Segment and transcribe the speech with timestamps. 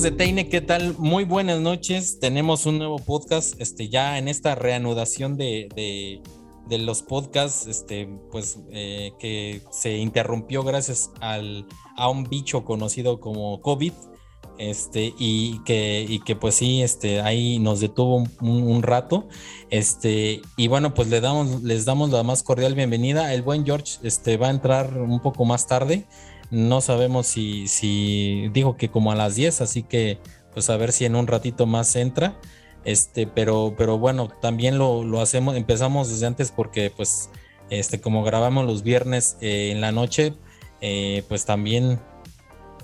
[0.00, 0.96] De Teine, ¿qué tal?
[0.96, 2.18] Muy buenas noches.
[2.18, 5.68] Tenemos un nuevo podcast, este, ya en esta reanudación de,
[6.66, 11.66] de, los podcasts, este, pues eh, que se interrumpió gracias al,
[11.98, 13.92] a un bicho conocido como COVID,
[14.56, 19.28] este, y que, y que pues sí, este, ahí nos detuvo un, rato,
[19.68, 23.34] este, y bueno, pues le damos, les damos la más cordial bienvenida.
[23.34, 26.06] El buen George, este, va a entrar un poco más tarde.
[26.52, 30.18] No sabemos si, dijo que como a las 10, así que
[30.52, 32.38] pues a ver si en un ratito más entra.
[32.84, 37.30] Este, pero, pero bueno, también lo, hacemos, empezamos desde antes porque pues
[37.70, 40.34] este, como grabamos los viernes eh, en la noche,
[40.82, 41.98] eh, pues también,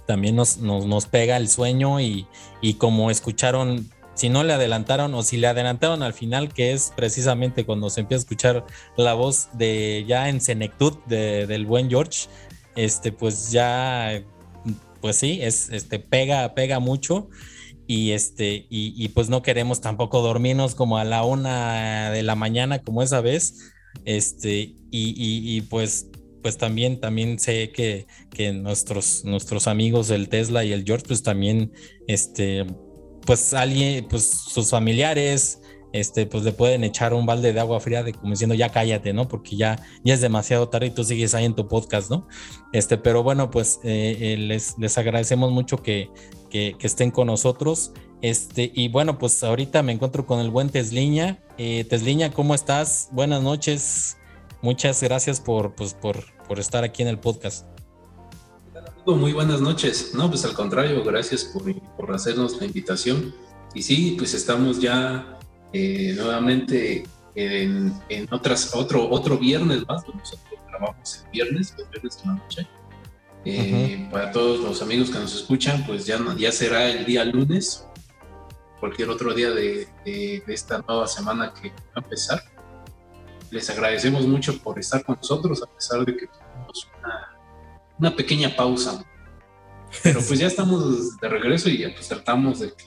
[0.07, 2.27] también nos, nos, pega el sueño y,
[2.63, 6.91] y, como escucharon, si no le adelantaron o si le adelantaron al final, que es
[6.97, 12.29] precisamente cuando se empieza a escuchar la voz de ya en senectud del buen George,
[12.79, 14.25] este, pues ya,
[15.01, 17.29] pues sí, es, este, pega, pega mucho
[17.89, 22.81] y este, y, pues no queremos tampoco dormirnos como a la una de la mañana
[22.81, 23.73] como esa vez,
[24.05, 26.09] este, y, pues,
[26.43, 31.23] pues también, también sé que, que nuestros, nuestros amigos del Tesla y el George, pues
[31.23, 31.73] también,
[32.07, 32.65] este,
[33.27, 35.61] pues alguien, pues sus familiares,
[35.93, 39.13] este, pues le pueden echar un balde de agua fría de como diciendo ya cállate,
[39.13, 39.29] ¿no?
[39.29, 42.27] Porque ya, ya es demasiado tarde y tú sigues ahí en tu podcast, ¿no?
[42.73, 46.11] Este, pero bueno, pues eh, eh, les, les agradecemos mucho que,
[46.51, 47.93] que, estén con nosotros.
[48.21, 51.39] Este, y bueno, pues ahorita me encuentro con el buen Tesliña.
[51.57, 53.09] Eh, Tesliña, ¿cómo estás?
[53.13, 54.17] Buenas noches.
[54.61, 57.67] Muchas gracias por, pues, por, por estar aquí en el podcast.
[59.07, 60.11] Muy buenas noches.
[60.15, 61.63] No, pues al contrario, gracias por,
[61.97, 63.35] por hacernos la invitación.
[63.75, 65.38] Y sí, pues estamos ya
[65.73, 72.31] eh, nuevamente en, otras, otro, otro viernes más, nosotros grabamos el viernes, los viernes en
[72.31, 72.69] la noche.
[73.45, 77.87] Eh, para todos los amigos que nos escuchan, pues ya, ya será el día lunes,
[78.81, 82.43] cualquier otro día de, de, esta nueva semana que va a empezar.
[83.51, 87.39] Les agradecemos mucho por estar con nosotros, a pesar de que tuvimos una,
[87.99, 89.05] una pequeña pausa.
[90.03, 92.85] Pero pues ya estamos de regreso y ya pues tratamos de que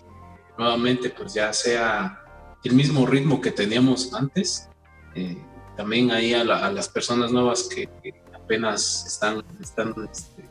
[0.57, 2.21] nuevamente pues ya sea
[2.63, 4.69] el mismo ritmo que teníamos antes.
[5.15, 5.37] Eh,
[5.75, 7.89] también ahí a, las personas nuevas que,
[8.35, 10.43] apenas están, están, este,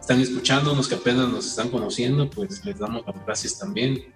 [0.00, 4.12] están escuchándonos, que apenas nos están conociendo, pues les damos las gracias también.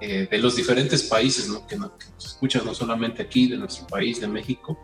[0.00, 1.66] Eh, de los diferentes países ¿no?
[1.66, 1.92] que, nos
[2.24, 4.78] escuchan, no solamente aquí, de nuestro país, de México.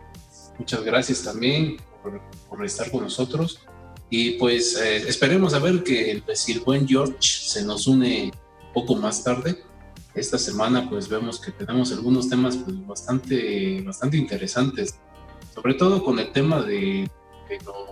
[0.59, 1.77] Muchas gracias también
[2.49, 3.59] por, estar con nosotros.
[4.09, 8.31] Y pues eh, esperemos a ver que si el buen George se nos une
[8.67, 9.66] un poco más tarde
[10.17, 14.99] esta semana pues vemos que tenemos algunos temas pues, bastante, bastante interesantes,
[15.53, 17.09] sobre todo con el tema de,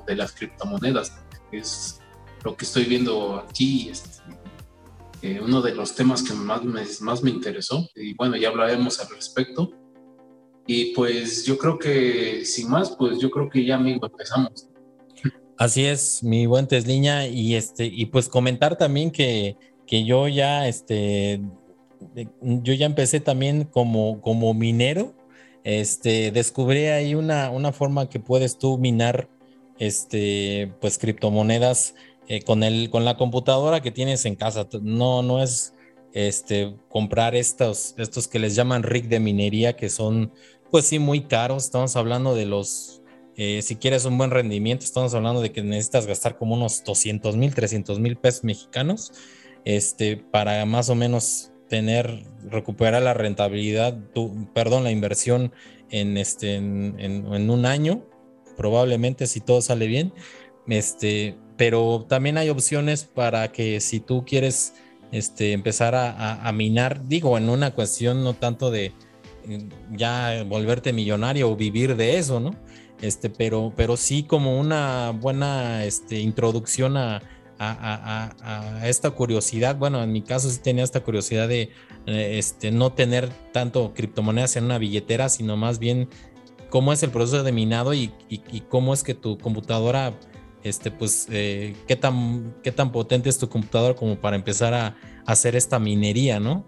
[0.08, 1.14] de, las criptomonedas,
[1.52, 2.00] que es
[2.44, 4.22] lo que estoy viendo aquí, este,
[5.22, 9.00] eh, uno de los temas que más me, más me interesó, y bueno, ya hablaremos
[9.00, 9.72] al respecto.
[10.68, 14.68] Y pues yo creo que, sin más, pues yo creo que ya, amigo, empezamos.
[15.58, 20.68] Así es, mi buen Tesliña, y este, y pues comentar también que, que yo ya
[20.68, 21.40] este
[22.41, 25.13] yo ya empecé también como, como minero.
[25.63, 29.27] Este, descubrí ahí una, una forma que puedes tú minar
[29.79, 31.95] este, pues criptomonedas
[32.27, 34.67] eh, con, el, con la computadora que tienes en casa.
[34.81, 35.73] No, no es
[36.13, 40.31] este, comprar estos, estos que les llaman rig de minería, que son,
[40.72, 41.66] pues sí, muy caros.
[41.66, 43.01] Estamos hablando de los,
[43.35, 47.35] eh, si quieres un buen rendimiento, estamos hablando de que necesitas gastar como unos 200
[47.35, 49.11] mil, 300 mil pesos mexicanos,
[49.66, 55.52] este, para más o menos tener, recuperar la rentabilidad, tu, perdón, la inversión
[55.90, 58.03] en, este, en, un año,
[58.58, 60.14] probablemente si todo sale bien.
[60.68, 64.73] Este, pero también hay opciones para que si tú quieres
[65.12, 68.91] este, empezar a, minar, digo, en una cuestión no tanto de
[69.47, 72.56] eh, ya volverte millonario o vivir de eso, ¿no?
[73.02, 77.22] Este, pero, pero sí como una buena este, introducción a,
[77.59, 79.75] a, esta curiosidad.
[79.78, 81.69] Bueno, en mi caso sí tenía esta curiosidad de
[82.05, 86.09] eh, este, no tener tanto criptomonedas en una billetera, sino más bien
[86.69, 88.11] cómo es el proceso de minado y,
[88.69, 90.13] cómo es que tu computadora,
[90.63, 94.97] este, pues, eh, qué, tan, qué tan potente es tu computadora como para empezar a,
[95.25, 96.63] hacer esta minería, ¿no?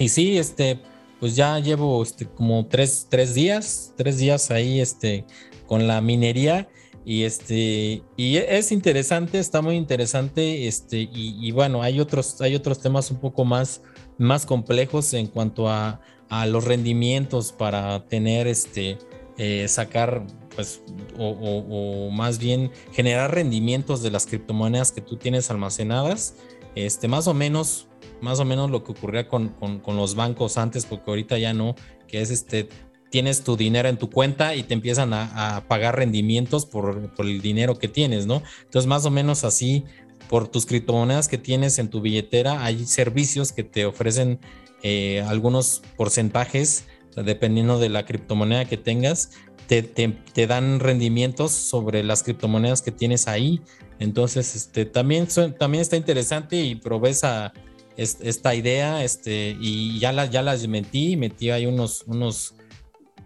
[0.00, 0.80] Y sí, este,
[1.20, 5.24] pues ya llevo este, como tres, tres días, tres días ahí este,
[5.68, 6.68] con la minería
[7.04, 12.80] y este, y es interesante, está muy interesante, este, y, bueno, hay otros, hay otros
[12.80, 13.82] temas un poco más,
[14.18, 16.00] más complejos en cuanto a,
[16.46, 18.98] los rendimientos para tener este,
[19.38, 20.82] eh, sacar, pues,
[21.18, 26.34] o, más bien generar rendimientos de las criptomonedas que tú tienes almacenadas.
[26.74, 27.88] este, más o menos,
[28.20, 29.54] más o menos lo que ocurría con,
[29.86, 31.74] los bancos antes, porque ahorita ya no,
[32.06, 32.68] que es este,
[33.10, 37.78] tienes tu dinero en tu cuenta y te empiezan a, pagar rendimientos por, el dinero
[37.78, 38.42] que tienes, ¿no?
[38.64, 39.84] Entonces, más o menos así,
[40.28, 44.40] por tus criptomonedas que tienes en tu billetera, hay servicios que te ofrecen
[44.82, 46.84] eh, algunos porcentajes,
[47.16, 49.30] dependiendo de la criptomoneda que tengas,
[49.68, 53.60] te, dan rendimientos sobre las criptomonedas que tienes ahí.
[53.98, 55.28] Entonces, este, también,
[55.58, 57.52] también está interesante y probé esa,
[57.96, 62.54] esta idea este, y ya, la, ya las metí, metí ahí unos, unos,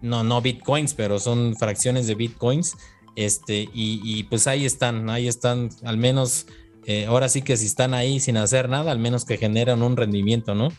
[0.02, 2.76] no, no bitcoins, pero son fracciones de bitcoins.
[3.14, 6.46] Este, y, pues ahí están, ahí están, al menos,
[6.87, 9.96] eh, ahora sí que si están ahí sin hacer nada, al menos que generan un
[9.96, 10.70] rendimiento, ¿no?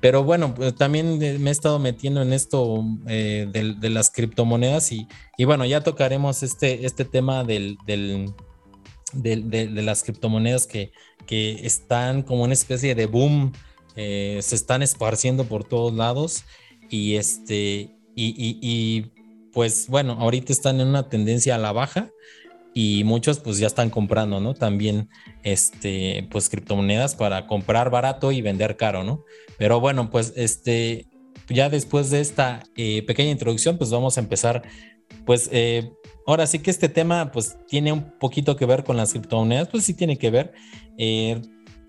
[0.00, 5.06] Pero bueno, pues también me he estado metiendo en esto eh, de, las criptomonedas y,
[5.44, 10.92] bueno, ya tocaremos este, este tema del, de, las criptomonedas que,
[11.26, 13.52] que, están como una especie de boom,
[13.96, 16.44] eh, se están esparciendo por todos lados
[16.88, 19.12] y este, y, y
[19.52, 22.10] pues bueno, ahorita están en una tendencia a la baja
[22.72, 24.54] y muchos pues ya están comprando, ¿no?
[24.54, 25.08] También,
[25.42, 29.24] este, pues criptomonedas para comprar barato y vender caro, ¿no?
[29.58, 31.06] Pero bueno, pues este,
[31.48, 34.62] ya después de esta eh, pequeña introducción, pues vamos a empezar,
[35.26, 35.90] pues eh,
[36.26, 39.84] ahora sí que este tema pues tiene un poquito que ver con las criptomonedas, pues
[39.84, 40.52] sí tiene que ver.
[40.96, 41.40] Eh,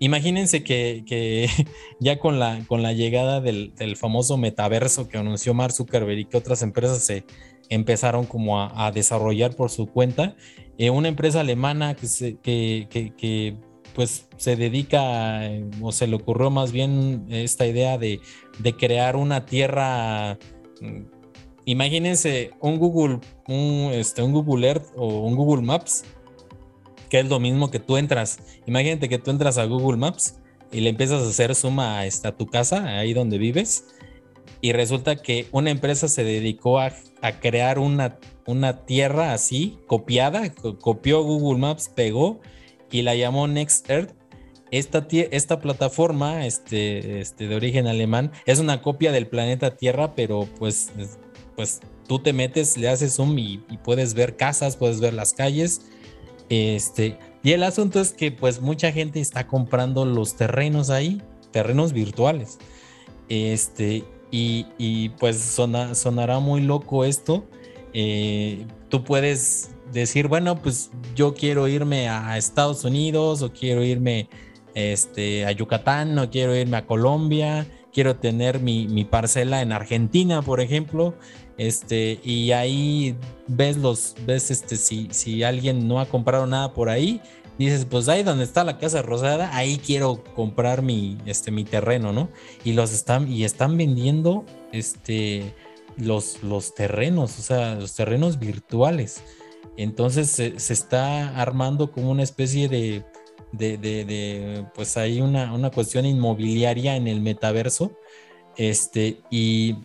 [0.02, 1.48] imagínense que,
[2.00, 6.36] ya con la, con la llegada del, famoso metaverso que anunció Mark Zuckerberg y que
[6.36, 7.24] otras empresas se
[7.68, 10.34] empezaron como a, desarrollar por su cuenta,
[10.76, 13.56] eh, una empresa alemana que, se, que,
[13.94, 15.40] pues se dedica
[15.80, 18.20] o se le ocurrió más bien esta idea de,
[18.76, 20.36] crear una tierra.
[20.80, 21.02] Mm,
[21.64, 26.04] imagínense un Google, un, este, un Google Earth o un Google Maps,
[27.12, 28.40] que es lo mismo que tú entras.
[28.66, 30.40] Imagínate que tú entras a Google Maps
[30.72, 33.84] y le empiezas a hacer suma a, a tu casa, ahí donde vives,
[34.60, 40.52] y resulta que una empresa se dedicó a, a crear una una tierra así, copiada,
[40.80, 42.40] copió Google Maps, pegó
[42.90, 44.14] y la llamó Next Earth.
[44.70, 50.48] Esta, esta plataforma este, este, de origen alemán es una copia del planeta Tierra, pero
[50.58, 50.92] pues,
[51.54, 55.82] pues tú te metes, le haces zoom y, puedes ver casas, puedes ver las calles.
[56.52, 61.94] Este, y el asunto es que pues mucha gente está comprando los terrenos ahí, terrenos
[61.94, 62.58] virtuales.
[63.30, 67.46] Este, y, y pues sonará muy loco esto,
[67.94, 74.28] eh, tú puedes decir, bueno, pues yo quiero irme a Estados Unidos o quiero irme
[74.74, 80.60] este, a Yucatán o quiero irme a Colombia, quiero tener mi, parcela en Argentina, por
[80.60, 81.14] ejemplo,
[81.58, 83.16] este, y ahí
[83.46, 87.20] ves los, ves este, si, si alguien no ha comprado nada por ahí,
[87.58, 92.12] dices, pues ahí donde está la casa rosada, ahí quiero comprar mi, este, mi terreno,
[92.12, 92.28] ¿no?
[92.64, 95.54] Y los están, y están vendiendo, este,
[95.96, 99.22] los, los terrenos, o sea, los terrenos virtuales.
[99.76, 103.04] Entonces se, está armando como una especie de,
[103.52, 107.92] de, pues hay una, una, cuestión inmobiliaria en el metaverso.
[108.56, 109.76] Este, y,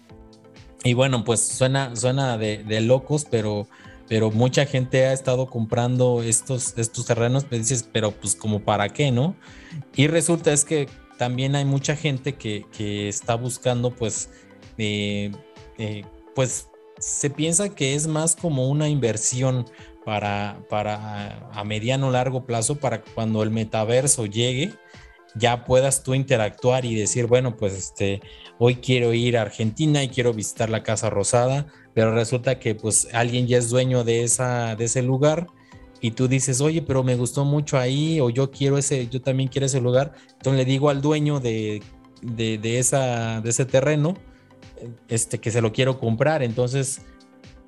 [0.84, 3.68] y bueno, pues suena, suena de, locos, pero,
[4.08, 8.90] pero mucha gente ha estado comprando estos, estos terrenos, pues dices, pero pues como para
[8.90, 9.36] qué, ¿no?
[9.96, 14.30] Y resulta es que también hay mucha gente que, que está buscando pues
[14.78, 15.32] eh,
[15.78, 16.04] eh,
[16.36, 16.68] pues
[17.00, 19.66] se piensa que es más como una inversión
[20.06, 24.74] para, para a mediano largo plazo, para cuando el metaverso llegue,
[25.36, 28.22] ya puedas tú interactuar y decir, bueno, pues este,
[28.60, 33.08] hoy quiero ir a Argentina y quiero visitar la Casa Rosada, pero resulta que pues
[33.14, 35.48] alguien ya es dueño de, esa, de ese lugar
[36.02, 39.50] y tú dices, oye, pero me gustó mucho ahí o yo quiero ese, yo también
[39.50, 41.82] quiero ese lugar, entonces le digo al dueño de,
[42.22, 44.16] de, esa, de ese terreno,
[45.08, 46.44] este, que se lo quiero comprar.
[46.44, 47.02] Entonces,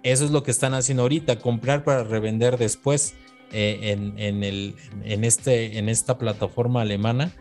[0.03, 3.15] eso es lo que están haciendo ahorita, comprar para revender después
[3.51, 7.34] eh, en, el, en, este, en esta plataforma alemana.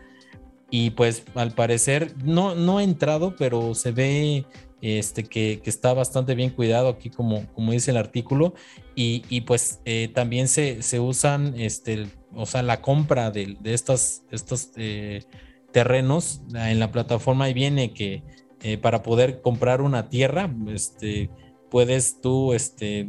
[0.69, 4.45] Y pues al parecer no, no ha entrado, pero se ve
[4.81, 8.53] este, que, está bastante bien cuidado aquí, como, como dice el artículo.
[8.95, 14.23] Y, pues eh, también se, se, usan, este, o sea, la compra de, de estas,
[14.29, 15.23] estos eh,
[15.71, 18.23] terrenos en la plataforma y viene que
[18.61, 21.29] eh, para poder comprar una tierra, este,
[21.71, 23.07] puedes tú este,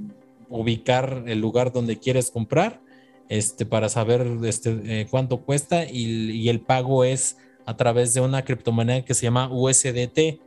[0.49, 2.81] ubicar el lugar donde quieres comprar
[3.29, 7.37] este, para saber este, cuánto cuesta y, el pago es
[7.67, 10.41] a través de una criptomoneda que se llama USDT,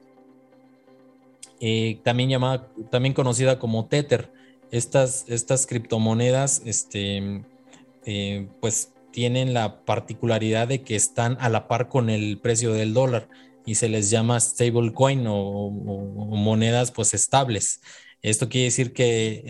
[1.59, 4.31] eh, también, llamada, también conocida como Tether.
[4.71, 7.43] Estas, estas criptomonedas, este,
[8.59, 13.29] pues tienen la particularidad de que están a la par con el precio del dólar
[13.65, 17.81] y se les llama stablecoin o, o, monedas pues estables.
[18.21, 19.45] Esto quiere decir que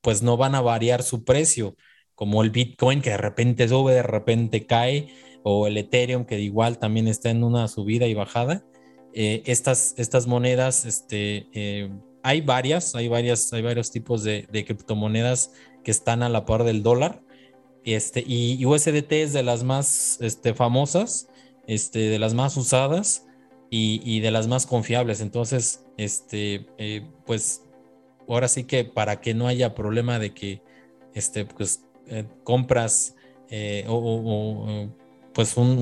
[0.00, 1.76] pues no van a variar su precio,
[2.14, 5.08] como el Bitcoin que de repente sube, de repente cae,
[5.42, 8.64] o el Ethereum que igual también está en una subida y bajada.
[9.14, 11.90] Eh, estas, estas monedas, este, eh,
[12.22, 15.52] hay varias, hay varias, hay varios tipos de, criptomonedas
[15.84, 17.22] que están a la par del dólar.
[17.84, 21.28] Este, y, USDT es de las más este, famosas,
[21.66, 23.26] este, de las más usadas
[23.70, 25.20] y, de las más confiables.
[25.20, 27.62] Entonces, este, eh, pues
[28.28, 30.62] ahora sí que para que no haya problema de que
[31.14, 33.14] este, pues, eh, compras
[33.50, 34.88] eh, o,
[35.34, 35.78] pues un,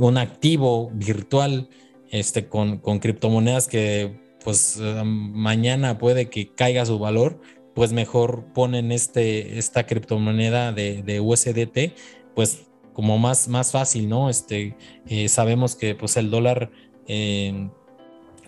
[0.00, 1.68] un, activo virtual
[2.10, 7.40] este, con, con criptomonedas que pues mañana puede que caiga su valor,
[7.74, 11.94] pues mejor ponen este, esta criptomoneda de, de USDT,
[12.34, 14.30] pues como más, más fácil, ¿no?
[14.30, 14.74] Este,
[15.06, 16.70] eh, sabemos que pues el dólar
[17.06, 17.68] eh,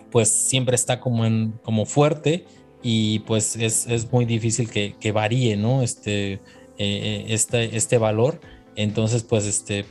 [0.09, 2.45] pues siempre está como, en, como fuerte
[2.81, 5.83] y pues es, muy difícil que, varíe, ¿no?
[5.83, 6.39] Este,
[6.79, 8.41] eh, este, este valor.
[8.79, 9.85] Entonces, pues este,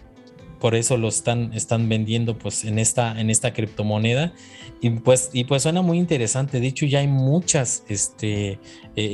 [0.61, 4.33] por eso lo están, están vendiendo pues en esta, en esta criptomoneda.
[4.80, 6.59] Y pues, y pues suena muy interesante.
[6.61, 8.59] De hecho, ya hay muchas, este,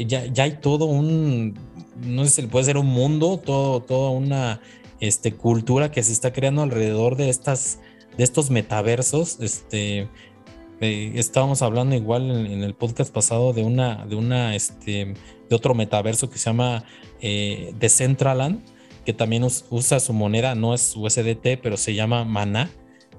[0.06, 1.54] ya, ya, hay todo un,
[2.02, 4.60] no sé si puede ser un mundo, todo, toda una
[5.00, 7.80] este, cultura que se está creando alrededor de, estas,
[8.16, 9.40] de estos metaversos.
[9.40, 10.08] Este,
[10.80, 15.14] eh, estábamos hablando igual en, el podcast pasado de una, de una, este,
[15.48, 16.84] de otro metaverso que se llama
[17.20, 18.62] eh, Decentraland,
[19.04, 22.70] que también usa su moneda, no es USDT, pero se llama Mana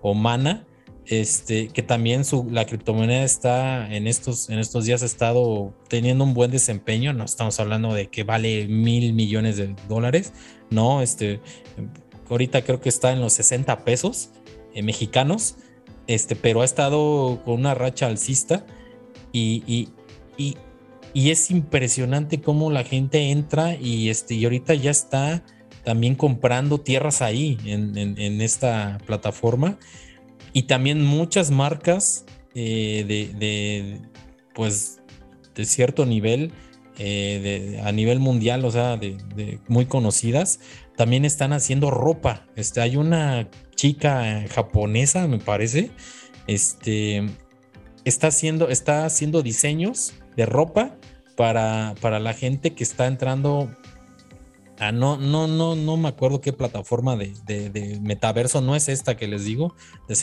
[0.02, 0.66] o Mana.
[1.08, 6.24] Este, que también su, la criptomoneda está en estos, en estos días ha estado teniendo
[6.24, 10.34] un buen desempeño, no estamos hablando de que vale mil millones de dólares,
[10.72, 11.42] no, este,
[12.28, 14.32] ahorita creo que está en los 60 pesos
[14.74, 15.58] eh, mexicanos,
[16.08, 18.66] este, pero ha estado con una racha alcista
[19.32, 19.64] y,
[20.38, 20.58] y,
[21.14, 25.44] y, es impresionante cómo la gente entra y, este, y ahorita ya está
[25.86, 29.78] también comprando tierras ahí en, en, esta plataforma
[30.52, 32.26] y también muchas marcas
[32.56, 34.02] eh, de, de,
[34.54, 35.00] pues,
[35.54, 36.52] de cierto nivel
[36.98, 40.62] eh, a nivel mundial, o sea, de, muy conocidas,
[40.96, 42.48] también están haciendo ropa.
[42.56, 45.92] Este, hay una chica japonesa, me parece,
[46.48, 47.26] este,
[48.06, 50.96] está haciendo, está haciendo diseños de ropa
[51.36, 53.70] para, para la gente que está entrando
[54.94, 59.46] no, no, no, no me acuerdo qué plataforma de, metaverso, no es esta que les
[59.46, 59.76] digo,
[60.08, 60.14] de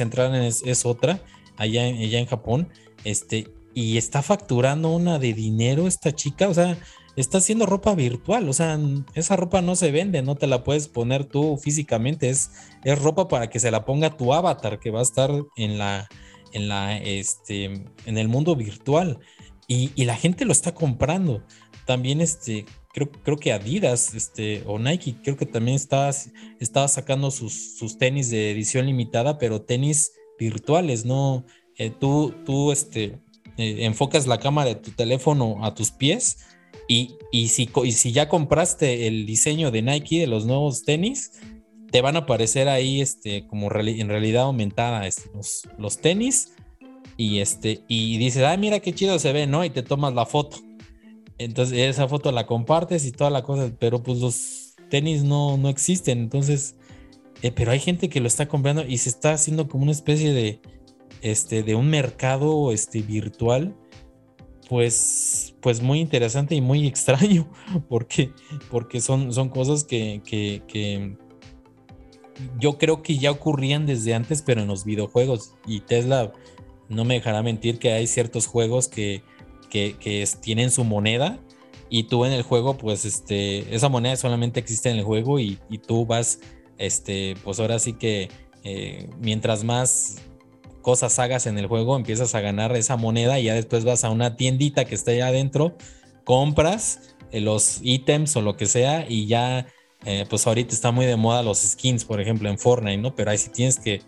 [0.47, 1.21] es, es otra,
[1.57, 2.69] allá, allá en Japón,
[3.05, 6.77] este, y está facturando una de dinero esta chica, o sea,
[7.17, 8.79] está haciendo ropa virtual, o sea,
[9.15, 12.51] esa ropa no se vende, no te la puedes poner tú físicamente, es,
[12.85, 16.09] es ropa para que se la ponga tu avatar que va a estar en la,
[16.53, 17.65] en la, este,
[18.07, 19.19] en el mundo virtual
[19.67, 21.43] y, la gente lo está comprando.
[21.87, 26.11] También, este, creo, creo que Adidas, este, o Nike, creo que también estaba,
[26.61, 31.45] estaba sacando sus, sus tenis de edición limitada, pero tenis virtuales, ¿no?
[31.79, 33.19] Eh, tú, tú, este,
[33.57, 36.39] eh, enfocas la cámara de tu teléfono a tus pies
[36.89, 37.17] y,
[37.49, 41.33] si, si ya compraste el diseño de Nike de los nuevos tenis,
[41.91, 45.31] te van a aparecer ahí este, como en realidad aumentada este,
[45.79, 46.53] los, tenis
[47.17, 49.65] y, este, y dices, ah, mira qué chido se ve, ¿no?
[49.65, 50.59] Y te tomas la foto.
[51.45, 55.69] Entonces esa foto la compartes y toda la cosa, pero pues los tenis no, no
[55.69, 56.19] existen.
[56.19, 56.77] Entonces,
[57.43, 60.33] eh, pero hay gente que lo está comprando y se está haciendo como una especie
[60.33, 60.61] de,
[61.23, 63.75] este, de un mercado este, virtual,
[64.69, 67.51] pues, pues muy interesante y muy extraño,
[67.89, 68.33] porque,
[68.71, 71.17] porque son, son cosas que, que,
[72.59, 75.55] yo creo que ya ocurrían desde antes, pero en los videojuegos.
[75.67, 76.33] Y Tesla
[76.89, 79.23] no me dejará mentir que hay ciertos juegos que,
[79.73, 81.39] que, tienen su moneda
[81.89, 85.59] y tú en el juego, pues este, esa moneda solamente existe en el juego y,
[85.87, 86.41] tú vas,
[86.79, 88.29] este, pues ahora sí que
[88.65, 90.17] eh, mientras más
[90.83, 94.11] cosas hagas en el juego, empiezas a ganar esa moneda y ya después vas a
[94.11, 95.77] una tiendita que está allá adentro,
[96.25, 99.67] compras eh, los ítems o lo que sea y ya,
[100.05, 103.15] eh, pues ahorita está muy de moda los skins, por ejemplo, en Fortnite, ¿no?
[103.15, 104.03] Pero ahí sí tienes que,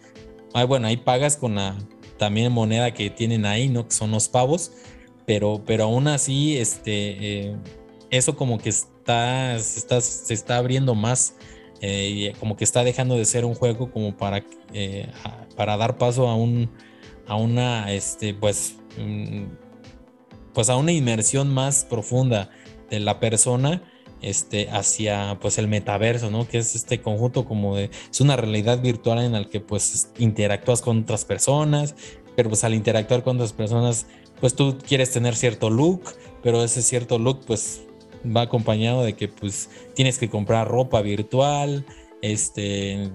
[0.53, 1.77] ay, bueno, ahí pagas con la
[2.19, 3.89] también moneda que tienen ahí, ¿no?
[3.89, 4.73] Que son los pavos,
[5.27, 7.57] pero, pero aún así, este, eh,
[8.11, 11.37] eso como que está, se está, se está abriendo más.
[12.41, 14.43] como que está dejando de ser un juego como para
[15.57, 16.71] para dar paso a un
[17.27, 19.45] a una este pues mm,
[20.55, 22.51] pues a una inmersión más profunda
[22.91, 23.83] de la persona
[24.23, 26.49] este, hacia pues el metaverso, ¿no?
[26.49, 30.81] Que es este conjunto como de, es una realidad virtual en la que pues interactúas
[30.81, 31.95] con otras personas,
[32.35, 34.07] pero pues al interactuar con otras personas,
[34.45, 36.03] pues tú quieres tener cierto look,
[36.43, 37.87] pero ese cierto look pues
[38.25, 41.87] va acompañado de que pues tienes que comprar ropa virtual,
[42.21, 43.11] este,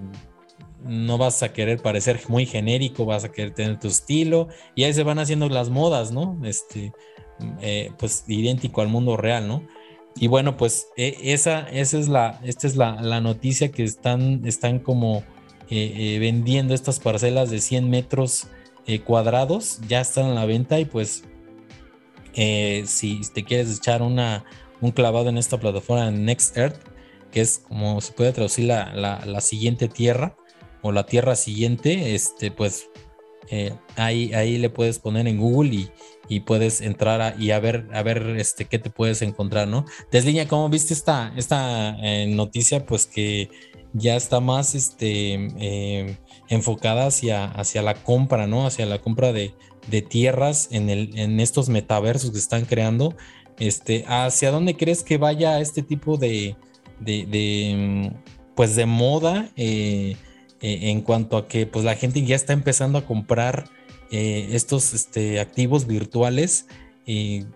[0.82, 4.92] no vas a querer parecer muy genérico, vas a querer tener tu estilo y ahí
[4.92, 6.36] se van haciendo las modas, ¿no?
[6.42, 6.92] Este,
[7.60, 9.62] eh, pues idéntico al mundo real, ¿no?
[10.16, 14.80] Y bueno, pues e, esa, esa es la, esta es la, noticia que están, están
[14.80, 15.18] como
[15.70, 18.48] eh, eh, vendiendo estas parcelas de 100 metros
[19.04, 21.24] cuadrados, ya están en la venta y pues
[22.34, 24.44] si te quieres echar una,
[24.80, 26.80] un clavado en esta plataforma Next Earth,
[27.30, 30.34] que es como se puede traducir la, la siguiente tierra,
[30.82, 32.88] o la tierra siguiente, este, pues
[33.50, 35.90] eh, ahí, ahí le puedes poner en Google y,
[36.28, 39.84] y puedes entrar y a ver, a ver este, qué te puedes encontrar, ¿no?
[40.10, 42.86] Desliña, ¿cómo viste esta, esta eh, noticia?
[42.86, 43.50] Pues que
[43.92, 46.18] ya está más este, eh,
[46.50, 48.66] enfocada hacia, hacia la compra, ¿no?
[48.66, 49.54] Hacia la compra de,
[49.88, 53.16] de tierras en, el, en estos metaversos que están creando.
[53.58, 56.56] Este, ¿Hacia dónde crees que vaya este tipo de,
[56.98, 58.12] de, de
[58.54, 59.50] pues de moda?
[59.56, 60.16] Eh,
[60.62, 63.64] eh, en cuanto a que pues la gente ya está empezando a comprar
[64.10, 66.66] eh, estos este, activos virtuales
[67.06, 67.46] y,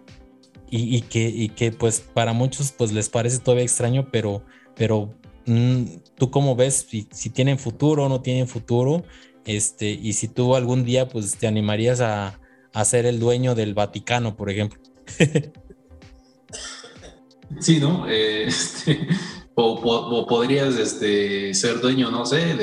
[1.10, 4.42] que, que, pues para muchos pues les parece todavía extraño, pero,
[4.74, 9.04] pero mm, tú cómo ves si, tienen futuro o no tienen futuro,
[9.44, 12.38] este, y si tú algún día pues te animarías a,
[12.84, 14.80] ser el dueño del Vaticano, por ejemplo.
[17.60, 18.08] Sí, ¿no?
[18.08, 19.06] Eh, este,
[19.54, 22.56] o, podrías este, ser dueño, no sé,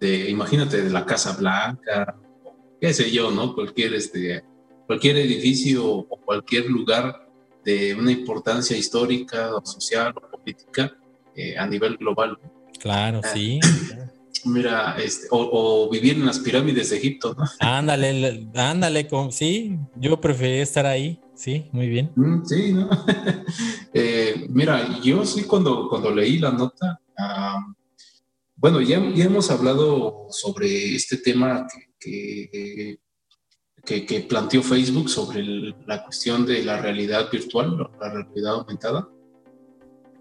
[0.00, 2.18] de, imagínate, de la Casa Blanca,
[2.80, 3.54] qué sé yo, ¿no?
[3.54, 4.44] Cualquier, este,
[4.86, 7.30] cualquier edificio o cualquier lugar
[7.64, 10.94] de una importancia histórica social o política
[11.36, 12.38] eh, a nivel global.
[12.78, 13.60] Claro, ah, sí.
[14.44, 17.44] Mira, este, o, vivir en las pirámides de Egipto, ¿no?
[17.58, 21.20] Ándale, ándale, sí, yo preferí estar ahí.
[21.34, 22.12] Sí, muy bien.
[22.16, 22.88] Mm, sí, ¿no?
[23.98, 27.00] Eh, mira, yo sí cuando, cuando leí la nota,
[28.56, 31.66] bueno, ya, ya, hemos hablado sobre este tema
[31.98, 32.98] que,
[33.84, 35.42] que, planteó Facebook sobre
[35.86, 39.08] la cuestión de la realidad virtual, la realidad aumentada,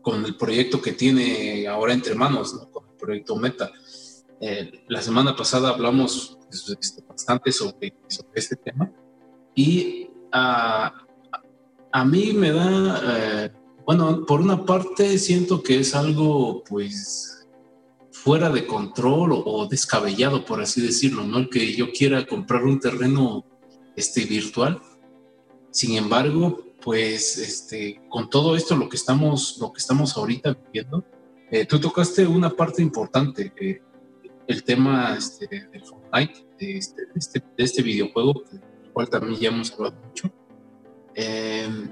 [0.06, 2.70] con el proyecto que tiene ahora entre manos, ¿no?
[2.70, 3.72] con el proyecto Meta.
[4.39, 8.91] Eh, la semana pasada hablamos pues, este, bastante sobre, sobre este tema
[9.56, 10.89] y uh,
[11.91, 13.52] a mí me da, eh,
[13.84, 17.48] bueno, por una parte siento que es algo pues
[18.12, 21.39] fuera de control o, descabellado, por así decirlo, ¿no?
[21.39, 23.44] El que yo quiera comprar un terreno
[23.96, 24.80] este, virtual.
[25.72, 31.04] Sin embargo, pues este, con todo esto, lo que estamos, lo que estamos ahorita viviendo,
[31.50, 33.82] eh, tú tocaste una parte importante, eh,
[34.45, 38.62] el tema este, del Fortnite, de este, este, este videojuego, del
[38.93, 40.32] cual también ya hemos hablado mucho.
[41.15, 41.89] Em,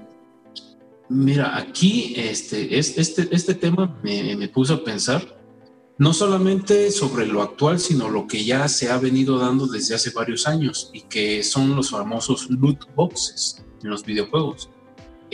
[1.10, 5.40] mira, aquí este, este, este tema me, puso a pensar
[5.98, 10.12] no solamente sobre lo actual, sino lo que ya se ha venido dando desde hace
[10.12, 14.70] varios años y que son los famosos loot boxes en los videojuegos.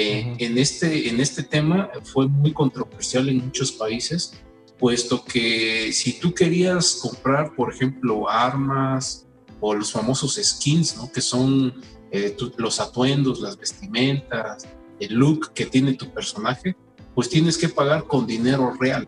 [0.01, 4.33] Eh, en, este, en este tema fue muy controversial en muchos países,
[4.77, 9.27] puesto que si tú querías comprar, por ejemplo, armas
[9.59, 11.11] o los famosos skins, ¿no?
[11.11, 11.73] que son
[12.11, 14.65] eh, los atuendos, las vestimentas,
[15.01, 16.77] el look que tiene tu personaje,
[17.13, 19.05] pues tienes que pagar con dinero real.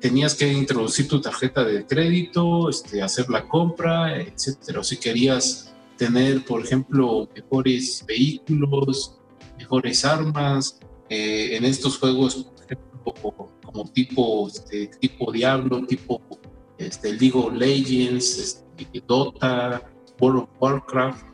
[0.00, 4.82] Tenías que introducir tu tarjeta de crédito, este, hacer la compra, etcétera.
[4.82, 9.16] Si querías tener, por ejemplo, mejores vehículos,
[9.66, 13.12] mejores armas, eh, en estos juegos, ejemplo,
[13.62, 16.20] como tipo, este, tipo Diablo, tipo
[16.78, 19.82] este, League of Legends, este, Dota,
[20.20, 21.26] World of Warcraft,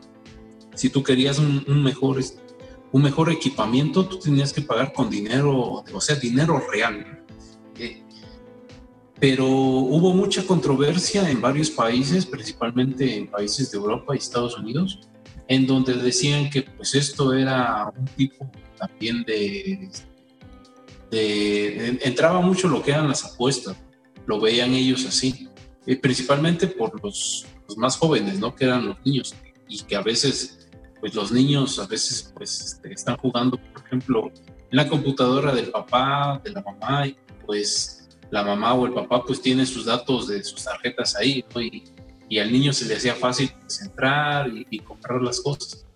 [0.74, 2.18] si tú querías un, mejor,
[2.92, 7.24] un mejor equipamiento, tú tenías que pagar con dinero, o sea, dinero real.
[7.78, 8.02] Eh,
[9.20, 15.00] pero hubo mucha controversia en varios países, principalmente en países de Europa y Estados Unidos,
[15.48, 19.90] en donde decían que pues esto era un tipo también de,
[21.10, 23.76] de entraba mucho lo que eran las apuestas,
[24.26, 25.48] lo veían ellos así,
[25.86, 28.54] eh, principalmente por los, los, más jóvenes, ¿no?
[28.54, 29.34] Que eran los niños
[29.68, 30.68] y que a veces
[31.00, 34.30] pues los niños a veces pues este, están jugando, por ejemplo,
[34.70, 39.24] en la computadora del papá, de la mamá, y pues la mamá o el papá
[39.24, 41.82] pues tiene sus datos de sus tarjetas ahí, y,
[42.38, 45.86] al niño se le hacía fácil entrar y, comprar las cosas.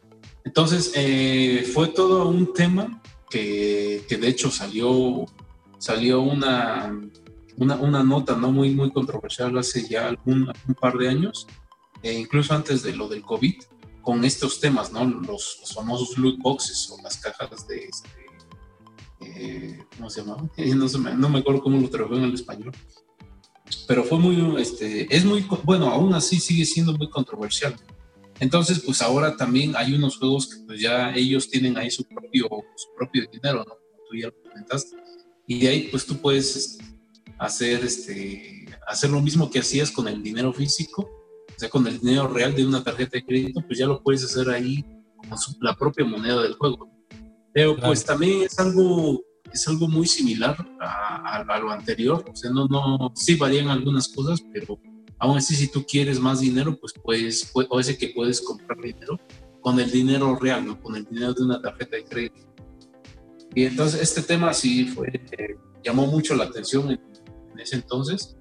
[0.44, 5.27] Entonces, eh, fue todo un tema que, de hecho salió,
[5.79, 6.94] salió una,
[7.57, 11.46] una, nota no muy, muy controversial hace ya algún, par de años,
[12.03, 13.55] e incluso antes de lo del COVID,
[14.03, 15.05] con estos temas, ¿no?
[15.05, 18.27] Los, famosos loot boxes o las cajas de, este,
[19.20, 20.49] eh, ¿cómo se llama?
[21.16, 22.72] no, me, acuerdo cómo lo tradujo en el español.
[23.87, 27.75] Pero fue muy, este, es muy, bueno, aún así sigue siendo muy controversial.
[28.39, 32.49] Entonces, pues ahora también hay unos juegos que pues ya ellos tienen ahí su propio,
[32.77, 33.75] su propio dinero, ¿no?
[33.75, 34.97] Como tú ya lo comentaste.
[35.47, 36.85] Y de ahí, pues tú puedes este,
[37.39, 41.99] hacer, este, hacer lo mismo que hacías con el dinero físico, o sea, con el
[41.99, 44.85] dinero real de una tarjeta de crédito, pues ya lo puedes hacer ahí
[45.17, 46.91] con la propia moneda del juego.
[47.55, 52.51] Pero pues también es algo, es algo muy similar a, a, lo anterior, o sea,
[52.51, 54.79] no, no, sí varían algunas cosas, pero
[55.19, 59.19] Aún así, si tú quieres más dinero, pues puedes, o ese que puedes comprar dinero
[59.61, 60.81] con el dinero real, ¿no?
[60.81, 62.41] Con el dinero de una tarjeta de crédito.
[63.55, 67.01] Y entonces este tema sí fue, eh, llamó mucho la atención en,
[67.59, 68.37] ese entonces.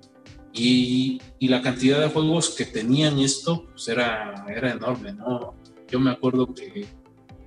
[0.51, 5.53] Y, y, la cantidad de juegos que tenían esto, pues era, era enorme, ¿no?
[5.89, 6.85] Yo me acuerdo que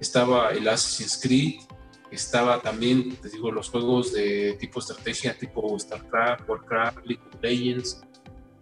[0.00, 1.60] estaba el Assassin's Creed,
[2.10, 8.00] estaba también, te digo, los juegos de tipo estrategia, tipo StarCraft, Warcraft, League of Legends,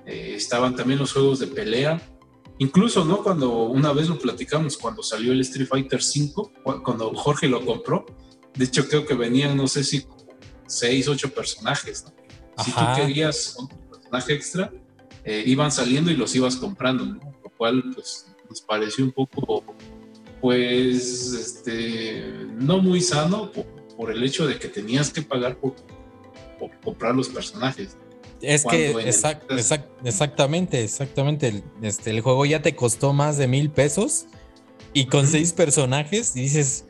[0.04, 2.00] eh, estaban también los juegos de pelea.
[2.58, 3.22] Incluso, ¿no?
[3.22, 6.50] Cuando una vez lo platicamos, cuando salió el Street Fighter V,
[6.82, 8.06] cuando Jorge lo compró,
[8.54, 10.06] de hecho creo que venían, no sé si
[10.66, 12.64] seis, ocho personajes, ¿no?
[12.64, 14.72] Si tú querías un personaje extra,
[15.24, 17.20] eh, iban saliendo y los ibas comprando, ¿no?
[17.44, 19.62] Lo cual, pues, nos pareció un poco,
[20.40, 23.50] pues, este, no muy sano
[23.96, 25.74] por, el hecho de que tenías que pagar por,
[26.58, 27.96] por comprar los personajes.
[28.42, 28.90] Es que
[30.04, 31.48] exactamente, exactamente.
[31.48, 34.26] El, este, el juego ya te costó más de mil pesos
[34.92, 36.84] y con seis personajes dices,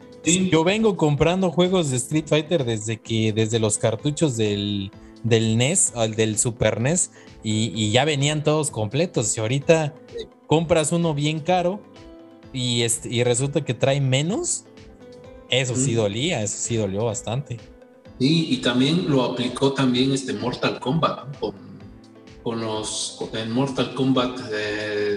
[0.51, 4.91] yo vengo comprando juegos de Street Fighter desde que, desde los cartuchos del,
[5.23, 7.11] del NES al del Super NES
[7.43, 9.37] y, ya venían todos completos.
[9.37, 9.95] Y ahorita
[10.47, 11.81] compras uno bien caro
[12.57, 14.65] y, este, y resulta que trae menos,
[15.51, 17.59] eso sí dolía, eso sí dolió bastante.
[18.19, 21.55] Sí, y también lo aplicó también este Mortal Kombat, con,
[22.43, 24.41] con, los en Mortal Kombat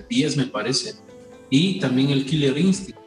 [0.09, 0.95] 10 me parece,
[1.49, 2.99] y también el Killer Instinct.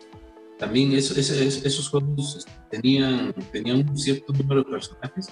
[0.59, 5.29] También esos juegos este, tenían, tenían un cierto número de personajes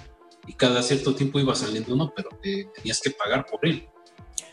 [0.47, 3.89] y cada cierto tiempo iba saliendo uno, pero tenías que pagar por él.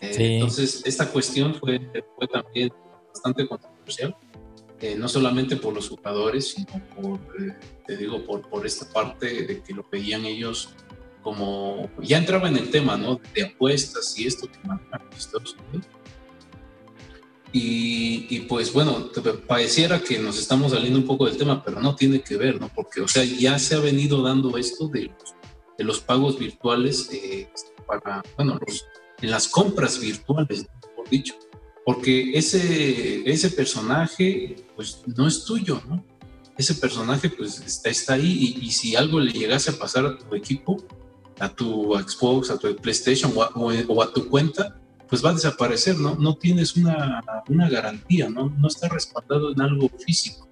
[0.02, 1.82] Eh, entonces, esta cuestión fue,
[2.16, 2.72] fue también
[3.12, 4.16] bastante controversial
[4.80, 9.48] eh, no solamente por los jugadores, sino por, eh, te digo, por, por esta parte
[9.48, 10.70] de que lo veían ellos
[11.24, 13.20] como, ya entraba en el tema, ¿no?
[13.34, 15.88] De apuestas y esto que manejan los Estados Unidos.
[17.52, 19.10] Y, y, pues bueno,
[19.48, 22.70] pareciera que nos estamos saliendo un poco del tema, pero no tiene que ver, ¿no?
[22.74, 25.36] Porque, o sea, ya se ha venido dando esto de los,
[25.78, 27.50] de los pagos virtuales eh,
[27.88, 28.86] para, bueno, los,
[29.22, 31.34] en las compras virtuales, por dicho
[31.88, 36.04] porque ese, ese personaje pues no es tuyo, ¿no?
[36.58, 40.36] Ese personaje pues está, está ahí y, si algo le llegase a pasar a tu
[40.36, 40.84] equipo,
[41.40, 46.16] a tu Xbox, a tu PlayStation o a, tu cuenta, pues va a desaparecer, ¿no?
[46.16, 48.50] No tienes una, una, garantía, ¿no?
[48.50, 50.46] No está respaldado en algo físico,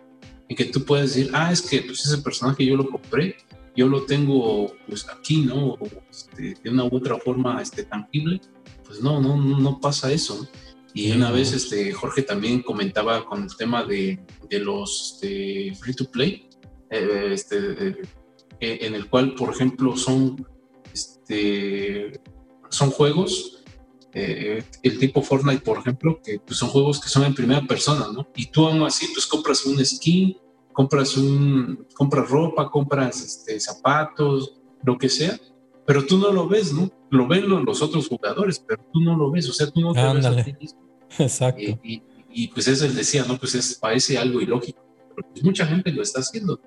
[0.47, 3.35] en que tú puedes decir, ah, es que pues ese personaje yo lo compré,
[3.75, 5.77] yo lo tengo pues aquí, ¿no?
[6.09, 8.39] Este, de una u otra forma este, tangible,
[8.85, 10.64] pues no, no, no pasa eso, ¿no?
[10.95, 14.17] Y una vez este, Jorge también comentaba con el tema de,
[14.49, 16.47] de los free to play,
[16.89, 17.89] eh, este,
[18.61, 20.47] eh, en el cual, por ejemplo, son,
[20.93, 22.21] este,
[22.69, 23.61] son juegos,
[24.13, 28.07] eh, el tipo Fortnite, por ejemplo, que pues, son juegos que son en primera persona,
[28.13, 28.29] ¿no?
[28.33, 30.37] Y tú aún así, pues compras un skin,
[30.71, 35.37] compras, un, compras ropa, compras este, zapatos, lo que sea,
[35.85, 36.89] pero tú no lo ves, ¿no?
[37.09, 40.01] Lo ven los, otros jugadores, pero tú no lo ves, o sea, tú no te
[40.01, 40.84] ves a ti mismo.
[41.19, 41.79] Exacto.
[41.83, 43.37] Y, pues eso él decía, ¿no?
[43.37, 46.59] Pues es, parece algo ilógico, pero pues mucha gente lo está haciendo.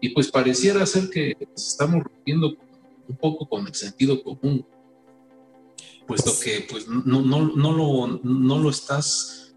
[0.00, 2.54] Y pues pareciera ser que estamos rompiendo
[3.08, 4.66] un poco con el sentido común,
[6.06, 9.56] puesto pues que pues no, no, no, lo, no lo estás,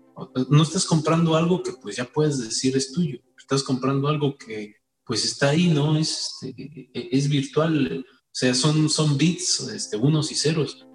[0.49, 4.75] no estás comprando algo que pues ya puedes decir es tuyo, estás comprando algo que
[5.05, 5.97] pues está ahí, ¿no?
[5.97, 10.85] Es, este, es virtual, o sea, son, son bits, este, unos y ceros,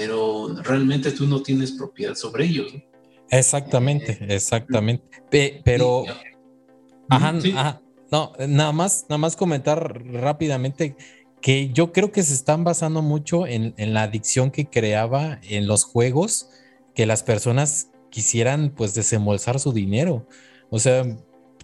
[0.00, 2.72] pero realmente tú no tienes propiedad sobre ellos.
[2.72, 2.80] ¿no?
[3.28, 5.04] Exactamente, eh, exactamente.
[5.62, 6.04] pero,
[7.10, 10.96] ajá, no, nada más, nada más comentar rápidamente
[11.42, 15.84] que yo creo que se están basando mucho en, la adicción que creaba en los
[15.84, 16.48] juegos,
[16.94, 20.26] que las personas quisieran pues desembolsar su dinero.
[20.70, 21.04] O sea,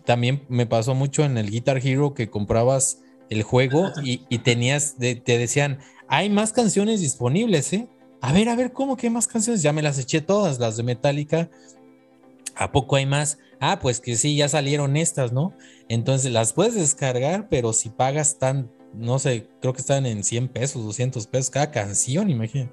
[0.05, 5.39] también me pasó mucho en el Guitar Hero que comprabas el juego y, tenías, te
[5.39, 7.89] decían, hay más canciones disponibles, ¿eh?
[8.21, 9.63] A ver, a ver, ¿cómo que más canciones?
[9.63, 11.51] Ya me las eché todas, las de Metallica.
[12.55, 13.39] ¿A poco hay más?
[13.61, 15.55] Ah, pues que sí, ya salieron estas, ¿no?
[15.89, 20.49] Entonces las puedes descargar, pero si pagas tan, no sé, creo que están en 100
[20.49, 22.73] pesos, 200 pesos cada canción, imagínate.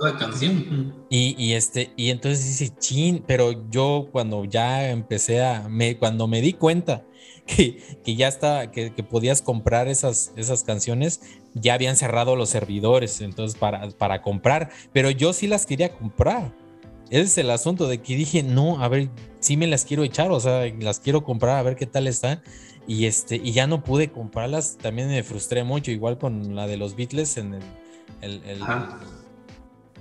[0.00, 0.94] Cada canción.
[1.08, 6.26] Y, y, este, y entonces dice, chin, pero yo cuando ya empecé a, me, cuando
[6.26, 7.04] me di cuenta
[7.46, 11.20] que, que ya está, que, que, podías comprar esas, esas canciones,
[11.54, 16.52] ya habían cerrado los servidores, entonces para, para comprar, pero yo sí las quería comprar.
[17.10, 20.32] Ese es el asunto de que dije, no, a ver, sí me las quiero echar,
[20.32, 22.42] o sea, las quiero comprar a ver qué tal están.
[22.86, 26.76] Y este, y ya no pude comprarlas, también me frustré mucho, igual con la de
[26.76, 27.62] los Beatles en el,
[28.20, 28.62] el,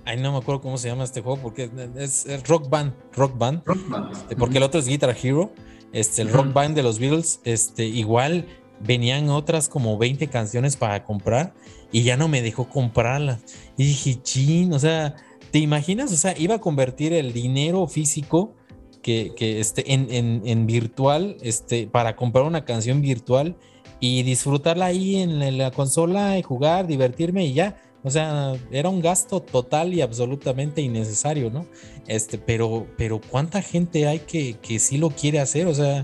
[0.05, 3.63] Ay, no me acuerdo cómo se llama este juego, porque es, Rock Band, Rock Band.
[4.11, 5.51] Este, porque el otro es Guitar Hero.
[5.93, 8.47] Este, el Rock Band de los Beatles, este, igual
[8.81, 11.53] venían otras como 20 canciones para comprar
[11.91, 13.41] y ya no me dejó comprarlas.
[13.77, 15.15] Y dije, chin, o sea,
[15.53, 16.11] ¿Te imaginas?
[16.11, 18.55] O sea, iba a convertir el dinero físico
[19.03, 20.07] que, que este, en,
[20.43, 23.55] en, virtual este, para comprar una canción virtual
[23.99, 27.79] y disfrutarla ahí en la consola y jugar, divertirme y ya.
[28.03, 31.65] O sea, era un gasto total y absolutamente innecesario, ¿no?
[32.07, 35.67] Este, pero, pero ¿cuánta gente hay que, que sí lo quiere hacer?
[35.67, 36.03] O sea,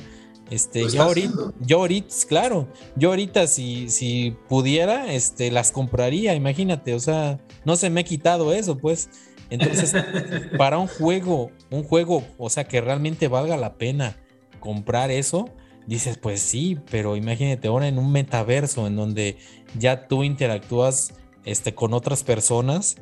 [0.49, 6.93] este, yo ahorita, yo ahorita, claro, yo ahorita si, si pudiera, este, las compraría, imagínate,
[6.93, 9.09] o sea, no se me ha quitado eso, pues.
[9.51, 9.93] Entonces,
[10.57, 14.17] para un juego, un juego, o sea, que realmente valga la pena
[14.59, 15.49] comprar eso,
[15.85, 19.37] dices, pues sí, pero imagínate ahora en un metaverso en donde
[19.77, 21.13] ya tú interactúas
[21.49, 22.97] este, con otras personas,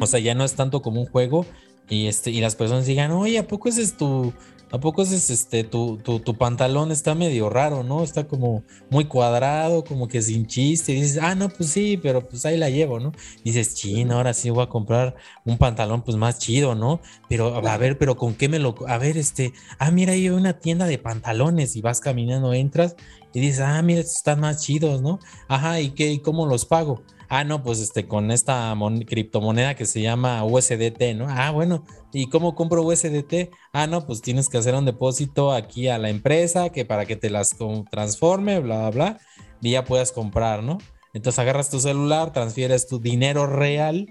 [0.00, 1.44] o sea, ya no es tanto como un juego
[1.88, 4.32] y, este, y las personas digan, oye, ¿a poco ese es tu,
[4.72, 8.04] ¿A poco es este, tu, tu, tu, pantalón está medio raro, ¿no?
[8.04, 10.92] Está como muy cuadrado, como que sin chiste.
[10.92, 13.10] Y dices, ah, no, pues sí, pero pues ahí la llevo, ¿no?
[13.42, 17.00] dices, chin, ahora sí voy a comprar un pantalón pues más chido, ¿no?
[17.28, 18.76] Pero a ver, pero con qué me lo.
[18.86, 22.94] A ver, este, ah, mira, hay una tienda de pantalones y vas caminando, entras
[23.34, 25.18] y dices, ah, mira, estos están más chidos, ¿no?
[25.48, 26.12] Ajá, ¿y qué?
[26.12, 27.02] ¿Y cómo los pago?
[27.32, 28.74] Ah, no, pues este, con esta
[29.06, 31.26] criptomoneda que se llama USDT, ¿no?
[31.28, 33.50] Ah, bueno, ¿y cómo compro USDT?
[33.72, 37.14] Ah, no, pues tienes que hacer un depósito aquí a la empresa que para que
[37.14, 37.56] te las
[37.88, 39.18] transforme, bla, bla, bla,
[39.62, 40.78] y ya puedas comprar, ¿no?
[41.14, 44.08] Entonces agarras tu celular, transfieres tu dinero real,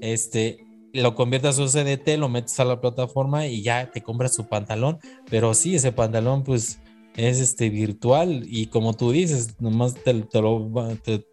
[0.00, 4.48] este, lo conviertes a USDT, lo metes a la plataforma y ya te compras tu
[4.48, 4.98] pantalón.
[5.28, 6.80] Pero sí, ese pantalón, pues
[7.28, 10.70] es este virtual y como tú dices, nomás te, lo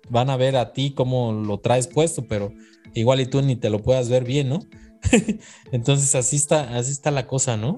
[0.09, 2.51] van a ver a ti cómo lo traes puesto, pero
[2.93, 4.59] igual y tú ni te lo puedas ver bien, ¿no?
[5.71, 7.75] Entonces así está, así está la cosa, ¿no?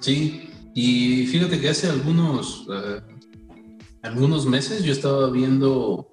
[0.00, 3.00] Sí, y fíjate que hace algunos, eh,
[4.02, 6.10] algunos meses yo estaba viendo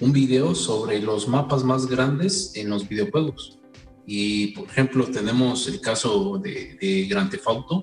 [0.00, 3.58] un video sobre los mapas más grandes en los videojuegos.
[4.06, 7.82] Y por ejemplo, tenemos el caso de, de Grand Theft Auto,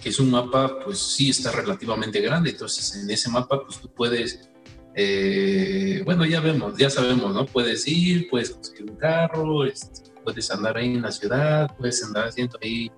[0.00, 3.90] que es un mapa, pues sí está relativamente grande, entonces en ese mapa, pues tú
[3.90, 4.48] puedes,
[4.94, 7.46] eh, bueno, ya vemos, ya sabemos, ¿no?
[7.46, 12.28] Puedes ir, puedes conseguir un carro, este, puedes andar ahí en la ciudad, puedes andar
[12.28, 12.90] haciendo ahí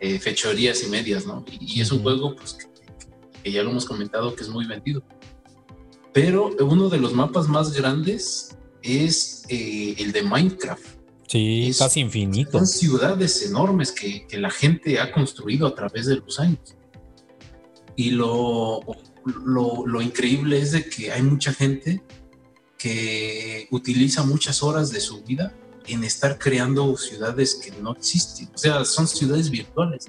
[0.00, 1.44] eh, fechorías y medias, ¿no?
[1.60, 2.58] Y, es un juego, pues,
[3.42, 5.02] que, ya lo hemos comentado, que es muy vendido.
[6.12, 10.99] Pero uno de los mapas más grandes es eh, el de Minecraft.
[11.30, 12.58] Sí, casi infinito.
[12.58, 16.74] Son ciudades enormes que, que, la gente ha construido a través de los años.
[17.94, 18.80] Y lo,
[19.44, 22.02] lo, lo, increíble es de que hay mucha gente
[22.76, 25.54] que utiliza muchas horas de su vida
[25.86, 28.50] en estar creando ciudades que no existen.
[28.52, 30.08] O sea, son ciudades virtuales.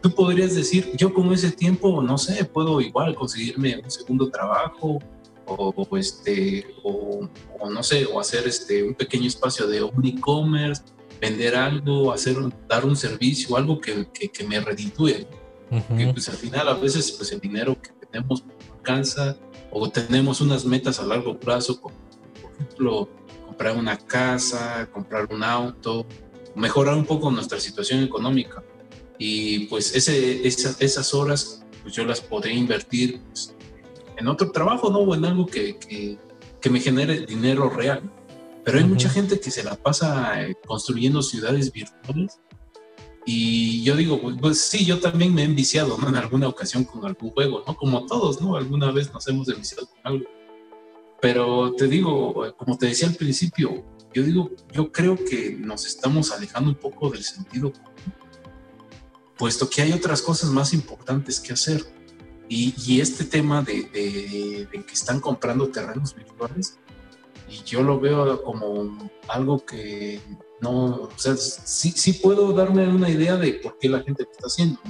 [0.00, 5.00] Tú podrías decir, yo con ese tiempo, no sé, puedo igual conseguirme un segundo trabajo
[5.46, 7.28] o, este, o,
[7.70, 10.82] no sé, o hacer este, un pequeño espacio de un e-commerce,
[11.20, 12.36] vender algo, hacer,
[12.68, 15.26] dar un servicio, algo que, que, me reditúe.
[15.96, 19.38] Que pues al final a veces pues el dinero que tenemos alcanza
[19.70, 21.94] o tenemos unas metas a largo plazo, como
[22.42, 23.08] por ejemplo
[23.46, 26.06] comprar una casa, comprar un auto,
[26.54, 28.62] mejorar un poco nuestra situación económica.
[29.18, 33.54] Y pues ese, esas horas pues yo las podría invertir pues,
[34.16, 34.98] en otro trabajo, ¿no?
[34.98, 38.02] O en algo que, que, me genere dinero real.
[38.64, 42.40] Pero hay mucha gente que se la pasa eh, construyendo ciudades virtuales.
[43.24, 46.08] Y yo digo, pues, pues, sí, yo también me he enviciado, ¿no?
[46.08, 47.76] En alguna ocasión con algún juego, ¿no?
[47.76, 48.56] Como todos, ¿no?
[48.56, 50.24] Alguna vez nos hemos enviciado con algo.
[51.20, 56.32] Pero te digo, como te decía al principio, yo digo, yo creo que nos estamos
[56.32, 57.92] alejando un poco del sentido común,
[59.38, 61.84] puesto que hay otras cosas más importantes que hacer
[62.54, 66.78] y, este tema de, que están comprando terrenos virtuales,
[67.48, 70.20] y yo lo veo como algo que
[70.60, 74.30] no, o sea, sí, sí puedo darme una idea de por qué la gente lo
[74.30, 74.80] está haciendo.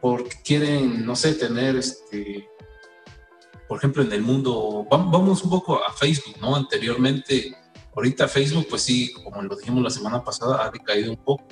[0.00, 2.48] Porque quieren, no sé, tener este,
[3.68, 6.56] por ejemplo, en el mundo, vamos un poco a Facebook, ¿no?
[6.56, 7.56] Anteriormente,
[7.94, 11.44] ahorita Facebook, pues sí, como lo dijimos la semana pasada, ha decaído un poco.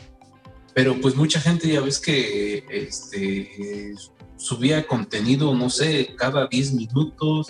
[0.75, 3.95] Pero pues mucha gente ya ves que este,
[4.47, 7.49] subía contenido, no sé, cada 10 minutos,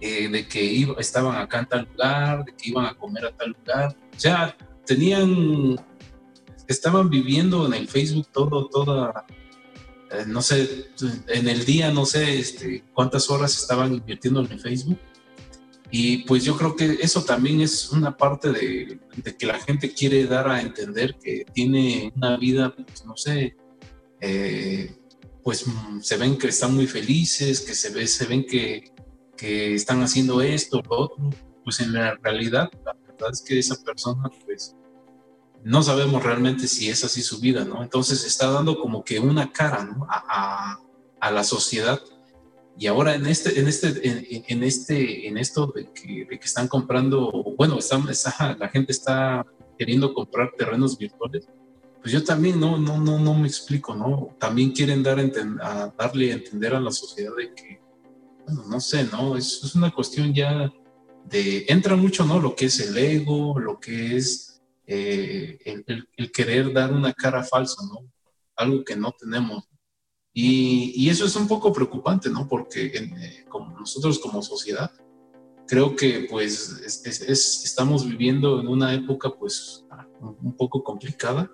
[0.00, 3.36] eh, de que iba, estaban acá en tal lugar, de que iban a comer a
[3.36, 3.96] tal lugar.
[4.16, 5.76] Sea, tenían,
[6.66, 9.24] estaban viviendo en el Facebook todo, toda,
[10.10, 10.88] eh, no sé,
[11.28, 14.98] en el día, no sé este, cuántas horas estaban invirtiendo en el Facebook.
[15.92, 18.98] Y pues yo creo que eso también es una parte de,
[19.38, 23.54] que la gente quiere dar a entender que tiene una vida, pues no sé,
[24.20, 24.96] eh,
[25.42, 25.64] pues
[26.00, 28.92] se ven que están muy felices, que se, ve, se ven que,
[29.36, 31.30] que están haciendo esto, lo otro.
[31.64, 34.76] Pues en la realidad, la verdad es que esa persona, pues
[35.64, 37.82] no sabemos realmente si es así su vida, ¿no?
[37.82, 40.06] Entonces está dando como que una cara, ¿no?
[40.08, 40.78] A,
[41.20, 42.00] a, la sociedad.
[42.76, 46.66] Y ahora en este, en este, en, este, en esto de que, de que, están
[46.66, 49.46] comprando, bueno, está, la gente está
[49.78, 51.46] queriendo comprar terrenos virtuales,
[52.02, 54.34] pues yo también no, no, no, no me explico, ¿no?
[54.40, 57.80] También quieren dar a, darle a entender a la sociedad de que,
[58.44, 59.36] bueno, no sé, ¿no?
[59.36, 60.72] Es, es una cuestión ya
[61.30, 62.40] de, entra mucho, ¿no?
[62.40, 67.80] Lo que es el ego, lo que es eh, el, querer dar una cara falsa,
[67.86, 68.10] ¿no?
[68.56, 69.68] Algo que no tenemos.
[70.34, 72.48] Y, eso es un poco preocupante, ¿no?
[72.48, 74.90] Porque eh, como nosotros como sociedad,
[75.68, 76.82] creo que pues
[77.62, 79.84] estamos viviendo en una época pues
[80.20, 81.48] un poco complicada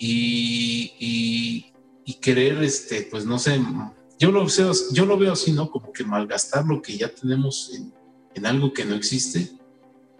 [0.00, 1.72] y,
[2.04, 3.58] y, querer, este, pues no sé,
[4.18, 5.70] yo lo, veo, yo lo veo así, ¿no?
[5.70, 7.94] Como que malgastar lo que ya tenemos en,
[8.34, 9.50] en algo que no existe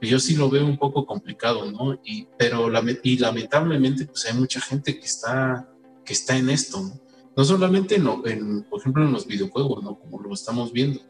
[0.08, 2.00] yo sí lo veo un poco complicado, ¿no?
[2.04, 2.70] Y, pero
[3.02, 5.68] y lamentablemente, pues hay mucha gente que está,
[6.04, 7.00] que está en esto, ¿no?
[7.36, 9.98] No solamente, en, por ejemplo, en los videojuegos, ¿no?
[9.98, 11.00] Como lo estamos viendo,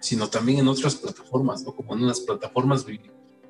[0.00, 1.74] sino también en otras plataformas, ¿no?
[1.74, 3.00] Como en unas plataformas de,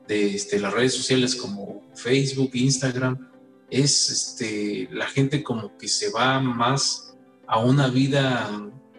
[0.08, 3.29] este, las redes sociales como Facebook, Instagram,
[3.70, 8.50] es este, la gente como que se va más a una vida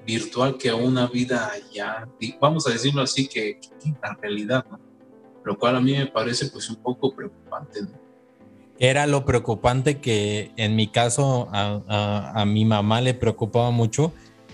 [0.06, 2.08] virtual que a una vida ya,
[2.40, 4.80] vamos a decirlo así, que, que la realidad, ¿no?
[5.44, 7.80] lo cual a mí me parece pues un poco preocupante.
[8.80, 14.12] Era lo preocupante que en mi caso a, a, mi mamá le preocupaba mucho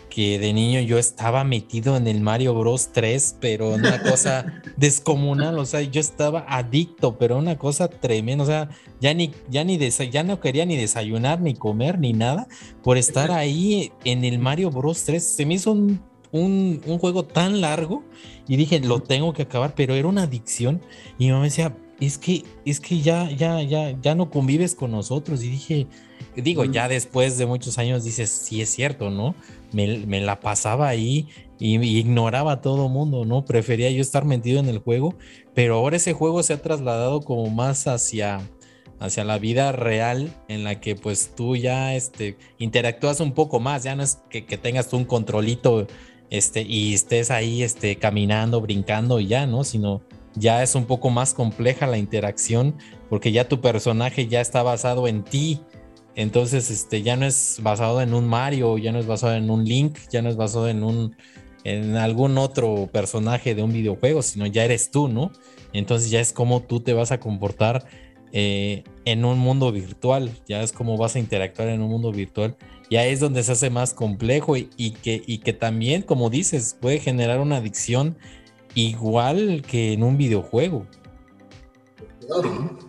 [0.09, 5.57] que de niño yo estaba metido en el Mario Bros 3, pero una cosa descomunal,
[5.59, 9.77] o sea, yo estaba adicto, pero una cosa tremenda, o sea, ya ni ya ni
[9.77, 12.47] ya no quería ni desayunar ni comer ni nada
[12.83, 15.23] por estar ahí en el Mario Bros 3.
[15.23, 15.99] Se me hizo un
[16.31, 18.03] un, juego tan largo
[18.47, 20.81] y dije, lo tengo que acabar, pero era una adicción.
[21.17, 24.91] Y mi mamá decía, es que, es que ya, ya, ya, ya no convives con
[24.91, 25.43] nosotros.
[25.43, 25.87] Y dije,
[26.41, 29.35] digo, ya después de muchos años dices, sí es cierto, ¿no?
[29.71, 31.27] Me, me la pasaba ahí
[31.59, 33.45] y, ignoraba a todo mundo, ¿no?
[33.45, 35.15] Prefería yo estar metido en el juego,
[35.53, 38.41] pero ahora ese juego se ha trasladado como más hacia
[38.99, 43.83] hacia la vida real en la que pues tú ya este, interactúas un poco más,
[43.83, 45.85] ya no es que, que tengas tú un controlito
[46.29, 49.63] este, y estés ahí este, caminando, brincando y ya, ¿no?
[49.63, 50.01] Sino
[50.35, 52.75] ya es un poco más compleja la interacción
[53.09, 55.61] porque ya tu personaje ya está basado en ti.
[56.17, 59.63] Entonces, este, ya no es basado en un Mario, ya no es basado en un
[59.63, 61.15] Link, ya no es basado en un
[61.63, 65.31] en algún otro personaje de un videojuego, sino ya eres tú, ¿no?
[65.73, 67.85] Entonces ya es como tú te vas a comportar
[68.31, 72.55] eh, en un mundo virtual, ya es como vas a interactuar en un mundo virtual
[72.89, 74.65] y ahí es donde se hace más complejo y,
[75.03, 78.17] que, y que también, como dices, puede generar una adicción
[78.73, 80.87] igual que en un videojuego.
[82.25, 82.86] Claro.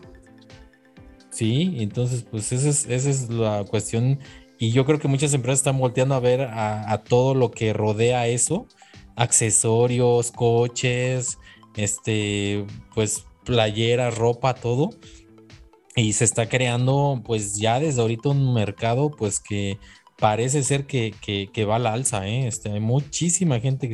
[1.39, 4.19] Sí, entonces pues esa es, esa es la cuestión.
[4.59, 8.27] Y yo creo que muchas empresas están volteando a ver a, todo lo que rodea
[8.27, 8.67] eso,
[9.15, 11.39] accesorios, coches,
[11.77, 14.91] este, pues playera, ropa, todo.
[15.95, 19.79] Y se está creando pues ya desde ahorita un mercado pues que
[20.19, 21.15] parece ser que,
[21.69, 22.49] va a la alza, ¿eh?
[22.49, 23.89] Este, hay muchísima gente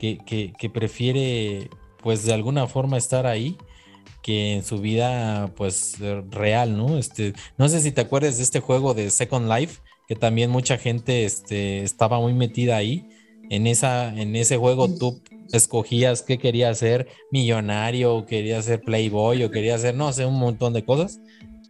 [0.00, 0.18] que,
[0.58, 1.70] que, prefiere
[2.02, 3.56] pues de alguna forma estar ahí
[4.22, 5.96] que en su vida pues
[6.30, 6.96] real, ¿no?
[6.96, 10.78] Este, no sé si te acuerdas de este juego de Second Life, que también mucha
[10.78, 13.04] gente este, estaba muy metida ahí.
[13.50, 15.20] En, esa, en ese juego tú
[15.52, 20.72] escogías qué quería ser, millonario, quería ser playboy o quería ser, no sé, un montón
[20.72, 21.20] de cosas.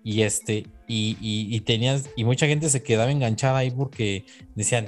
[0.05, 4.25] Y este, y, y, tenías, y mucha gente se quedaba enganchada ahí porque
[4.55, 4.87] decían,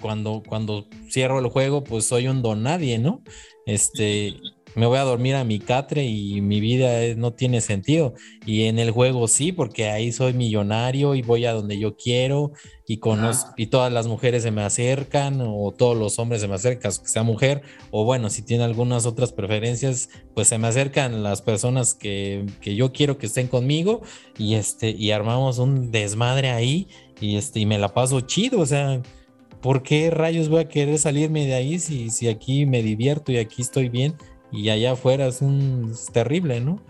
[0.00, 3.22] cuando, cuando cierro el juego, pues soy un don nadie, ¿no?
[3.66, 4.36] Este,
[4.74, 8.14] me voy a dormir a mi catre y mi vida no tiene sentido.
[8.46, 12.52] Y en el juego sí, porque ahí soy millonario y voy a donde yo quiero
[12.86, 16.54] y, conozco, y todas las mujeres se me acercan o todos los hombres se me
[16.54, 21.22] acercan, que sea mujer, o bueno, si tiene algunas otras preferencias, pues se me acercan
[21.22, 24.02] las personas que, que yo quiero que estén conmigo
[24.38, 26.88] y, este, y armamos un desmadre ahí
[27.20, 29.00] y, este, y me la paso chido, o sea...
[29.60, 33.36] ¿Por qué rayos voy a querer salirme de ahí si, si aquí me divierto y
[33.36, 34.14] aquí estoy bien?
[34.52, 36.80] Y allá afuera es un terrible, ¿no?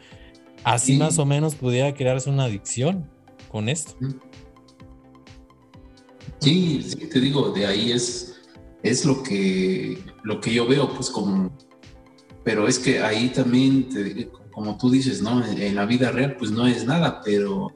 [0.64, 3.08] Así más o menos pudiera crearse una adicción
[3.48, 3.94] con esto.
[6.38, 8.40] Sí, sí, te digo, de ahí es,
[8.82, 11.50] es lo que lo que yo veo, pues como,
[12.44, 13.88] pero es que ahí también,
[14.50, 15.44] como tú dices, ¿no?
[15.44, 17.72] En, la vida real, pues no es nada, pero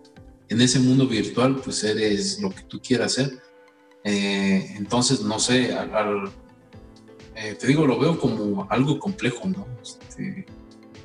[0.49, 3.43] en ese mundo virtual, pues eres lo que tú quieras ser.
[4.05, 6.31] Eh, entonces, no sé, al
[7.37, 9.67] eh, te digo, lo veo como algo complejo, ¿no?
[9.83, 10.47] Este,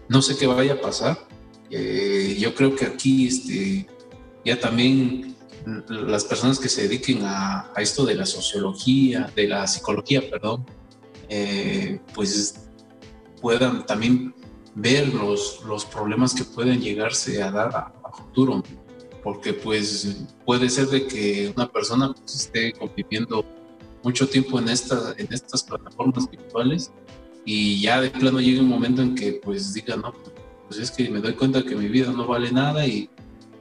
[0.08, 1.28] no sé qué vaya a pasar.
[1.70, 3.88] Eh, yo creo que aquí este,
[4.46, 5.36] ya también
[5.88, 10.66] las personas que se dediquen a, esto de la sociología, de la psicología, perdón,
[11.28, 12.70] eh, pues
[13.42, 14.34] puedan también
[14.76, 18.64] ver los, los problemas que pueden llegarse a dar a, futuro,
[19.24, 23.46] porque pues puede ser de que una persona pues, esté conviviendo
[24.04, 26.92] mucho tiempo en, esta, en estas plataformas virtuales
[27.46, 30.14] y ya de plano llega un momento en que pues diga, no,
[30.68, 33.10] pues es que me doy cuenta que mi vida no vale nada y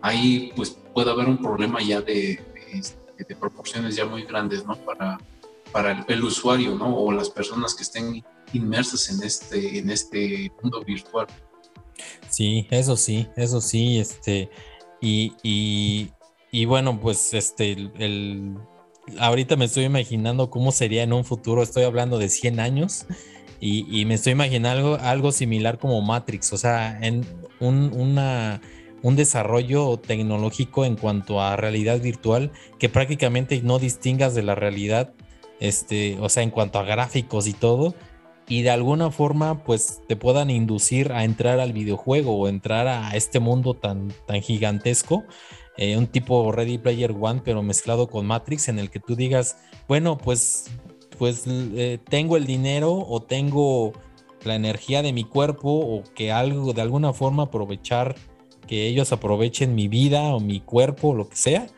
[0.03, 2.41] ahí pues puede haber un problema ya de,
[3.17, 4.77] de, proporciones ya muy grandes, ¿no?
[4.85, 5.19] Para,
[5.73, 6.95] para el, usuario, ¿no?
[6.97, 11.27] O las personas que estén inmersas en este, en este mundo virtual.
[12.29, 14.51] Sí, eso sí, eso sí, este,
[15.01, 16.11] y, y,
[16.51, 18.57] y bueno, pues este, el,
[19.19, 23.07] ahorita me estoy imaginando cómo sería en un futuro, estoy hablando de 100 años,
[23.61, 27.27] y, me estoy imaginando algo, algo, similar como Matrix, o sea, en
[27.59, 28.61] un, una,
[29.03, 35.13] un desarrollo tecnológico en cuanto a realidad virtual que prácticamente no distingas de la realidad,
[35.59, 37.97] este, o sea, en cuanto a gráficos y todo,
[38.49, 43.11] y de alguna forma pues te puedan inducir a entrar al videojuego o entrar a
[43.15, 45.25] este mundo tan, tan gigantesco
[45.79, 49.59] eh, un tipo Ready Player One, pero mezclado con Matrix, en el que tú digas,
[49.87, 50.73] bueno, pues,
[51.17, 53.93] pues eh, tengo el dinero o tengo
[54.45, 58.17] la energía de mi cuerpo o que algo de alguna forma aprovechar,
[58.67, 61.69] que ellos aprovechen mi vida o mi cuerpo o lo que sea,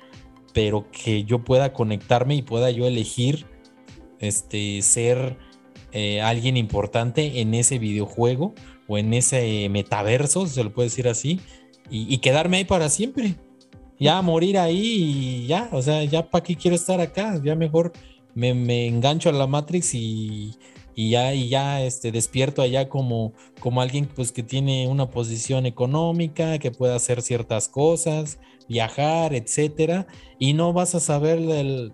[0.54, 3.46] pero que yo pueda conectarme y pueda yo elegir
[4.18, 5.36] este, ser
[5.92, 8.54] eh, alguien importante en ese videojuego
[8.88, 11.38] o en ese metaverso, se lo puede decir así,
[11.92, 13.34] y quedarme ahí para siempre
[14.00, 17.92] ya morir ahí y ya, o sea, ya para qué quiero estar acá, ya mejor
[18.34, 20.56] me, engancho a la Matrix y,
[20.96, 26.58] ya, y ya este, despierto allá como, como alguien pues, que tiene una posición económica,
[26.58, 28.38] que puede hacer ciertas cosas,
[28.68, 30.06] viajar, etcétera,
[30.38, 31.92] y no vas a saber del,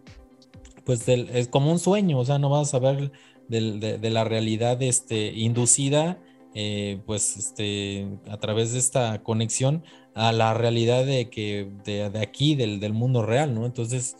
[0.84, 3.10] pues del, es como un sueño, o sea, no vas a saber
[3.48, 6.18] de, de, la realidad este, inducida,
[6.54, 9.84] eh, pues este, a través de esta conexión
[10.14, 13.66] a la realidad de que de, aquí, del, del, mundo real, ¿no?
[13.66, 14.16] Entonces,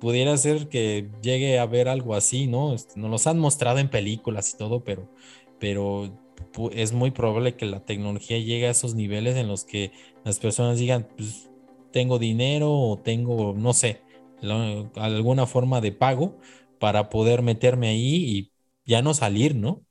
[0.00, 2.74] pudiera ser que llegue a ver algo así, ¿no?
[2.74, 5.08] Este, nos los han mostrado en películas y todo, pero,
[5.58, 6.10] pero
[6.72, 9.92] es muy probable que la tecnología llegue a esos niveles en los que
[10.24, 11.50] las personas digan, pues
[11.92, 14.02] tengo dinero o tengo, no sé,
[14.96, 16.38] alguna forma de pago
[16.78, 18.52] para poder meterme ahí y
[18.86, 19.84] ya no salir, ¿no?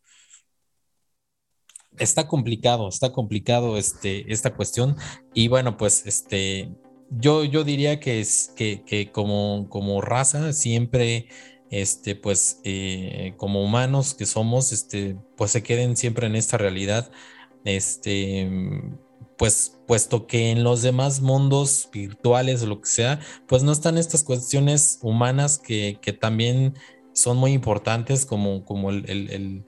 [2.00, 4.95] Está complicado, está complicado este, esta cuestión.
[5.34, 6.72] Y bueno, pues este,
[7.10, 11.28] yo, yo diría que es que, como, como raza siempre,
[11.70, 17.12] este, pues eh, como humanos que somos, este, pues se queden siempre en esta realidad.
[17.66, 18.50] Este,
[19.38, 23.97] pues puesto que en los demás mundos virtuales o lo que sea, pues no están
[23.97, 26.76] estas cuestiones humanas que, que también
[27.14, 29.66] son muy importantes como, como el, el,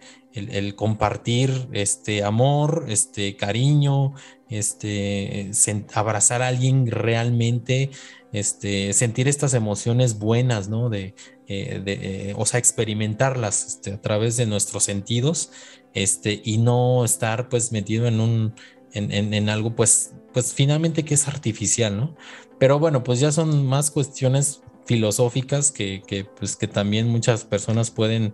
[0.76, 4.14] compartir este amor, este cariño,
[4.50, 5.52] este
[5.94, 7.90] abrazar a alguien realmente,
[8.32, 10.90] este sentir estas emociones buenas, ¿no?
[10.90, 11.16] De,
[11.48, 15.52] eh, eh, o sea, experimentarlas este, a través de nuestros sentidos,
[15.94, 18.54] este, y no estar pues metido en un,
[18.94, 22.16] en, algo pues, pues finalmente que es artificial, ¿no?
[22.58, 27.92] Pero bueno, pues ya son más cuestiones filosóficas que, que, pues, que también muchas personas
[27.92, 28.34] pueden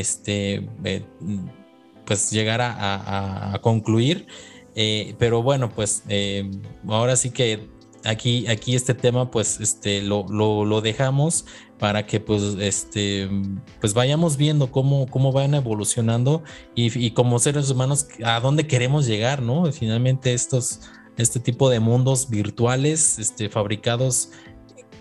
[0.00, 1.04] este, eh,
[2.06, 4.26] pues llegar a, concluir.
[4.74, 6.50] Eh, pero bueno, pues eh,
[6.88, 7.68] ahora sí que
[8.04, 11.44] aquí, aquí este tema, pues, este, lo, lo, dejamos
[11.78, 13.28] para que, pues, este,
[13.80, 16.42] pues vayamos viendo cómo, cómo van evolucionando
[16.74, 19.70] y, y como seres humanos, a dónde queremos llegar, ¿no?
[19.72, 20.80] Finalmente estos,
[21.18, 24.30] este tipo de mundos virtuales, este, fabricados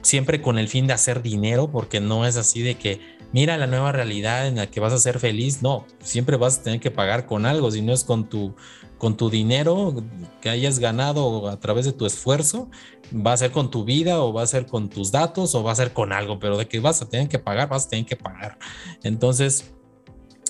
[0.02, 3.68] siempre con el fin de hacer dinero, porque no es así de que mira la
[3.68, 5.62] nueva realidad en la que vas a ser feliz.
[5.62, 8.56] No, siempre vas a tener que pagar con algo, si no es con tu,
[8.98, 10.04] con tu dinero
[10.42, 12.70] que hayas ganado a través de tu esfuerzo,
[13.14, 15.72] va a ser con tu vida o va a ser con tus datos o va
[15.72, 18.06] a ser con algo, pero de que vas a tener que pagar, vas a tener
[18.06, 18.58] que pagar.
[19.04, 19.74] Entonces,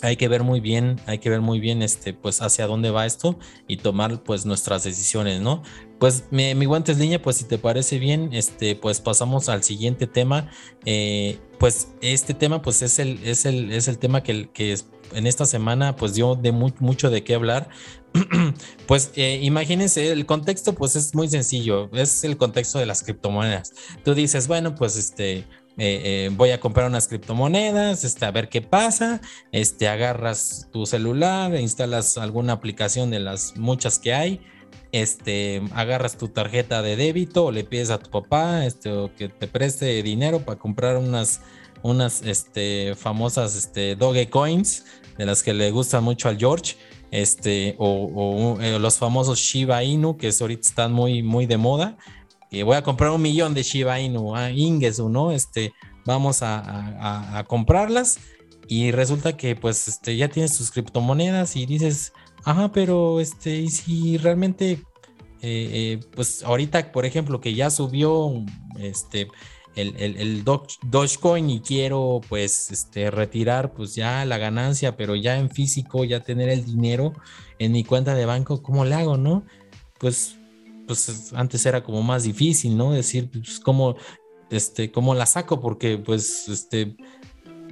[0.01, 3.05] hay que ver muy bien, hay que ver muy bien este, pues hacia dónde va
[3.05, 5.61] esto y tomar pues nuestras decisiones, ¿no?
[6.01, 10.07] Pues mi, mi guantes línea, pues si te parece bien, este, pues pasamos al siguiente
[10.07, 10.49] tema.
[10.83, 14.75] Eh, pues este tema, pues es el, es el, es el tema que, que
[15.13, 17.69] en esta semana pues dio de mucho de qué hablar.
[18.87, 23.71] pues eh, imagínense, el contexto pues es muy sencillo, es el contexto de las criptomonedas.
[24.03, 25.45] Tú dices, bueno, pues este, eh,
[25.77, 29.21] eh, voy a comprar unas criptomonedas, este, a ver qué pasa,
[29.51, 34.41] este, agarras tu celular, instalas alguna aplicación de las muchas que hay,
[34.91, 39.47] este, agarras tu tarjeta de débito o le pides a tu papá este, que te
[39.47, 41.41] preste dinero para comprar unas,
[41.81, 44.85] unas este, famosas este, Dogecoins
[45.17, 46.75] de las que le gustan mucho al George.
[47.11, 51.97] Este, o, eh, los famosos Shiba Inu, que ahorita están muy, muy de moda
[52.63, 55.31] voy a comprar un millón de Shiba Inu, a Ingesu, ¿no?
[55.31, 55.73] Este,
[56.05, 58.19] vamos a, comprarlas
[58.67, 62.13] y resulta que pues este, ya tienes tus criptomonedas y dices,
[62.43, 64.79] ajá, pero este, y si realmente, eh,
[65.41, 68.33] eh, pues ahorita, por ejemplo, que ya subió
[68.79, 69.27] este,
[69.75, 75.49] el, el, Dogecoin y quiero pues este, retirar pues ya la ganancia, pero ya en
[75.49, 77.13] físico, ya tener el dinero
[77.59, 79.45] en mi cuenta de banco, ¿cómo le hago, no?
[79.99, 80.37] Pues
[80.91, 82.91] pues antes era como más difícil, ¿no?
[82.91, 83.95] Decir, pues, ¿cómo,
[84.49, 85.61] este, cómo la saco?
[85.61, 86.97] Porque, pues, este,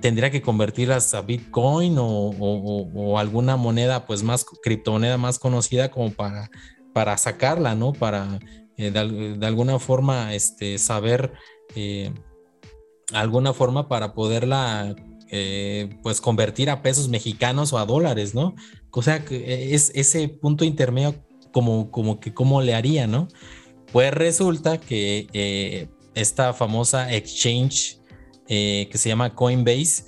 [0.01, 6.49] tendría que convertirlas a Bitcoin o, alguna moneda, pues, más, criptomoneda más conocida como para,
[6.93, 7.93] para sacarla, ¿no?
[7.93, 8.39] Para,
[8.77, 11.33] eh, de, alguna forma, este, saber,
[11.75, 12.11] eh,
[13.13, 14.95] alguna forma para poderla
[15.31, 18.55] eh, pues convertir a pesos mexicanos o a dólares, ¿no?
[18.91, 21.15] O sea, es ese punto intermedio
[21.51, 23.27] como, como que cómo le haría, ¿no?
[23.91, 27.98] Pues resulta que esta famosa exchange
[28.49, 30.05] eh, que se llama Coinbase,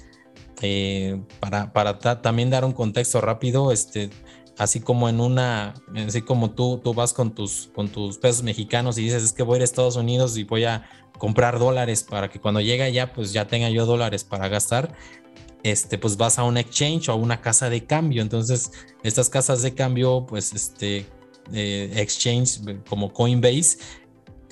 [0.61, 4.09] eh, para, para también dar un contexto rápido, este,
[4.57, 8.97] así como en una, así como tú, tú vas con tus, con tus pesos mexicanos
[8.97, 12.03] y dices, es que voy a ir a Estados Unidos y voy a comprar dólares
[12.03, 14.93] para que cuando llegue allá, pues ya tenga yo dólares para gastar.
[15.63, 18.23] Este, pues vas a un exchange o a una casa de cambio.
[18.23, 18.71] Entonces,
[19.03, 21.05] estas casas de cambio, pues, este,
[21.53, 23.77] eh, exchange como Coinbase,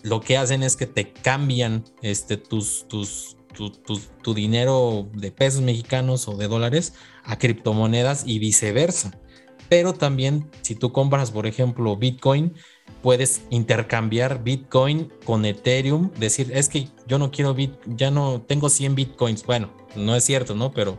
[0.03, 6.27] lo que hacen es que te cambian este, tus, tus, tu, dinero de pesos mexicanos
[6.27, 6.93] o de dólares
[7.23, 9.19] a criptomonedas y viceversa.
[9.67, 12.53] Pero también si tú compras, por ejemplo, Bitcoin,
[13.03, 18.69] puedes intercambiar Bitcoin con Ethereum, decir, es que yo no quiero Bit, ya no tengo
[18.69, 19.45] 100 Bitcoins.
[19.45, 20.71] Bueno, no es cierto, ¿no?
[20.71, 20.97] Pero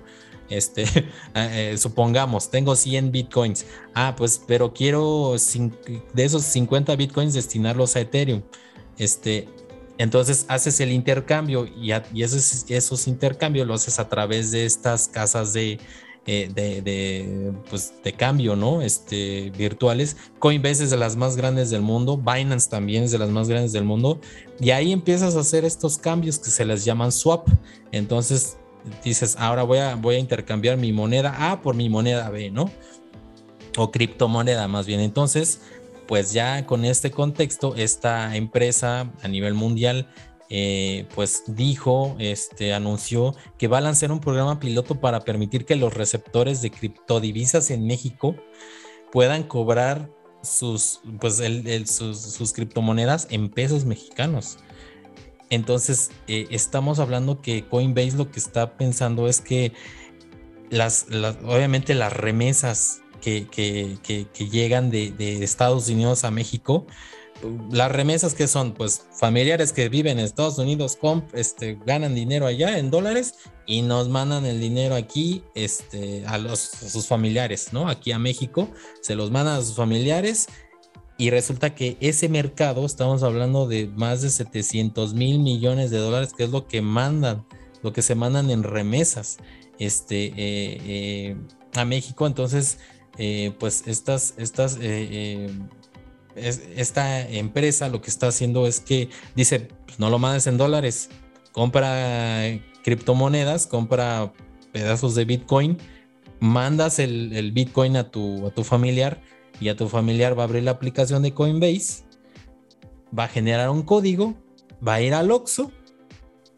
[0.51, 0.85] este,
[1.35, 3.67] eh, supongamos, tengo 100 bitcoins.
[3.95, 5.35] Ah, pues, pero quiero
[6.13, 8.43] de esos 50 bitcoins destinarlos a Ethereum.
[8.99, 9.49] Este,
[10.01, 11.93] entonces haces el intercambio y,
[12.23, 15.79] esos, esos, intercambios los haces a través de estas casas de,
[16.27, 18.81] eh, pues, cambio, ¿no?
[18.81, 20.17] Este, virtuales.
[20.39, 23.73] Coinbase es de las más grandes del mundo, Binance también es de las más grandes
[23.73, 24.19] del mundo,
[24.59, 27.47] y ahí empiezas a hacer estos cambios que se les llaman swap.
[27.93, 28.57] Entonces
[29.05, 32.71] dices, ahora voy a, voy a intercambiar mi moneda A por mi moneda B, ¿no?
[33.77, 35.01] O criptomoneda más bien.
[35.01, 35.61] Entonces,
[36.11, 40.09] pues ya con este contexto, esta empresa a nivel mundial,
[40.49, 45.77] eh, pues dijo, este, anunció que va a lanzar un programa piloto para permitir que
[45.77, 48.35] los receptores de criptodivisas en México
[49.13, 50.11] puedan cobrar
[50.43, 51.41] sus, pues
[51.85, 54.59] sus, sus criptomonedas en pesos mexicanos.
[55.49, 59.75] Entonces, eh, estamos hablando que Coinbase lo que está pensando es que
[60.71, 61.07] las,
[61.45, 66.87] obviamente las remesas que, llegan de, Estados Unidos a México,
[67.71, 70.99] las remesas que son, pues familiares que viven en Estados Unidos,
[71.33, 73.35] este, ganan dinero allá en dólares
[73.67, 77.89] y nos mandan el dinero aquí este, a, los, a sus familiares, ¿no?
[77.89, 78.69] Aquí a México,
[79.01, 80.49] se los mandan a sus familiares
[81.21, 86.33] y resulta que ese mercado, estamos hablando de más de 700 mil millones de dólares,
[86.33, 87.45] que es lo que mandan,
[87.83, 89.37] lo que se mandan en remesas
[89.79, 91.37] este, eh, eh,
[91.75, 92.27] a México.
[92.27, 92.79] Entonces,
[93.21, 94.79] eh, pues estas, estas
[96.35, 101.11] esta empresa lo que está haciendo es que dice, pues no lo mandes en dólares,
[101.53, 102.43] compra
[102.83, 104.33] criptomonedas, compra
[104.73, 105.79] pedazos de Bitcoin,
[106.41, 109.21] mandas el, Bitcoin a tu, a tu familiar
[109.61, 112.05] y a tu familiar va a abrir la aplicación de Coinbase,
[113.17, 114.35] va a generar un código,
[114.87, 115.71] va a ir al Oxxo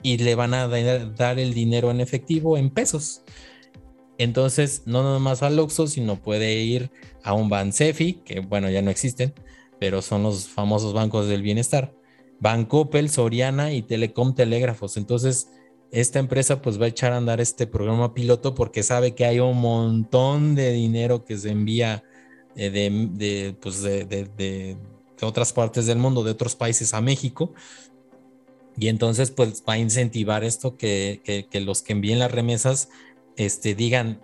[0.03, 3.23] y le van a dar el dinero en efectivo en pesos.
[4.23, 6.93] Entonces, no nomás al Oxxo, sino puede ir
[7.25, 9.35] a un Bansefi, que bueno, ya no existen,
[9.81, 11.93] pero son los famosos bancos del bienestar.
[12.39, 14.97] Bancopel, Soriana y Telecom Telégrafos.
[14.97, 15.49] Entonces,
[15.91, 19.41] esta empresa pues va a echar a andar este programa piloto porque sabe que hay
[19.41, 22.05] un montón de dinero que se envía
[22.55, 24.77] eh, de, pues de,
[25.21, 27.55] otras partes del mundo, de otros países a México.
[28.77, 31.21] Y entonces pues va a incentivar esto que,
[31.51, 32.89] que los que envíen las remesas
[33.37, 34.21] este, digan,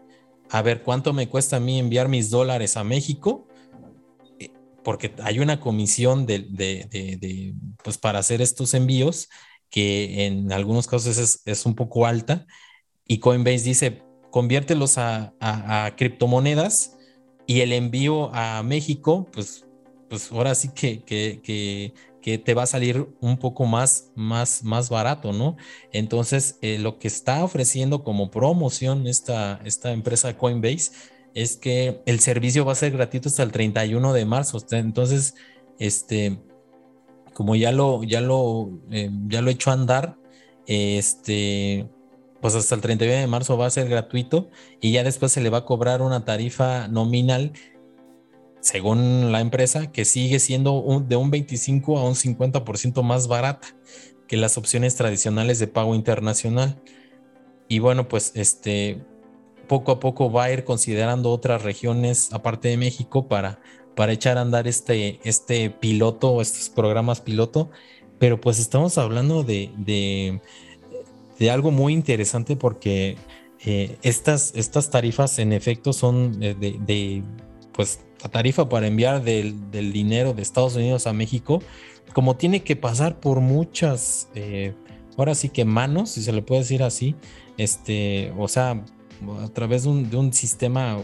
[0.50, 3.48] a ver, ¿cuánto me cuesta a mí enviar mis dólares a México?
[4.38, 4.50] Eh,
[4.82, 9.28] porque hay una comisión de, pues para hacer estos envíos
[9.70, 12.46] que en algunos casos es, un poco alta
[13.06, 16.96] y Coinbase dice, conviértelos a, a, criptomonedas
[17.46, 19.66] y el envío a México, pues,
[20.08, 21.92] pues ahora sí que que
[22.36, 25.56] te va a salir un poco más, más, más barato, ¿no?
[25.92, 30.90] Entonces, eh, lo que está ofreciendo como promoción esta, esta empresa Coinbase
[31.32, 34.58] es que el servicio va a ser gratuito hasta el 31 de marzo.
[34.72, 35.34] Entonces,
[35.78, 36.38] este,
[37.32, 40.18] como ya lo, ya lo, eh, ya lo he hecho andar,
[40.66, 41.88] este,
[42.40, 44.50] pues hasta el 31 de marzo va a ser gratuito
[44.80, 47.52] y ya después se le va a cobrar una tarifa nominal
[48.68, 53.68] según la empresa, que sigue siendo de un 25 a un 50% más barata
[54.26, 56.78] que las opciones tradicionales de pago internacional.
[57.66, 59.02] Y bueno, pues este
[59.68, 63.58] poco a poco va a ir considerando otras regiones aparte de México para,
[63.96, 67.70] para echar a andar este, este piloto estos programas piloto.
[68.18, 69.70] Pero pues estamos hablando de,
[71.38, 73.16] de, algo muy interesante porque
[73.64, 77.22] eh, estas, estas tarifas en efecto son de, de
[77.78, 81.62] pues la tarifa para enviar del, dinero de Estados Unidos a México,
[82.12, 84.74] como tiene que pasar por muchas, eh,
[85.16, 87.14] ahora sí que manos, si se le puede decir así,
[87.56, 88.84] este, o sea,
[89.44, 90.98] a través de un, sistema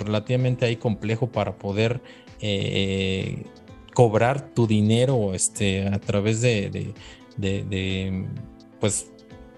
[0.00, 2.02] relativamente ahí complejo para poder
[2.40, 3.44] eh,
[3.94, 6.92] cobrar tu dinero este, a través de,
[8.80, 9.12] pues,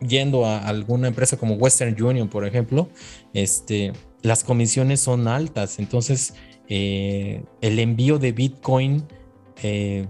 [0.07, 2.91] yendo a alguna empresa como Western Union, por ejemplo,
[3.33, 6.35] este, las comisiones son altas, entonces
[6.69, 9.05] eh, el envío de Bitcoin
[9.63, 10.07] eh,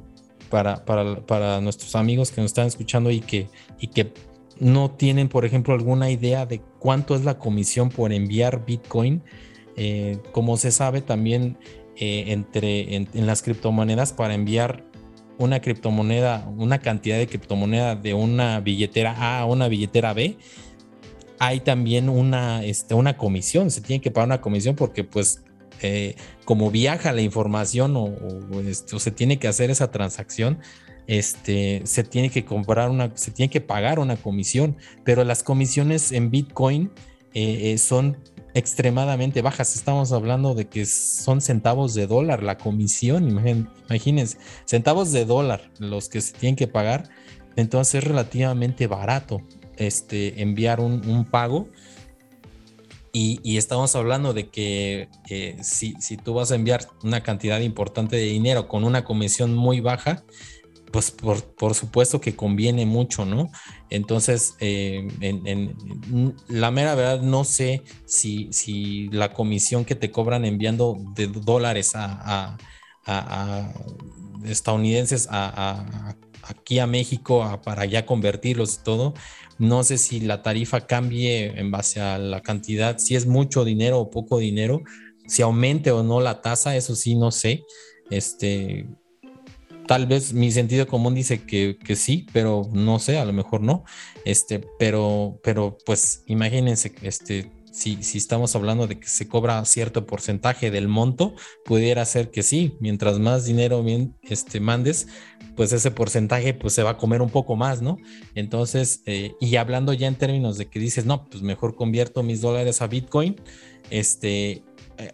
[0.50, 3.48] para, para, nuestros amigos que nos están escuchando y que,
[3.78, 4.12] y que
[4.58, 9.22] no tienen, por ejemplo, alguna idea de cuánto es la comisión por enviar Bitcoin.
[9.76, 11.56] Eh, como se sabe también
[12.00, 14.84] entre, en, las criptomonedas para enviar
[15.36, 20.36] una criptomoneda, una cantidad de criptomoneda de una billetera A a una billetera B,
[21.38, 25.44] hay también una, este, una comisión, se tiene que pagar una comisión porque pues
[25.82, 27.96] eh, como viaja la información
[28.64, 30.58] este, o, se tiene que hacer esa transacción,
[31.06, 36.12] este, se tiene que comprar una, se tiene que pagar una comisión, pero las comisiones
[36.12, 36.90] en Bitcoin
[37.34, 38.18] eh, eh, son
[38.54, 39.76] extremadamente bajas.
[39.76, 43.28] Estamos hablando de que son centavos de dólar la comisión,
[43.88, 47.08] imagínense, centavos de dólar los que se tienen que pagar.
[47.56, 49.42] Entonces es relativamente barato
[49.76, 51.68] este, enviar un, un pago
[53.12, 55.08] y, estamos hablando de que
[55.62, 60.24] si, tú vas a enviar una cantidad importante de dinero con una comisión muy baja,
[60.92, 63.50] pues por, supuesto que conviene mucho, ¿no?
[63.90, 70.44] Entonces, eh, en, la mera verdad, no sé si, si, la comisión que te cobran
[70.44, 72.56] enviando de dólares a,
[74.44, 79.14] estadounidenses a, aquí a México para ya convertirlos y todo,
[79.58, 83.98] no sé si la tarifa cambie en base a la cantidad, si es mucho dinero
[83.98, 84.82] o poco dinero,
[85.26, 87.64] si aumente o no la tasa, eso sí, no sé.
[88.10, 88.86] Este,
[89.86, 93.84] tal vez mi sentido común dice que, sí, pero no sé, a lo mejor no.
[94.24, 100.06] Este, pero, pero pues imagínense, este, si, si, estamos hablando de que se cobra cierto
[100.06, 103.84] porcentaje del monto, pudiera ser que sí, mientras más dinero
[104.22, 105.08] este, mandes,
[105.56, 107.98] pues ese porcentaje pues se va a comer un poco más, ¿no?
[108.34, 112.40] Entonces, eh, y hablando ya en términos de que dices, no, pues mejor convierto mis
[112.40, 113.36] dólares a Bitcoin,
[113.90, 114.62] este,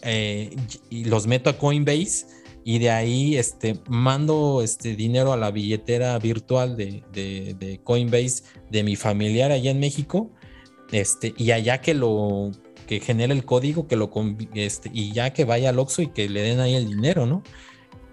[0.02, 0.56] eh,
[0.90, 2.26] y los meto a Coinbase
[2.64, 8.82] y de ahí este, mando este dinero a la billetera virtual de, de, Coinbase de
[8.82, 10.30] mi familiar allá en México,
[10.94, 12.50] este, y allá que lo
[12.86, 14.10] que genere el código, que lo
[14.54, 17.42] este, y ya que vaya al Oxxo y que le den ahí el dinero, ¿no?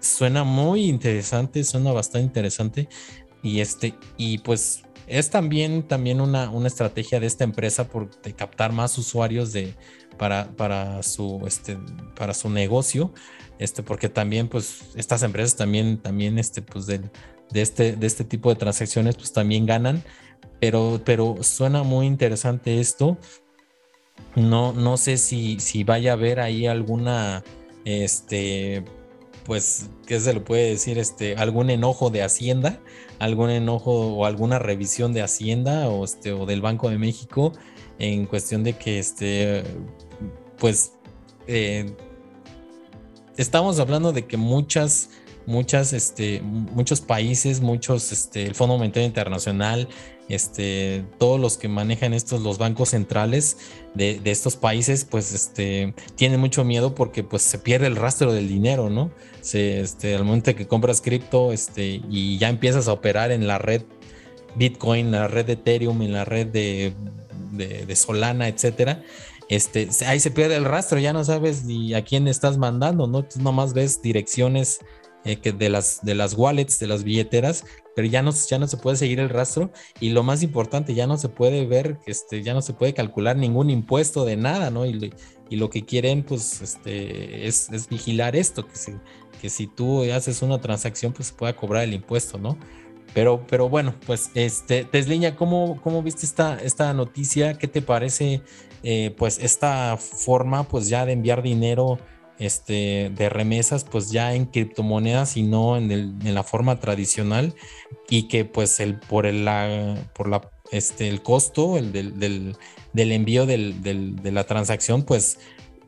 [0.02, 2.88] suena muy interesante, suena bastante interesante.
[3.42, 8.34] Y este, y pues es también, también una, una estrategia de esta empresa por de
[8.34, 9.74] captar más usuarios de,
[10.18, 11.78] para, para, su, este,
[12.16, 13.12] para su negocio,
[13.58, 17.00] este, porque también, pues, estas empresas también, también, este, pues, de,
[17.54, 20.02] este, de este tipo de transacciones, pues, también ganan,
[20.60, 23.18] pero, pero suena muy interesante esto.
[24.36, 27.42] No, no sé si, si vaya a haber ahí alguna,
[27.84, 28.84] este,
[29.44, 30.98] pues, ¿qué se le puede decir?
[30.98, 32.80] Este, algún enojo de Hacienda,
[33.18, 37.52] algún enojo o alguna revisión de Hacienda o, este, o del Banco de México
[37.98, 39.64] en cuestión de que, este,
[40.58, 40.92] pues,
[41.46, 41.92] eh,
[43.36, 45.10] estamos hablando de que muchas
[45.46, 49.88] muchas, este, muchos países, muchos, este, el Fondo Monetario Internacional,
[50.32, 53.58] este, todos los que manejan estos, los bancos centrales
[53.94, 58.48] de, estos países, pues, este, tienen mucho miedo porque, pues, se pierde el rastro del
[58.48, 59.10] dinero, ¿no?
[59.52, 63.82] Este, al momento que compras cripto, este, y ya empiezas a operar en la red
[64.54, 69.02] Bitcoin, en la red de Ethereum, en la red de, Solana, etcétera,
[69.50, 73.24] este, ahí se pierde el rastro, ya no sabes ni a quién estás mandando, ¿no?
[73.24, 74.78] Tú nomás ves direcciones
[75.24, 77.64] eh, de, las, de las wallets, de las billeteras,
[77.94, 79.70] pero ya no, ya no se puede seguir el rastro
[80.00, 83.36] y lo más importante, ya no se puede ver, este, ya no se puede calcular
[83.36, 84.86] ningún impuesto de nada, ¿no?
[84.86, 85.12] Y,
[85.50, 88.92] y lo que quieren, pues, este, es, es vigilar esto, que si,
[89.40, 92.56] que si tú haces una transacción, pues se pueda cobrar el impuesto, ¿no?
[93.14, 97.58] Pero, pero bueno, pues, este, Tesliña, ¿cómo, cómo viste esta, esta noticia?
[97.58, 98.40] ¿Qué te parece,
[98.82, 101.98] eh, pues, esta forma, pues, ya de enviar dinero
[102.44, 107.54] este, de remesas pues ya en criptomonedas y no en, el, en la forma tradicional
[108.08, 112.56] y que pues el, por, el, la, por la, este, el costo el del, del,
[112.92, 115.38] del envío del, de la transacción pues,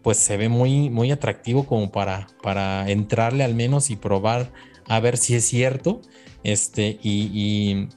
[0.03, 4.53] pues se ve muy, muy atractivo como para, para entrarle al menos y probar
[4.87, 6.03] a ver si es cierto
[6.45, 7.89] este, y, y,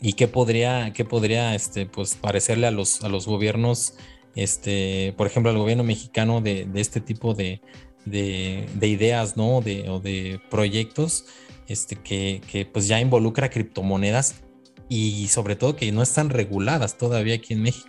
[0.00, 3.94] y qué podría, qué podría este, pues, parecerle a los, a los gobiernos
[4.34, 7.60] este, por ejemplo, al gobierno mexicano de, este tipo de,
[8.06, 9.60] ideas, ¿no?
[9.60, 11.24] De, o de proyectos
[11.68, 14.42] este, que, pues ya involucra criptomonedas
[14.88, 17.88] y sobre todo que no están reguladas todavía aquí en México.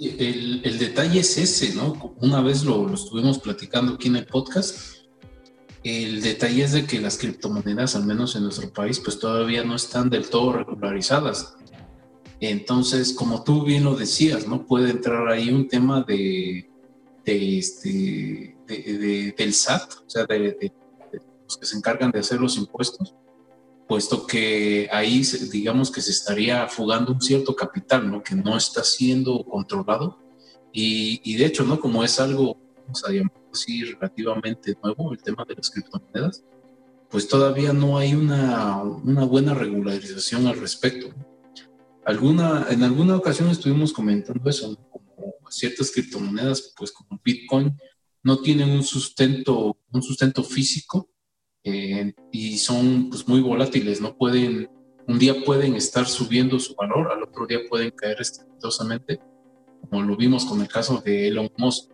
[0.00, 2.14] El, detalle es ese, ¿no?
[2.20, 5.04] Una vez lo, lo, estuvimos platicando aquí en el podcast.
[5.82, 9.76] El detalle es de que las criptomonedas, al menos en nuestro país, pues todavía no
[9.76, 11.54] están del todo regularizadas.
[12.50, 14.66] Entonces, como tú bien lo decías, ¿no?
[14.66, 16.68] Puede entrar ahí un tema de,
[17.24, 20.72] este, del SAT, o sea, de,
[21.44, 23.14] los que se encargan de hacer los impuestos,
[23.88, 28.22] puesto que ahí, digamos que se estaría fugando un cierto capital, ¿no?
[28.22, 30.18] Que no está siendo controlado.
[30.72, 31.80] Y, de hecho, ¿no?
[31.80, 33.10] Como es algo, vamos a
[33.52, 36.44] así, relativamente nuevo, el tema de las criptomonedas,
[37.08, 41.14] pues todavía no hay una, una buena regularización al respecto.
[42.06, 47.74] Alguna, en alguna ocasión estuvimos comentando eso, como ciertas criptomonedas, pues como Bitcoin,
[48.22, 51.10] no tienen un sustento, un sustento físico
[51.62, 54.68] eh, y son pues, muy volátiles, no pueden,
[55.06, 59.20] un día pueden estar subiendo su valor, al otro día pueden caer estrepitosamente,
[59.80, 61.90] como lo vimos con el caso de Elon Musk.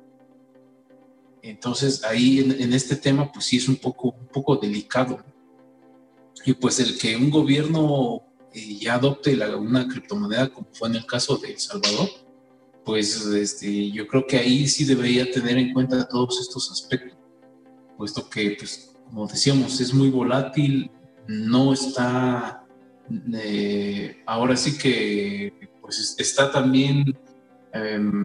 [1.42, 5.24] Entonces ahí en, en, este tema pues sí es un poco, un poco delicado.
[6.44, 11.36] Y pues el que un gobierno ya adopte una criptomoneda como fue en el caso
[11.36, 12.08] de El Salvador,
[12.84, 17.16] pues este, yo creo que ahí sí debería tener en cuenta todos estos aspectos,
[17.96, 20.90] puesto que, pues, como decíamos, es muy volátil,
[21.28, 22.64] no está,
[23.34, 27.16] eh, ahora sí que, pues, está también
[27.72, 28.24] em,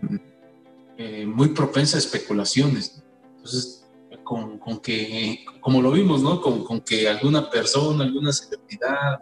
[0.98, 3.04] eh, muy propensa a especulaciones.
[3.36, 3.86] Entonces,
[4.24, 6.42] con, con, que, como lo vimos, ¿no?
[6.42, 9.20] Con, con que alguna persona, alguna celebridad,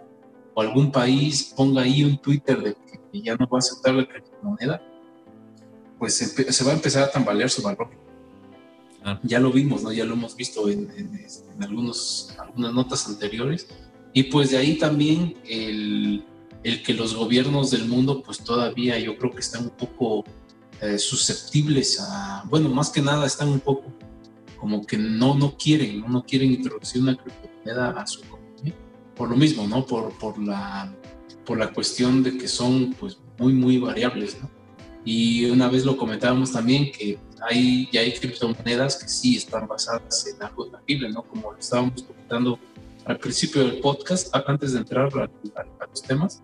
[0.53, 2.73] o algún país ponga ahí un Twitter de
[3.11, 4.81] que ya no va a aceptar la criptomoneda,
[5.99, 7.89] pues se va a empezar a tambalear su valor.
[9.03, 9.19] Ah.
[9.23, 9.91] Ya lo vimos, ¿no?
[9.91, 10.89] Ya lo hemos visto en,
[11.59, 13.67] algunos, algunas notas anteriores.
[14.13, 16.23] Y pues de ahí también el,
[16.63, 20.23] el, que los gobiernos del mundo pues todavía yo creo que están un poco
[20.81, 23.85] eh, susceptibles a, bueno, más que nada están un poco
[24.57, 26.07] como que no, no quieren, ¿no?
[26.07, 28.21] no quieren introducir una criptomoneda a su
[29.15, 29.85] por lo mismo, ¿no?
[29.85, 30.93] Por, por, la,
[31.45, 34.49] por la cuestión de que son pues muy, muy variables, ¿no?
[35.05, 40.27] Y una vez lo comentábamos también que hay, ya hay criptomonedas que sí están basadas
[40.27, 41.23] en algo tangible, ¿no?
[41.23, 42.57] Como estábamos comentando
[43.05, 46.41] al principio del podcast, antes de entrar a, los temas,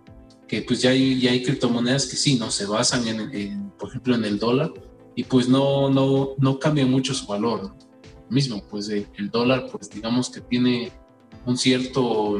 [0.47, 2.51] que pues ya hay, ya hay criptomonedas que sí, ¿no?
[2.51, 4.73] Se basan en, por ejemplo, en el dólar
[5.15, 7.89] y pues no, no, no cambia mucho su valor, ¿no?
[8.29, 10.91] mismo, pues el, dólar, pues digamos que tiene
[11.49, 12.37] un cierto,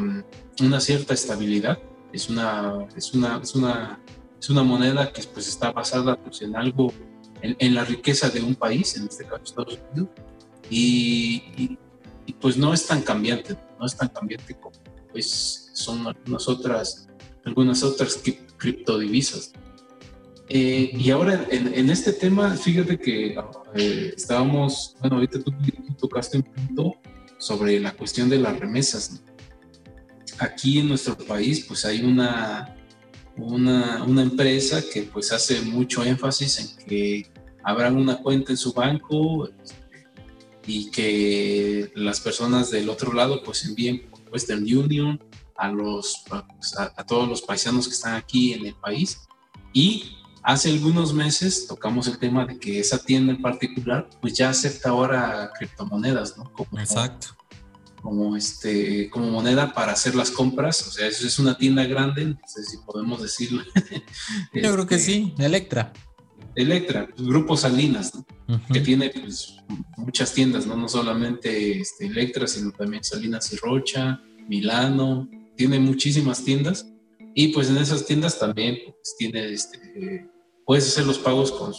[0.62, 1.80] una cierta estabilidad,
[2.14, 4.00] es una, es una, es una,
[4.40, 6.94] es una moneda que pues está basada pues, en algo,
[7.42, 10.10] en, la riqueza de un país, en este caso Estados Unidos,
[10.70, 11.78] y,
[12.40, 14.76] pues no es tan cambiante, no es tan cambiante como
[15.12, 17.08] pues son algunas otras,
[17.44, 18.22] algunas otras
[18.58, 19.52] criptodivisas.
[20.50, 23.36] Eh, y ahora en, este tema, fíjate que
[23.76, 25.52] eh, estábamos, bueno, ahorita tú,
[26.00, 26.94] tocaste un punto
[27.40, 29.24] sobre la cuestión de las remesas.
[30.38, 32.76] Aquí en nuestro país, pues hay una,
[33.38, 37.32] una, empresa que pues hace mucho énfasis en que
[37.64, 39.50] abran una cuenta en su banco
[40.68, 45.20] y que las personas del otro lado pues envíen Western Union
[45.56, 46.24] a, los,
[46.78, 49.20] a todos los paisanos que están aquí en el país
[49.74, 54.50] y Hace algunos meses tocamos el tema de que esa tienda en particular pues ya
[54.50, 56.52] acepta ahora criptomonedas, ¿no?
[56.54, 57.28] Como, Exacto.
[58.02, 62.26] Como, este, como moneda para hacer las compras, o sea, eso es una tienda grande,
[62.26, 63.62] no sé si podemos decirlo.
[64.54, 65.92] Yo creo que este, sí, Electra.
[66.56, 68.14] Electra, pues, Grupo Salinas,
[68.48, 68.62] ¿no?
[68.72, 69.58] que tiene pues,
[69.98, 70.78] muchas tiendas, ¿no?
[70.78, 76.86] no solamente este, Electra, sino también Salinas y Rocha, Milano, tiene muchísimas tiendas
[77.42, 80.30] y pues en esas tiendas también pues, tiene este,
[80.66, 81.74] puedes hacer los pagos con,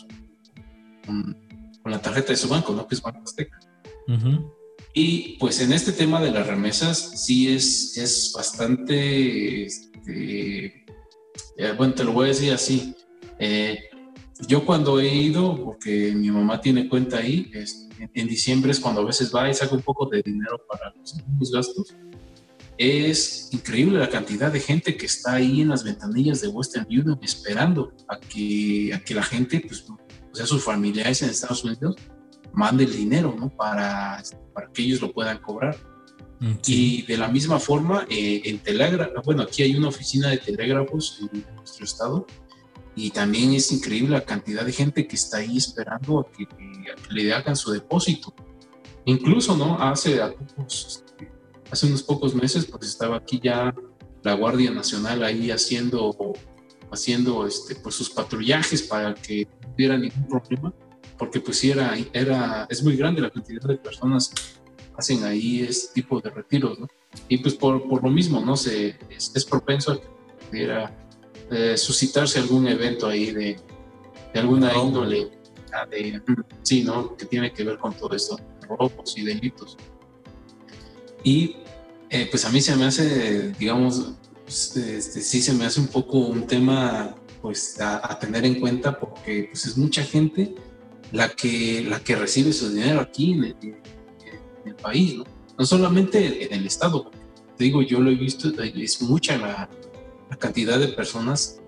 [1.04, 2.86] con, la tarjeta de su banco, ¿no?
[2.86, 3.60] Que es Banco Azteca.
[4.94, 10.86] Y pues en este tema de las remesas sí es, es bastante, este,
[11.58, 12.94] eh, bueno, te lo voy a decir así.
[13.38, 13.80] Eh,
[14.48, 17.52] yo cuando he ido, porque mi mamá tiene cuenta ahí,
[18.14, 20.94] en, diciembre es cuando a veces va y saca un poco de dinero para
[21.38, 21.94] los gastos
[22.80, 27.18] es increíble la cantidad de gente que está ahí en las ventanillas de Western Union
[27.20, 29.98] esperando a que, a que la gente, pues, o
[30.34, 31.96] sea, sus familiares en Estados Unidos,
[32.54, 33.50] mande el dinero, ¿no?
[33.50, 34.22] Para,
[34.54, 35.76] para que ellos lo puedan cobrar.
[36.38, 40.38] Mm, y de la misma forma, eh, en telégrafo, bueno, aquí hay una oficina de
[40.38, 42.26] telégrafos en nuestro estado,
[42.96, 46.48] y también es increíble la cantidad de gente que está ahí esperando a que,
[47.10, 48.34] le hagan su depósito.
[49.04, 49.78] Incluso, ¿no?
[49.78, 51.04] Hace a pocos,
[51.70, 53.74] hace unos pocos meses, pues estaba aquí ya
[54.22, 56.14] la Guardia Nacional ahí haciendo,
[56.90, 60.72] haciendo este, pues sus patrullajes para que no hubiera ningún problema,
[61.18, 64.42] porque pues sí era, era, es muy grande la cantidad de personas que
[64.96, 66.88] hacen ahí este tipo de retiros, ¿no?
[67.28, 68.56] Y pues por, por lo mismo, ¿no?
[68.56, 70.06] Se, es, propenso a que
[70.48, 71.08] pudiera
[71.50, 73.56] eh, suscitarse algún evento ahí de,
[74.32, 75.30] de alguna índole,
[75.72, 76.20] ah, de,
[76.62, 77.16] sí, ¿no?
[77.16, 79.76] Que tiene que ver con todo esto, robos y delitos.
[81.22, 81.56] Y
[82.08, 84.12] eh, pues a mí se me hace, digamos,
[84.46, 89.48] este, sí se me hace un poco un tema pues a, tener en cuenta porque
[89.50, 90.54] pues es mucha gente
[91.12, 93.54] la que, la que recibe su dinero aquí en el,
[94.82, 95.24] país, ¿no?
[95.58, 97.10] no solamente en el Estado,
[97.56, 99.68] te digo, yo lo he visto, es mucha la,
[100.38, 101.60] cantidad de personas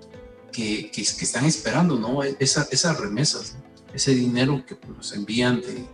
[0.53, 2.23] que, que, están esperando, ¿no?
[2.23, 3.57] Esa, esas remesas,
[3.93, 5.85] ese dinero que pues, envían de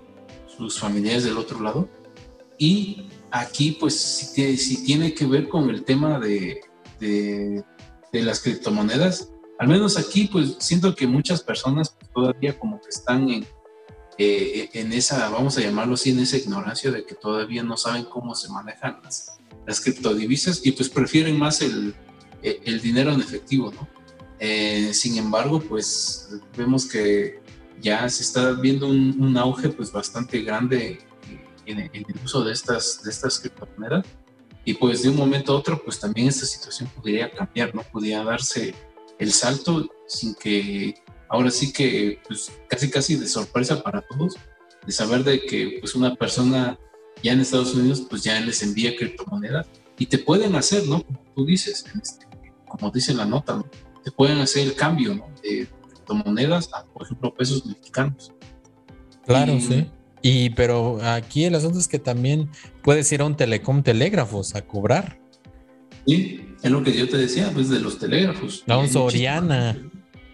[0.47, 1.89] sus familiares del otro lado.
[2.59, 6.61] Y aquí pues sí, tiene que ver con el tema de,
[7.01, 7.65] de,
[8.13, 9.31] las criptomonedas.
[9.59, 13.47] Al menos aquí pues siento que muchas personas todavía como que están en,
[14.19, 18.05] eh, en esa, vamos a llamarlo así, en esa ignorancia de que todavía no saben
[18.05, 21.95] cómo se manejan las, las criptodivisas y pues prefieren más el,
[22.43, 23.89] el dinero en efectivo, ¿no?
[24.41, 27.41] Eh, sin embargo, pues vemos que
[27.81, 31.01] ya se está viendo un, un auge pues bastante grande
[31.71, 34.07] en, el uso de estas, de estas criptomonedas.
[34.65, 37.83] Y pues de un momento a otro, pues también esta situación podría cambiar, ¿no?
[37.83, 38.75] Podría darse
[39.19, 40.95] el salto sin que,
[41.29, 44.37] ahora sí que, pues casi casi de sorpresa para todos,
[44.85, 46.79] de saber de que pues una persona
[47.23, 49.67] ya en Estados Unidos, pues ya les envía criptomonedas
[49.99, 51.03] y te pueden hacer, ¿no?
[51.03, 52.27] Como tú dices, este,
[52.69, 53.67] como dice la nota, ¿no?
[54.05, 55.29] Te pueden hacer el cambio, ¿no?
[55.43, 58.33] De criptomonedas a, por ejemplo, pesos mexicanos.
[59.27, 59.91] Claro, sí.
[60.23, 62.51] Y pero aquí el asunto es que también
[62.83, 65.21] puedes ir a un telecom telégrafos a cobrar.
[66.07, 68.65] Sí, es lo que yo te decía, pues de los telégrafos.
[68.67, 69.77] A un Soriana,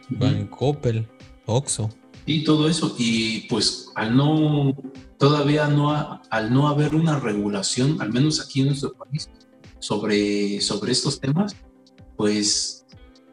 [0.09, 1.07] Van Coppel,
[1.47, 1.91] Oxo.
[2.27, 2.95] Y todo eso.
[2.99, 4.75] Y pues al no,
[5.19, 9.29] todavía no, al no haber una regulación, al menos aquí en nuestro país,
[9.79, 11.55] sobre, sobre estos temas,
[12.17, 12.87] pues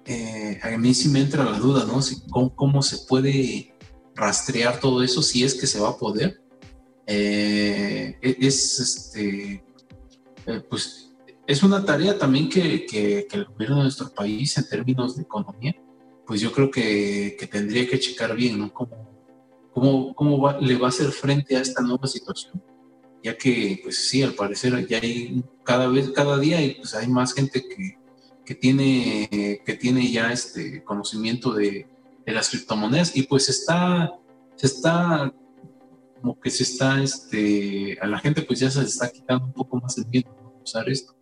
[0.06, 2.02] eh, a mí sí me entra la duda, ¿no?
[2.02, 3.74] Si, cómo, cómo se puede
[4.16, 6.41] rastrear todo eso si es que se va a poder
[7.06, 9.64] eh, e-, es, este,
[10.46, 11.14] eh, pues,
[11.48, 15.76] es una tarea también que, que, el gobierno de nuestro país en términos de economía,
[16.26, 18.72] pues yo creo que, que tendría que checar bien, ¿no?
[18.74, 19.10] ¿Cómo,
[19.74, 22.62] cómo, cómo le va a hacer frente a esta nueva situación?
[23.24, 27.08] ya que pues sí, al parecer ya hay cada vez, cada día hay, pues, hay
[27.08, 27.98] más gente que,
[28.46, 31.88] que, tiene, que tiene ya este conocimiento de,
[32.26, 34.12] de las criptomonedas y pues está,
[34.56, 35.34] se está
[36.22, 39.78] como que se está, este, a la gente pues ya se está quitando un poco
[39.78, 41.16] más el miedo de usar esto.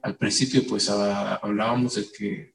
[0.00, 2.54] Al principio pues hablábamos de que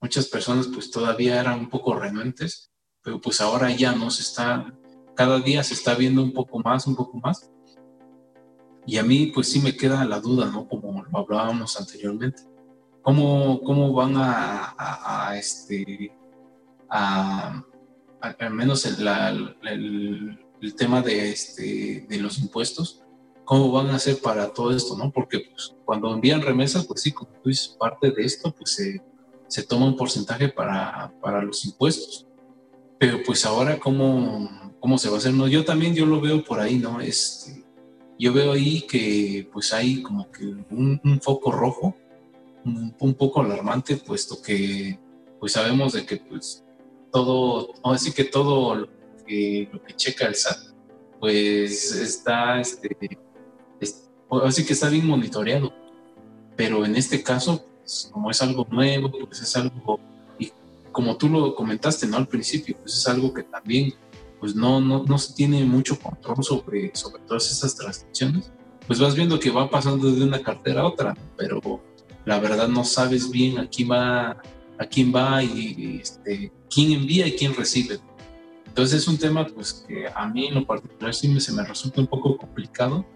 [0.00, 2.72] muchas personas pues todavía eran un poco renuentes,
[3.02, 4.74] pero pues ahora ya no se está,
[5.14, 7.50] cada día se está viendo un poco más, un poco más.
[8.86, 10.68] Y a mí pues sí me queda la duda, ¿no?
[10.68, 12.42] Como lo hablábamos anteriormente.
[13.02, 16.12] ¿Cómo, cómo van a, a, este,
[16.90, 17.62] a,
[18.20, 19.06] al menos el,
[19.62, 23.02] el, el tema de, este, de los impuestos,
[23.44, 25.10] cómo van a hacer para todo esto, ¿no?
[25.10, 29.00] Porque pues, cuando envían remesas, pues sí, como tú dices, parte de esto, pues se,
[29.46, 32.26] se toma un porcentaje para, para, los impuestos.
[32.98, 34.50] Pero pues ahora, ¿cómo,
[34.80, 35.32] ¿cómo se va a hacer?
[35.32, 37.00] No, yo también, yo lo veo por ahí, ¿no?
[37.00, 37.64] Este,
[38.18, 41.94] yo veo ahí que pues hay como que un, un foco rojo,
[42.64, 44.98] un, un, poco alarmante, puesto que
[45.38, 46.64] pues sabemos de que pues
[47.12, 48.88] todo, así que todo
[49.72, 50.58] lo que checa el SAT,
[51.20, 52.96] pues está, este,
[54.44, 55.72] así que está bien monitoreado.
[56.56, 60.00] Pero en este caso, pues, como es algo nuevo, pues es algo,
[60.38, 60.50] y
[60.90, 62.16] como tú lo comentaste, ¿no?
[62.16, 63.94] Al principio, pues es algo que también,
[64.40, 68.50] pues no, no, no se tiene mucho control sobre, sobre todas esas transacciones.
[68.86, 71.82] Pues vas viendo que va pasando de una cartera a otra, pero
[72.24, 74.42] la verdad no sabes bien a quién va,
[74.78, 77.98] a quién va y este, quién envía y quién recibe.
[78.76, 82.02] Entonces es un tema pues que a mí en lo particular sí se me resulta
[82.02, 83.06] un poco complicado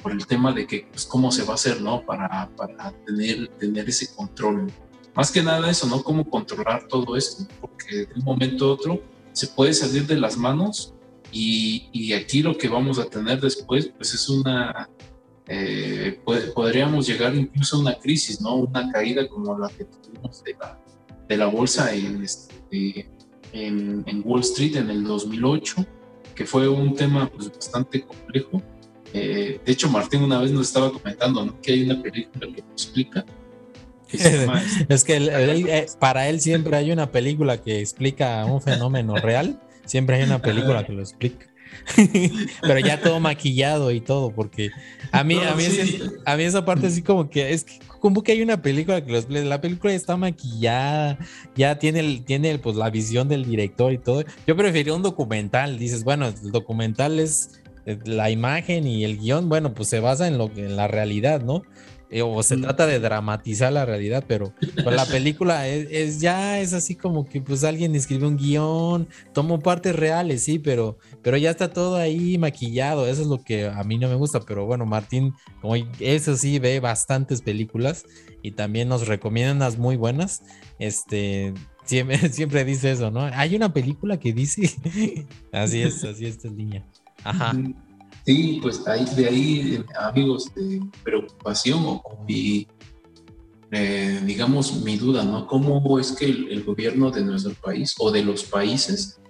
[0.00, 2.06] por el tema de que pues cómo se va a hacer, ¿no?
[2.06, 4.70] Para, para tener, tener ese control.
[5.16, 6.00] Más que nada eso, ¿no?
[6.04, 10.36] Cómo controlar todo esto, porque de un momento a otro se puede salir de las
[10.36, 10.94] manos
[11.32, 14.88] y, y aquí lo que vamos a tener después pues es una,
[15.48, 16.20] eh,
[16.54, 18.54] podríamos llegar incluso a una crisis, ¿no?
[18.54, 20.78] Una caída como la que tuvimos de la,
[21.28, 23.10] de la bolsa en, este,
[23.54, 25.86] en, Wall Street en el 2008,
[26.34, 28.62] que fue un tema pues, bastante complejo.
[29.12, 31.60] Eh, de hecho, Martín una vez nos estaba comentando ¿no?
[31.60, 33.24] que hay una película que lo explica.
[34.88, 40.16] es que eh, para él siempre hay una película que explica un fenómeno real, siempre
[40.16, 41.46] hay una película que lo explica.
[42.62, 44.70] pero ya todo maquillado y todo, porque
[45.12, 45.64] a mí, a, mí
[46.24, 49.10] a mí esa parte así como que es que como que hay una película que
[49.10, 51.16] los, la película está maquillada,
[51.56, 54.24] ya tiene, el, tiene pues la visión del director y todo.
[54.46, 59.48] Yo prefería un documental, dices, bueno, el documental es eh, la imagen y el guion,
[59.48, 61.62] bueno, pues se basa en lo en la realidad, ¿no?
[62.14, 66.94] Eh, o se trata de dramatizar la realidad, pero la película es, ya es así
[66.94, 71.72] como que pues alguien escribe un guion, tomó partes reales, sí, pero, pero ya está
[71.72, 75.34] todo ahí maquillado, eso es lo que a mí no me gusta, pero bueno, Martín,
[75.60, 78.04] como eso sí, ve bastantes películas
[78.42, 80.44] y también nos recomienda unas muy buenas,
[80.78, 81.52] este,
[81.84, 83.22] siempre, siempre dice eso, ¿no?
[83.22, 84.70] Hay una película que dice,
[85.52, 86.86] así es, así es esta niña.
[87.24, 87.56] Ajá.
[88.24, 92.66] Sí, pues de ahí, amigos, de preocupación o, mi,
[93.70, 95.46] eh, digamos, mi duda, ¿no?
[95.46, 99.20] ¿Cómo es que el, gobierno de nuestro país o de los países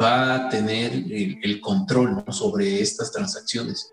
[0.00, 3.92] va a tener el, control sobre estas transacciones?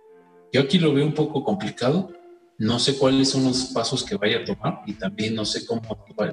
[0.53, 2.09] Yo aquí lo veo un poco complicado.
[2.57, 5.81] No sé cuáles son los pasos que vaya a tomar y también no sé cómo,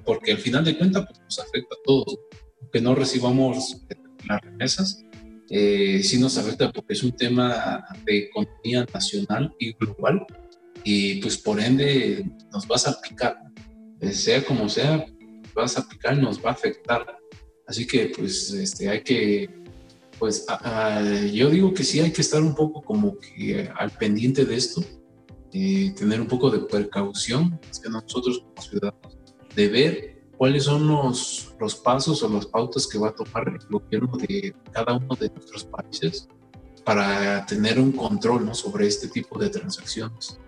[0.04, 2.18] porque al final de cuentas pues, nos afecta a todos.
[2.72, 3.78] Que no recibamos
[4.28, 5.04] las remesas,
[5.50, 10.26] eh, sí nos afecta porque es un tema de economía nacional y global
[10.82, 13.36] y pues por ende nos va a salpicar,
[14.00, 15.06] eh, sea como sea,
[15.56, 17.18] va a salpicar y nos va a afectar.
[17.66, 19.50] Así que pues este, hay que,
[20.18, 20.46] pues
[21.32, 24.84] yo digo que sí hay que estar un poco como que al pendiente de esto,
[25.52, 29.16] eh, tener un poco de precaución, es que nosotros como ciudadanos,
[29.54, 33.58] de ver cuáles son los, los pasos o las pautas que va a tomar el
[33.68, 36.28] gobierno de cada uno de nuestros países
[36.84, 40.38] para tener un control sobre este tipo de transacciones.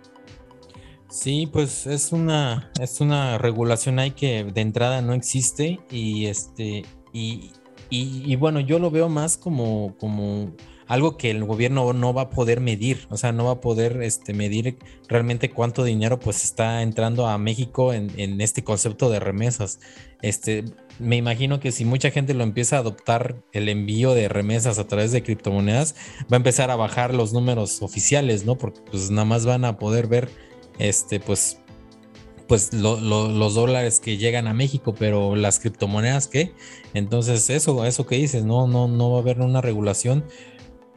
[1.11, 6.84] Sí, pues es una, es una regulación ahí que de entrada no existe y este
[7.12, 7.51] y,
[7.89, 10.53] y, y bueno, yo lo veo más como, como
[10.89, 14.03] algo que el gobierno no va a poder medir, o sea, no va a poder
[14.03, 19.80] este, medir realmente cuánto dinero pues está entrando a México en, este concepto de remesas.
[20.22, 20.64] Este,
[20.99, 24.86] me imagino que si mucha gente lo empieza a adoptar el envío de remesas a
[24.86, 25.95] través de criptomonedas,
[26.32, 28.57] va a empezar a bajar los números oficiales, ¿no?
[28.57, 30.30] Porque pues nada más van a poder ver,
[30.78, 31.59] este, pues,
[32.47, 36.55] pues los dólares que llegan a México, pero las criptomonedas, ¿qué?
[36.95, 40.24] Entonces eso, eso que dices, no, no, no va a haber una regulación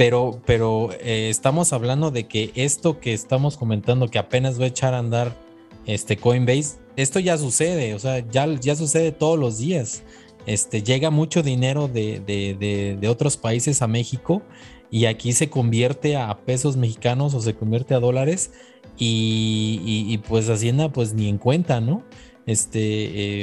[0.02, 4.68] pero, pero eh, estamos hablando de que esto que estamos comentando, que apenas va a
[4.70, 5.38] echar a andar
[5.86, 10.02] este Coinbase, esto ya sucede, o sea, ya, ya sucede todos los días.
[10.48, 14.42] Este, llega mucho dinero de, de, de, otros países a México
[14.90, 18.54] y aquí se convierte a pesos mexicanos o se convierte a dólares
[18.98, 22.02] y, pues Hacienda pues ni en cuenta, ¿no?
[22.48, 22.80] Este,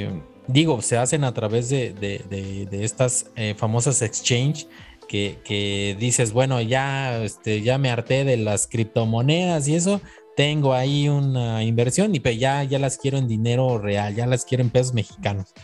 [0.03, 4.67] eh, digo, se hacen a través de, estas eh, famosas exchange
[5.09, 10.01] que, dices, bueno, ya, este, ya me harté de las criptomonedas y eso,
[10.37, 14.63] tengo ahí una inversión y ya, ya las quiero en dinero real, ya las quiero
[14.63, 15.55] en pesos mexicanos.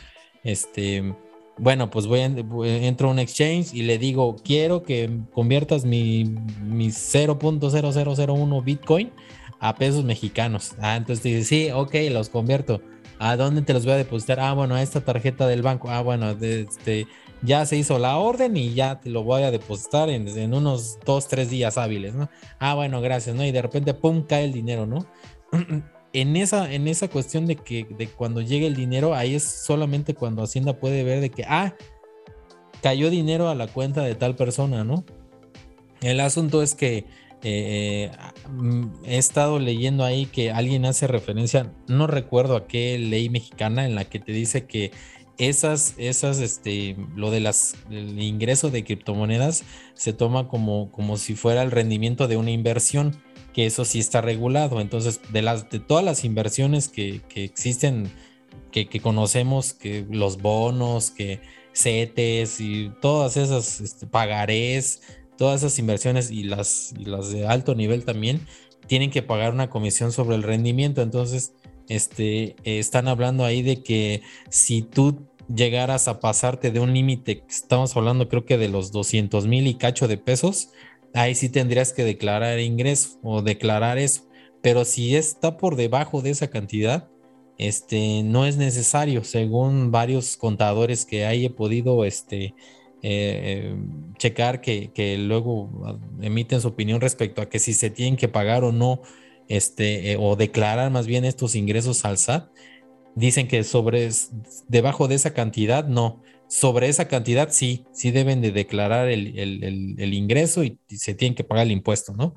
[0.43, 1.15] Este,
[1.59, 6.25] bueno, pues voy, entro a un exchange y le digo, quiero que conviertas mi,
[6.63, 9.13] mi 0.0001 Bitcoin
[9.61, 10.73] a pesos mexicanos.
[10.81, 12.83] Ah, entonces dice, sí, ok, los convierto.
[13.19, 14.41] ¿A dónde te los voy a depositar?
[14.41, 15.89] Ah, bueno, a esta tarjeta del banco.
[15.91, 17.07] Ah, bueno, este,
[17.45, 21.29] ya se hizo la orden y ya te lo voy a depositar en, unos dos,
[21.29, 22.31] tres días hábiles, ¿no?
[22.59, 23.45] Ah, bueno, gracias, ¿no?
[23.45, 25.07] Y de repente, pum, cae el dinero, ¿no?
[26.13, 30.15] en esa, en esa cuestión de que de cuando llegue el dinero, ahí es solamente
[30.15, 31.75] cuando Hacienda puede ver de que, ah,
[32.83, 35.05] cayó dinero a la cuenta de tal persona, ¿no?
[36.01, 37.07] El asunto es que
[37.43, 38.11] eh,
[38.51, 43.85] mm, he estado leyendo ahí que alguien hace referencia, no recuerdo a qué ley mexicana
[43.85, 44.93] en la que te dice que
[45.39, 49.65] esas, esas, este, lo de las, el ingreso de criptomonedas
[49.95, 53.17] se toma como, como si fuera el rendimiento de una inversión,
[53.53, 54.81] que eso sí está regulado.
[54.81, 58.11] Entonces, de las, de todas las inversiones que, existen,
[58.71, 61.41] que, conocemos, que los bonos, que
[61.75, 65.03] CETES y todas esas este, pagarés,
[65.37, 68.47] todas esas inversiones y las, las de alto nivel también
[68.87, 71.03] tienen que pagar una comisión sobre el rendimiento.
[71.03, 71.53] Entonces,
[71.89, 77.97] este, están hablando ahí de que si tú llegaras a pasarte de un límite, estamos
[77.97, 80.71] hablando creo que de los 200 mil y cacho de pesos,
[81.13, 84.23] ahí sí tendrías que declarar ingreso o declarar eso.
[84.63, 87.09] Pero si está por debajo de esa cantidad,
[87.59, 92.55] este, no es necesario, según varios contadores que haya podido este,
[93.03, 93.77] eh,
[94.17, 98.73] checar que, luego emiten su opinión respecto a que si se tienen que pagar o
[98.73, 99.03] no,
[99.49, 102.51] este, eh, o declarar más bien estos ingresos al SAT,
[103.15, 104.11] dicen que sobre
[104.69, 110.65] debajo de esa cantidad no, sobre esa cantidad sí, sí deben de declarar el, ingreso
[110.65, 112.35] y, se tienen que pagar el impuesto, ¿no?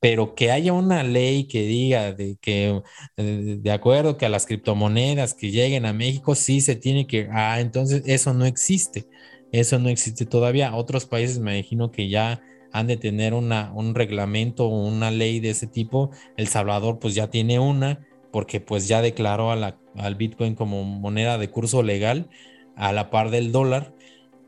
[0.00, 2.82] Pero que haya una ley que diga de que
[3.16, 7.28] eh, de acuerdo que a las criptomonedas que lleguen a México sí se tiene que,
[7.32, 9.06] ah, entonces eso no existe.
[9.52, 10.74] Eso no existe todavía.
[10.74, 15.40] Otros países me imagino que ya han de tener una, un reglamento o una ley
[15.40, 16.10] de ese tipo.
[16.36, 21.50] El Salvador pues ya tiene una porque pues ya declaró al Bitcoin como moneda de
[21.50, 22.30] curso legal
[22.74, 23.94] a la par del dólar.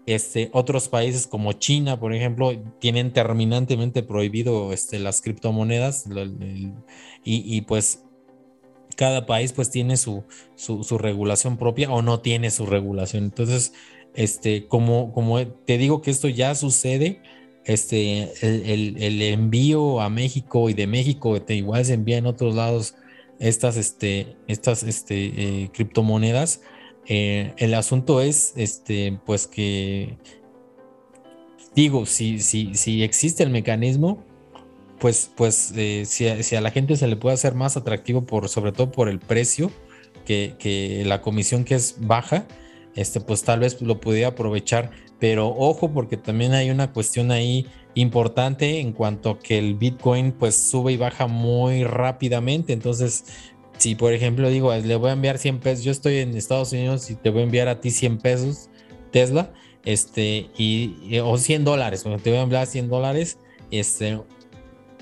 [0.06, 6.06] Este, otros países como China, por ejemplo, tienen terminantemente prohibido este, las criptomonedas
[7.24, 8.04] y, pues
[8.96, 13.24] cada país pues tiene su, su, su, regulación propia o no tiene su regulación.
[13.24, 13.72] Entonces,
[14.14, 17.20] este, como, como te digo que esto ya sucede,
[17.64, 22.94] este, el, envío a México y de México igual se envía en otros lados
[23.38, 25.24] estas, este, estas este,
[25.64, 26.60] eh, criptomonedas.
[27.06, 30.16] Eh, el asunto es, este, pues que,
[31.74, 34.24] digo, si, si, si existe el mecanismo,
[34.98, 38.72] pues, pues eh, si, a, la gente se le puede hacer más atractivo, por, sobre
[38.72, 39.70] todo por el precio,
[40.24, 42.46] que, que la comisión que es baja,
[42.94, 44.90] este, pues tal vez lo pudiera aprovechar.
[45.18, 50.32] Pero ojo, porque también hay una cuestión ahí importante en cuanto a que el Bitcoin
[50.32, 52.72] pues sube y baja muy rápidamente.
[52.72, 53.24] Entonces,
[53.78, 57.10] si por ejemplo digo, le voy a enviar 100 pesos, yo estoy en Estados Unidos
[57.10, 58.68] y te voy a enviar a ti 100 pesos
[59.10, 59.52] Tesla,
[59.84, 63.38] este, y, o 100 dólares, te voy a enviar 100 dólares,
[63.70, 64.20] este,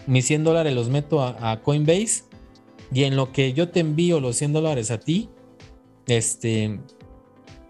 [0.07, 2.25] mis 100 dólares los meto a, a Coinbase
[2.93, 5.31] y en lo que yo te envío los 100 dólares a ti,
[6.07, 6.79] este,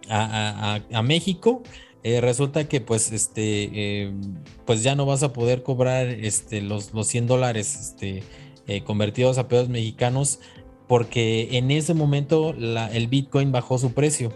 [0.09, 1.63] a, México,
[2.03, 4.13] eh, resulta que pues este eh,
[4.67, 8.25] pues ya no vas a poder cobrar este los, los 100 dólares este,
[8.67, 10.41] eh, convertidos a pesos mexicanos
[10.89, 14.33] porque en ese momento el bitcoin bajó su precio.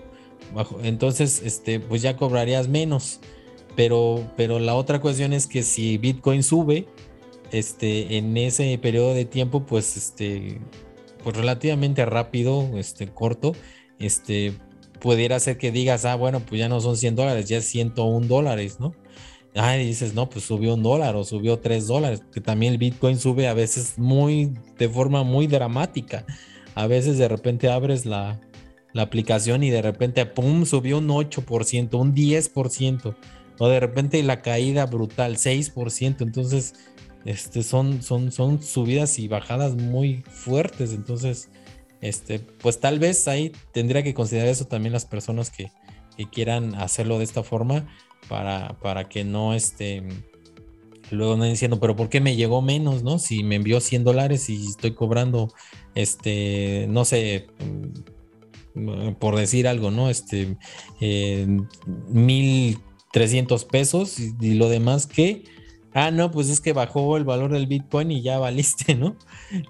[0.82, 3.20] Entonces este pues ya cobrarías menos.
[3.74, 6.86] Pero pero la otra cuestión es que si bitcoin sube
[7.50, 10.60] este en ese periodo de tiempo pues este
[11.22, 13.52] pues relativamente rápido este corto
[13.98, 14.54] este
[15.00, 18.26] pudiera ser que digas, ah, bueno, pues ya no son 100 dólares, ya es 101
[18.26, 18.94] dólares, ¿no?
[19.54, 22.78] Ah, y dices, no, pues subió un dólar o subió tres dólares, que también el
[22.78, 26.26] Bitcoin sube a veces muy, de forma muy dramática.
[26.74, 28.38] A veces de repente abres la,
[28.92, 33.16] la aplicación y de repente, ¡pum!, subió un 8%, un 10%.
[33.58, 36.74] o de repente la caída brutal, 6%, entonces
[37.24, 41.48] este, son, son, son subidas y bajadas muy fuertes, entonces,
[42.08, 45.70] este, pues tal vez ahí tendría que considerar eso también las personas que,
[46.32, 47.86] quieran hacerlo de esta forma
[48.26, 50.02] para, para que no, este,
[51.10, 53.18] luego no diciendo, pero ¿por qué me llegó menos, no?
[53.18, 55.52] Si me envió 100 dólares y estoy cobrando,
[55.94, 57.48] este, no sé,
[58.74, 60.08] mm, por decir algo, ¿no?
[60.10, 60.56] Este,
[61.00, 61.46] eh,
[62.08, 65.44] 1300 pesos y, lo demás que,
[65.92, 69.16] ah, no, pues es que bajó el valor del Bitcoin y ya valiste, ¿no?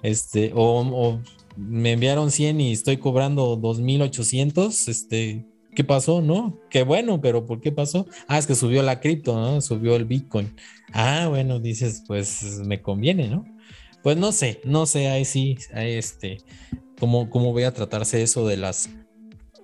[0.01, 1.21] Este, o, o
[1.57, 6.21] me enviaron 100 y estoy cobrando 2800, este, ¿qué pasó?
[6.21, 8.07] No, qué bueno, pero ¿por qué pasó?
[8.27, 9.61] Ah, es que subió la cripto, ¿no?
[9.61, 10.55] Subió el Bitcoin.
[10.93, 13.45] Ah, bueno, dices, pues me conviene, ¿no?
[14.03, 16.37] Pues no sé, no sé, ahí sí, ahí este,
[16.99, 18.89] cómo, cómo voy a tratarse eso de las,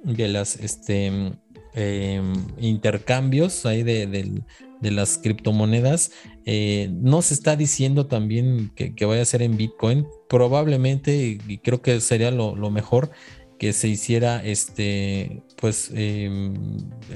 [0.04, 1.34] de las, este,
[1.74, 4.42] em, intercambios ahí de,
[4.82, 6.12] las criptomonedas.
[6.46, 10.06] Eh, no se está diciendo también que, vaya a ser en Bitcoin.
[10.28, 13.12] Probablemente, y creo que sería lo, mejor,
[13.60, 16.54] que se hiciera este, pues em,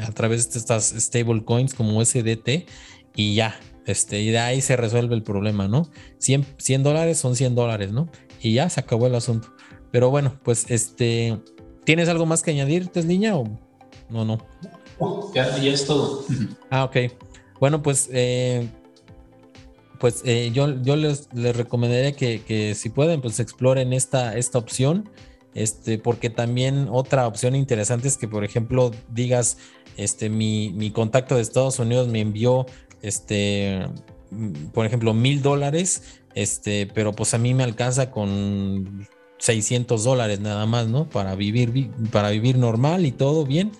[0.01, 2.65] a través de estas stable coins como SDT
[3.15, 5.89] y ya, este, y de ahí se resuelve el problema, ¿no?
[6.19, 8.09] 100, 100 dólares son 100 dólares, ¿no?
[8.39, 9.53] Y ya se acabó el asunto.
[9.91, 11.39] Pero bueno, pues este,
[11.84, 13.59] ¿tienes algo más que añadir, niña o
[14.09, 14.38] no, no?
[15.34, 16.23] Ya, ya es todo.
[16.69, 16.97] Ah, ok.
[17.59, 18.69] Bueno, pues eh,
[19.99, 24.57] pues eh, yo, yo les, les recomendaría que, que, si pueden, pues exploren esta, esta
[24.57, 25.09] opción.
[25.53, 29.57] Este, porque también otra opción interesante es que, por ejemplo, digas,
[29.95, 32.67] este, mi, contacto de Estados Unidos me envió,
[33.01, 33.88] este,
[34.71, 39.07] por ejemplo, mil dólares, este, pero pues a mí me alcanza con
[39.39, 41.09] 600 dólares nada más, ¿no?
[41.09, 43.72] Para vivir, para vivir normal y todo bien,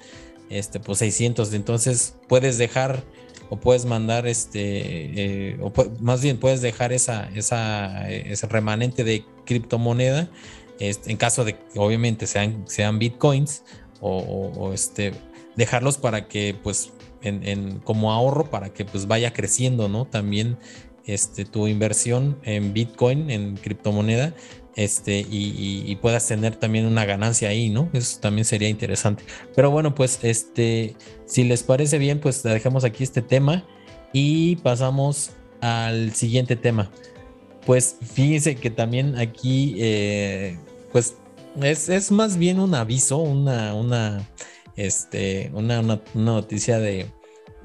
[0.50, 1.54] este, pues 600.
[1.54, 3.04] Entonces puedes dejar
[3.50, 5.72] o puedes mandar este, eh, o
[6.02, 10.30] más bien puedes dejar esa, esa, ese remanente de criptomoneda
[10.80, 13.64] este, en caso de que obviamente sean, sean bitcoins
[14.00, 15.14] o, este,
[15.56, 16.92] dejarlos para que pues
[17.24, 20.06] en, como ahorro para que pues vaya creciendo, ¿no?
[20.06, 20.58] También
[21.06, 24.36] este, tu inversión en bitcoin, en criptomoneda,
[24.78, 27.90] este, y, puedas tener también una ganancia ahí, ¿no?
[27.94, 29.24] Eso también sería interesante.
[29.56, 30.95] Pero bueno, pues este,
[31.26, 33.66] si les parece bien, pues dejamos aquí este tema
[34.14, 35.32] y pasamos
[35.62, 36.91] al siguiente tema.
[37.66, 40.60] Pues fíjense que también aquí eh,
[40.91, 41.16] pues
[41.60, 44.30] es, más bien un aviso, una, una,
[44.76, 45.82] este, una,
[46.14, 47.08] noticia de,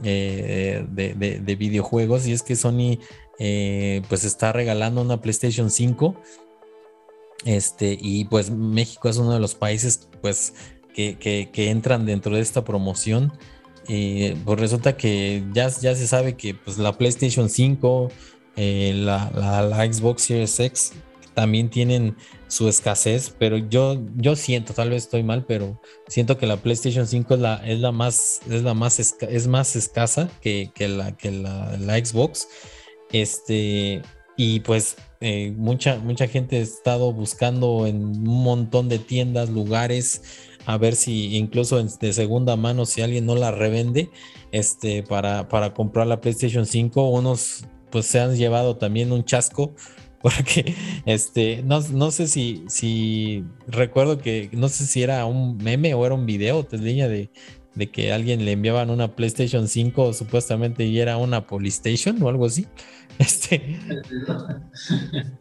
[0.02, 2.98] eh, de, videojuegos y es que Sony
[3.38, 6.16] eh, pues está regalando una PlayStation 5
[7.44, 10.54] este, y pues México es uno de los países pues
[10.94, 13.32] que, entran dentro de esta promoción.
[13.88, 18.10] Y pues resulta que ya, ya se sabe que pues la PlayStation 5,
[18.56, 20.92] eh, la, la, Xbox Series X
[21.34, 22.16] también tienen
[22.46, 27.06] su escasez, pero yo, yo siento, tal vez estoy mal, pero siento que la PlayStation
[27.06, 31.30] 5 es la, es la más, es la más, es más escasa que, la, que
[31.30, 32.46] la, Xbox.
[33.10, 34.02] Este,
[34.36, 40.22] y pues eh, mucha, mucha gente ha estado buscando en un montón de tiendas, lugares,
[40.66, 44.10] a ver si incluso de segunda mano, si alguien no la revende,
[44.50, 49.74] este, para, para comprar la PlayStation 5, unos pues se han llevado también un chasco
[50.22, 50.74] porque
[51.06, 56.04] este, no, no sé si, si recuerdo que, no sé si era un meme o
[56.04, 57.30] era un video, línea de,
[57.74, 62.46] de que alguien le enviaban una PlayStation 5 supuestamente y era una Polystation o algo
[62.46, 62.66] así.
[63.22, 63.78] Este.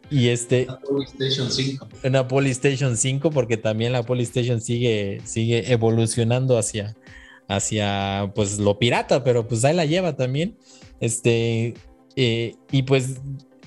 [0.10, 0.68] y este.
[0.68, 1.88] Una Polystation 5.
[2.04, 6.96] Una Polystation 5, porque también la Polystation sigue, sigue evolucionando hacia,
[7.48, 10.58] hacia pues lo pirata, pero pues ahí la lleva también.
[11.00, 11.74] Este.
[12.16, 13.22] Eh, y pues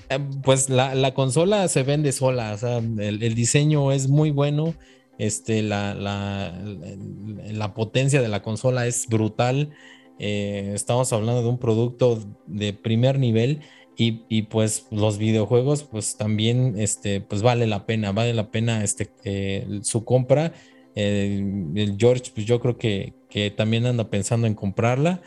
[0.09, 4.75] eh, pues la, consola se vende sola, o sea, el, diseño es muy bueno,
[5.17, 9.71] este, la, la, potencia de la consola es brutal,
[10.19, 13.61] eh, estamos hablando de un producto de primer nivel
[13.97, 19.09] y, pues los videojuegos pues también este, pues vale la pena, vale la pena este,
[19.23, 20.53] eh, su compra.
[20.95, 25.21] el George pues yo creo que, que también anda pensando en comprarla.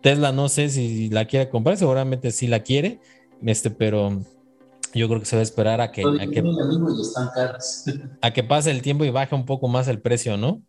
[0.00, 3.00] Tesla no sé si la quiere comprar, seguramente sí la quiere
[3.44, 4.22] este, pero
[4.94, 6.02] yo creo que se va a esperar a que,
[8.22, 10.62] a que, pase el tiempo y baje un poco más el precio, ¿no?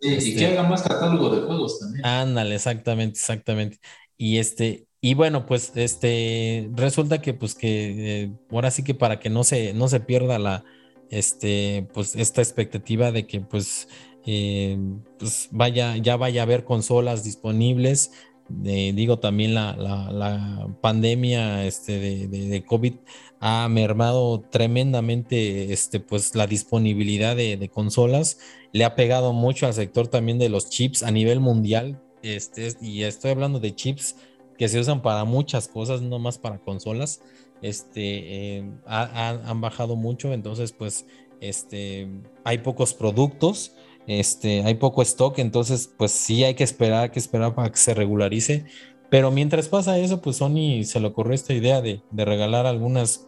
[0.00, 2.06] y que este, haga más catálogo de juegos también.
[2.06, 3.80] Ándale, exactamente, exactamente.
[4.16, 9.20] Y este, y bueno, pues este, resulta que pues que eh, ahora sí que para
[9.20, 10.64] que no se, no se pierda la,
[11.10, 13.88] este, pues esta expectativa de que pues,
[14.26, 14.78] eh,
[15.18, 18.10] pues vaya, ya vaya a haber consolas disponibles
[18.48, 22.94] digo, también la, pandemia este, de, COVID
[23.40, 28.38] ha mermado tremendamente este, pues, la disponibilidad de, consolas.
[28.72, 32.00] Le ha pegado mucho al sector también de los chips a nivel mundial.
[32.22, 34.16] Este, y estoy hablando de chips
[34.58, 37.22] que se usan para muchas cosas, no más para consolas.
[37.62, 41.06] Este, eh, han bajado mucho, entonces pues
[41.40, 42.08] este,
[42.44, 43.72] hay pocos productos
[44.08, 47.76] este, hay poco stock, entonces pues sí hay que esperar, hay que esperar para que
[47.76, 48.64] se regularice.
[49.10, 53.26] Pero mientras pasa eso, pues Sony se le ocurrió esta idea de, regalar algunas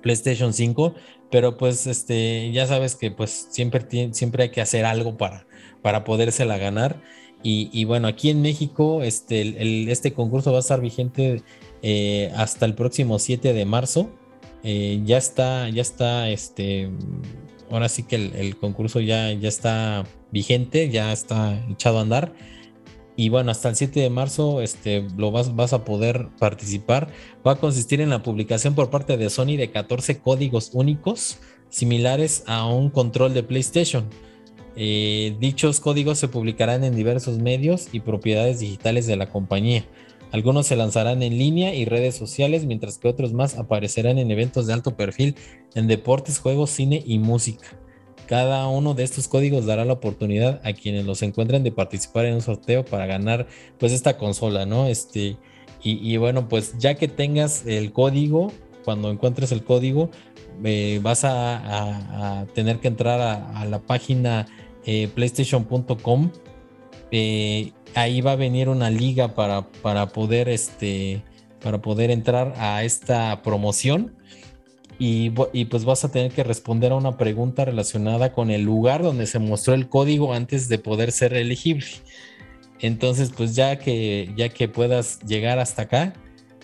[0.00, 0.94] PlayStation 5,
[1.30, 5.46] pero pues este, ya sabes que pues siempre, siempre hay que hacer algo para,
[5.82, 7.02] para podérsela ganar.
[7.42, 11.42] Y, bueno, aquí en México este, este concurso va a estar vigente
[11.82, 14.10] eh, hasta el próximo 7 de marzo.
[14.62, 16.90] Eh, ya está, ya está este,
[17.70, 22.34] ahora sí que el, concurso ya, ya está vigente, ya está echado a andar.
[23.16, 27.08] Y bueno, hasta el 7 de marzo este, lo vas, vas a poder participar.
[27.46, 31.38] Va a consistir en la publicación por parte de Sony de 14 códigos únicos
[31.68, 34.08] similares a un control de PlayStation.
[34.76, 39.84] Eh, dichos códigos se publicarán en diversos medios y propiedades digitales de la compañía.
[40.32, 44.66] Algunos se lanzarán en línea y redes sociales, mientras que otros más aparecerán en eventos
[44.66, 45.34] de alto perfil
[45.74, 47.66] en deportes, juegos, cine y música.
[48.26, 52.34] Cada uno de estos códigos dará la oportunidad a quienes los encuentren de participar en
[52.34, 53.48] un sorteo para ganar
[53.78, 54.86] pues esta consola, ¿no?
[54.86, 55.36] Este,
[55.82, 58.52] y, bueno, pues ya que tengas el código,
[58.84, 60.10] cuando encuentres el código,
[60.62, 64.46] eh, vas a, tener que entrar a, la página
[64.84, 66.30] eh, playstation.com
[67.12, 71.22] eh, ahí va a venir una liga para, para poder este
[71.62, 74.16] para poder entrar a esta promoción
[75.02, 79.26] y, pues vas a tener que responder a una pregunta relacionada con el lugar donde
[79.26, 81.86] se mostró el código antes de poder ser elegible.
[82.80, 86.12] Entonces, pues ya que ya que puedas llegar hasta acá,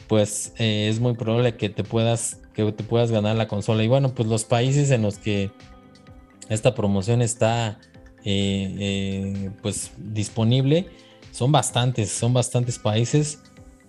[0.06, 3.82] pues eh, es muy probable que te puedas que te puedas ganar la consola.
[3.82, 5.50] Y bueno, pues los países en los que
[6.50, 7.78] esta promoción está
[8.26, 10.86] eh, eh, pues disponible
[11.30, 13.42] son bastantes, son bastantes países.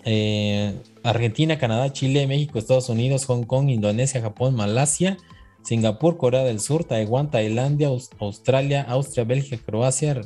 [0.05, 5.17] Eh, Argentina, Canadá, Chile, México, Estados Unidos, Hong Kong, Indonesia, Japón, Malasia,
[5.63, 7.89] Singapur, Corea del Sur, Taiwán, Tailandia,
[8.19, 10.21] Australia, Austria, Bélgica, Croacia,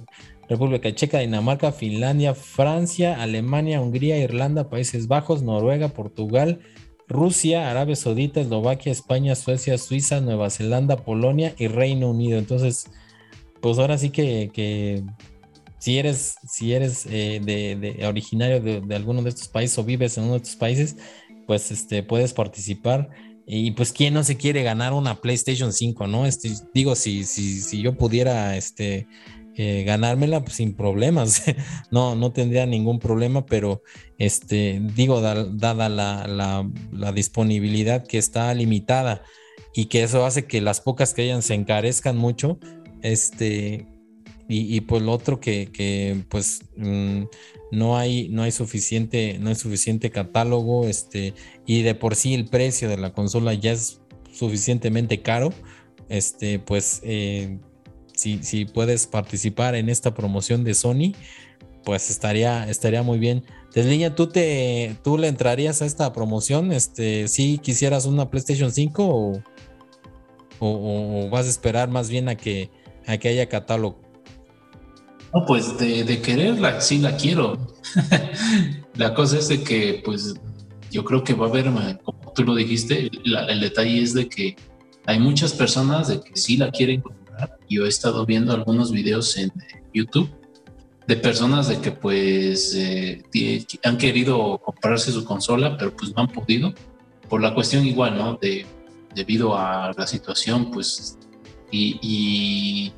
[0.50, 6.60] República Checa, Dinamarca, Finlandia, Francia, Alemania, Hungría, Irlanda, Países Bajos, Noruega, Portugal,
[7.08, 12.38] Rusia, Arabia Saudita, Eslovaquia, España, Suecia, Suiza, Nueva Zelanda, Polonia y Reino Unido.
[12.38, 12.92] Entonces,
[13.62, 14.50] pues ahora sí que
[15.82, 20.26] si eres, si eres eh, de, originario de, alguno de estos países o vives en
[20.26, 20.96] uno de estos países,
[21.48, 23.10] pues este, puedes participar.
[23.48, 26.28] Y pues, ¿quién no se quiere ganar una PlayStation 5, no?
[26.28, 29.08] Este, digo, si, si, si yo pudiera este,
[29.56, 31.42] eh, ganármela, pues sin problemas,
[31.90, 33.82] no, no tendría ningún problema, pero
[34.20, 36.28] este, digo, dada la,
[36.92, 39.24] la, disponibilidad que está limitada
[39.74, 42.60] y que eso hace que las pocas que hayan se encarezcan mucho,
[43.02, 43.88] este,
[44.48, 47.24] y, pues lo otro que, pues mm,
[47.72, 51.34] no hay, no hay suficiente, no hay suficiente catálogo, este,
[51.66, 54.02] y de por sí el precio de la consola ya es
[54.32, 55.54] suficientemente caro,
[56.10, 57.60] este, pues eh,
[58.14, 61.14] si, si, puedes participar en esta promoción de Sony,
[61.86, 63.44] pues estaría, estaría muy bien.
[63.74, 66.74] Desliña, ¿tú te, tú le entrarías a esta promoción?
[66.74, 69.44] Este, si quisieras una PlayStation 5 o,
[70.60, 72.70] o, vas a esperar más bien a que,
[73.12, 74.00] a que haya catálogo?
[75.34, 77.58] No, pues de, quererla, sí la quiero.
[78.96, 80.34] la cosa es de que, pues,
[80.92, 81.66] yo creo que va a haber,
[82.04, 84.56] como tú lo dijiste, el detalle es de que
[85.06, 87.58] hay muchas personas de que sí la quieren comprar.
[87.70, 89.52] Yo he estado viendo algunos videos en
[89.94, 90.30] YouTube
[91.08, 93.24] de personas de que pues eh,
[93.84, 96.74] han querido comprarse su consola, pero pues no han podido
[97.30, 98.36] por la cuestión igual, ¿no?
[98.36, 98.66] De,
[99.16, 101.18] debido a la situación, pues,
[101.72, 102.94] y, y,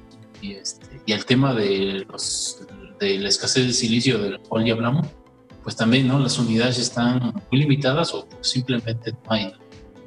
[0.52, 2.60] este, y el tema de, los,
[3.00, 5.08] de la escasez de silicio del cual ya hablamos,
[5.64, 6.20] pues también ¿no?
[6.20, 9.54] las unidades están muy limitadas o simplemente no hay.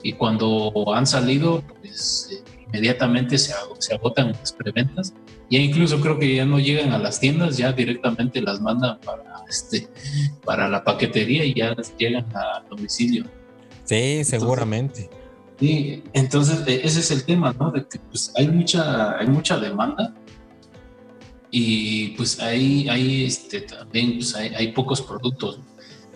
[0.02, 5.14] Y cuando han salido, pues eh, inmediatamente se, se agotan las preventas.
[5.50, 9.44] Ya incluso creo que ya no llegan a las tiendas, ya directamente las mandan para,
[9.48, 9.88] este,
[10.44, 13.24] para la paquetería y ya llegan a domicilio.
[13.84, 15.08] Sí, seguramente.
[15.58, 17.70] sí, entonces e, ese es el tema, ¿no?
[17.70, 20.12] De que pues, hay, mucha, hay mucha demanda
[21.58, 25.58] y pues ahí, ahí este, también pues hay, pocos productos.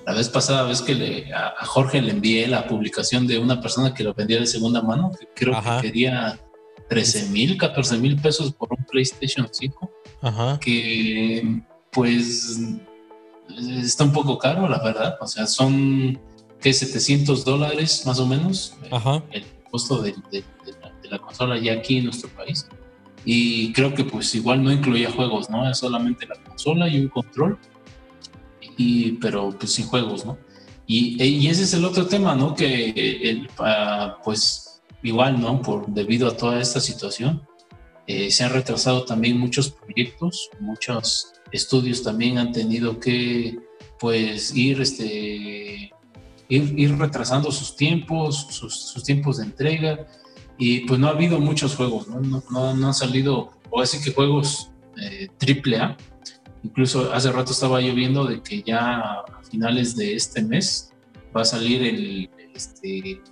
[0.06, 3.94] La vez pasada, vez que le, a, Jorge le envié la publicación de una persona
[3.94, 6.38] que lo vendía de segunda mano, que creo que quería
[6.90, 9.90] 13 mil, 14 mil pesos por un PlayStation 5,
[10.20, 10.60] Ajá.
[10.60, 12.60] que pues
[13.82, 15.16] está un poco caro, la verdad.
[15.22, 16.20] O sea, son,
[16.60, 16.74] ¿qué?
[16.74, 18.74] 700 dólares más o menos.
[18.90, 19.22] Ajá.
[19.30, 20.44] El costo de, de,
[21.08, 22.68] la, consola ya aquí en nuestro país.
[23.24, 25.68] Y creo que pues igual no incluía juegos, ¿no?
[25.70, 27.58] Es solamente la consola y un control.
[28.76, 30.38] Y, pero pues sin juegos, ¿no?
[30.86, 32.54] Y, y ese es el otro tema, ¿no?
[32.54, 35.60] Que el, ah, pues igual, ¿no?
[35.62, 37.42] Por, debido a toda esta situación,
[38.06, 43.58] eh, se han retrasado también muchos proyectos, muchos estudios también han tenido que
[44.00, 45.92] pues ir, este,
[46.48, 50.06] ir, retrasando sus tiempos, sus, tiempos de entrega
[50.60, 54.12] y pues no ha habido muchos juegos, no, no, no, han salido, o así que
[54.12, 54.70] juegos
[55.00, 55.96] eh, triple A.
[56.62, 60.92] Incluso hace rato estaba yo viendo de que ya a finales de este mes
[61.34, 63.22] va a salir el, este,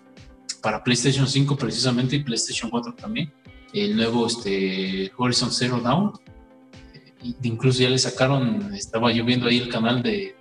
[0.63, 3.31] para PlayStation 5 precisamente y PlayStation 4 también,
[3.75, 6.13] el nuevo este, Horizon Zero Dawn.
[7.43, 10.35] Incluso ya le sacaron, estaba yo viendo ahí el canal de,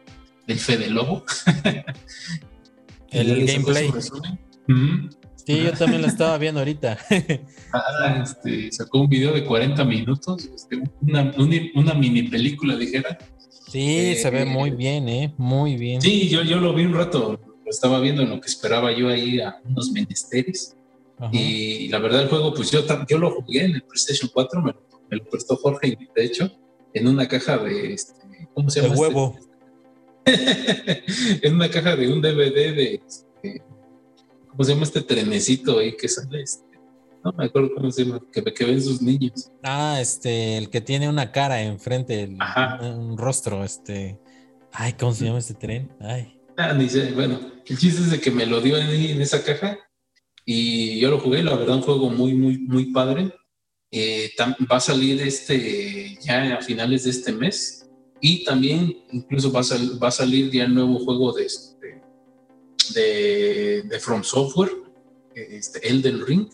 [0.47, 1.25] del Fede Lobo.
[3.11, 3.91] el gameplay.
[5.47, 6.97] Sí, yo también lo estaba viendo ahorita.
[7.73, 11.33] ah, este, sacó un video de 40 minutos, este, una,
[11.73, 13.17] una, mini película, dijera.
[13.71, 15.33] Sí, se ve muy bien, ¿eh?
[15.37, 16.01] Muy bien.
[16.01, 19.07] Sí, yo, yo lo vi un rato, lo estaba viendo en lo que esperaba yo
[19.07, 20.75] ahí a unos menesteres.
[21.31, 24.73] Y la verdad el juego, pues yo, yo lo jugué en el PlayStation 4, me,
[25.15, 26.51] lo prestó Jorge, de hecho,
[26.93, 28.95] en una caja de, este, ¿cómo se llama?
[28.95, 29.39] De huevo.
[30.25, 31.03] Este?
[31.47, 33.01] en una caja de un DVD de,
[34.57, 36.41] ¿cómo se llama este trenecito ahí que sale?
[36.41, 36.65] Este?
[37.23, 39.51] No me acuerdo cómo se llama, que, que ven sus niños.
[39.61, 42.35] Ah, este, el que tiene una cara enfrente,
[42.81, 44.19] un rostro, este.
[44.71, 45.91] Ay, ¿cómo se llama este tren?
[45.99, 46.39] Ay.
[46.57, 49.77] Ah, ni sé, bueno, el chiste es de que me lo dio en esa caja
[50.43, 53.31] y yo lo jugué, la verdad, un juego muy, muy, muy padre.
[53.91, 57.87] Eh, va a salir este ya a finales de este mes
[58.19, 61.47] y también incluso va a, va a salir ya el nuevo juego de,
[62.93, 64.71] de, de, From Software,
[65.33, 66.49] este, Elden Ring,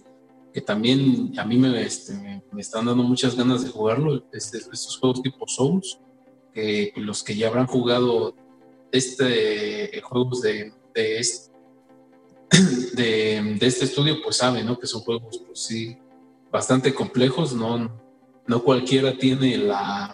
[0.54, 5.22] que también a mí me, este, están dando muchas ganas de jugarlo, este, estos juegos
[5.22, 6.00] tipo Souls,
[6.54, 8.36] que los que ya habrán jugado
[8.92, 11.52] este juegos de, de, este,
[13.86, 14.78] estudio, pues sabe, ¿no?
[14.78, 15.98] Que son juegos, pues sí,
[16.52, 18.00] bastante complejos, ¿no?
[18.46, 20.14] No cualquiera tiene la,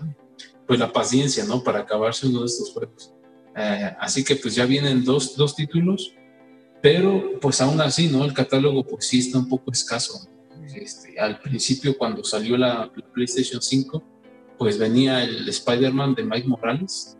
[0.66, 1.62] pues la paciencia, ¿no?
[1.64, 3.14] Para acabarse uno de estos juegos.
[3.60, 6.14] Eh, así que pues ya vienen dos, dos, títulos,
[6.82, 8.24] pero pues aún así, ¿no?
[8.24, 10.30] El catálogo pues sí está un poco escaso.
[10.74, 14.02] Este, al principio cuando salió la, PlayStation 5,
[14.58, 17.18] pues venía el Spider-Man de Mike Morales.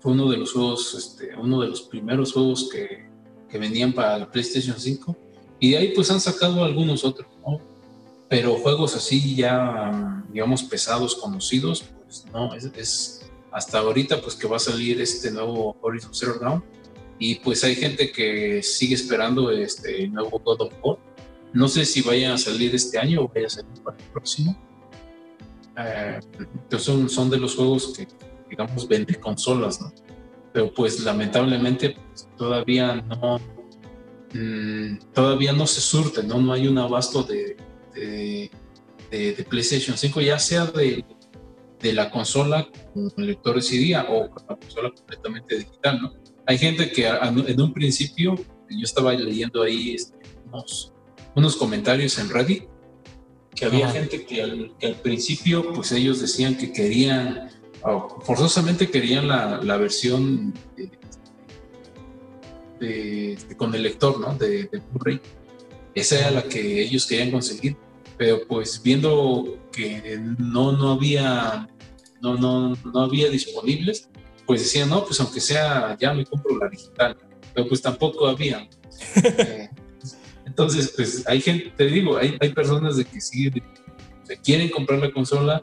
[0.00, 3.06] Fue uno de los juegos, este, uno de los primeros juegos que,
[3.50, 5.16] que venían para la PlayStation 5.
[5.60, 7.60] Y de ahí pues han sacado algunos otros, ¿no?
[8.30, 13.17] Pero juegos así ya, digamos, pesados, conocidos, pues no, es,
[13.52, 16.64] hasta ahorita pues que va a salir este nuevo Horizon Zero Dawn.
[17.18, 20.98] Y pues hay gente que sigue esperando este nuevo God of War.
[21.52, 24.56] No sé si vaya a salir este año o vaya a salir para el próximo.
[25.76, 26.20] Eh,
[26.68, 28.06] pues son, son de los juegos que,
[28.48, 29.92] digamos, vende consolas, ¿no?
[30.52, 33.38] pero pues lamentablemente pues, todavía no
[34.32, 36.40] mm, todavía no se surte, ¿no?
[36.40, 37.56] No hay un abasto de,
[37.94, 41.04] de, PlayStation 5, ya sea de,
[41.80, 46.12] de la consola con lectores CD o con la consola completamente digital, ¿no?
[46.46, 50.94] Hay gente que en un principio, yo estaba leyendo ahí este, unos,
[51.34, 52.64] unos comentarios en Reddit,
[53.54, 57.50] que había gente que al, que al, principio, pues ellos decían que querían
[58.22, 60.54] forzosamente querían la, la versión
[62.80, 64.34] de, con el lector, ¿no?
[64.34, 65.20] De, de Blu-ray.
[65.94, 67.76] Esa era la que ellos querían conseguir,
[68.18, 71.68] pero pues viendo que no, no había,
[72.20, 74.10] no, no, no había disponibles,
[74.44, 77.16] pues decían, no, pues aunque sea, ya me compro la digital,
[77.54, 78.68] pero pues tampoco había.
[79.14, 79.70] Eh,
[80.44, 83.48] entonces, pues hay gente, te digo, hay, hay personas de que sí,
[84.42, 85.62] quieren comprar la consola,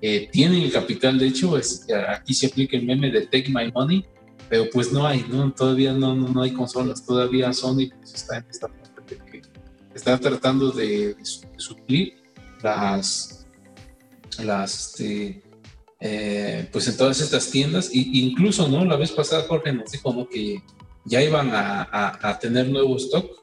[0.00, 3.70] eh, tienen el capital, de hecho, es, aquí se aplica el meme de Take My
[3.70, 4.04] Money,
[4.48, 5.52] pero pues no hay, ¿no?
[5.52, 8.66] todavía no, no, hay consolas, todavía Sony pues, está en esta
[9.94, 11.16] está tratando de,
[11.56, 12.14] suplir
[12.62, 13.46] las,
[14.42, 15.42] las este,
[16.00, 18.84] eh, pues en todas estas tiendas, e incluso, ¿no?
[18.84, 20.28] La vez pasada Jorge nos dijo, ¿no?
[20.28, 20.62] Que
[21.04, 23.42] ya iban a, a tener nuevo stock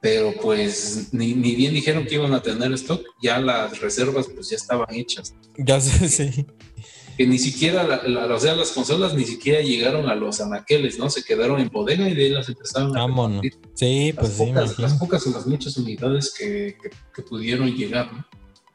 [0.00, 4.50] pero pues ni, ni, bien dijeron que iban a tener stock, ya las reservas pues
[4.50, 5.34] ya estaban hechas.
[5.56, 6.46] Ya sé, sí.
[7.18, 11.10] Que ni siquiera, la, o sea, las consolas ni siquiera llegaron a los anaqueles, ¿no?
[11.10, 13.44] Se quedaron en bodega y de ahí las empezaron a Vámonos.
[13.74, 14.52] Sí, pues sí.
[14.52, 16.76] las pocas o las muchas unidades que,
[17.12, 18.24] que, pudieron llegar, ¿no?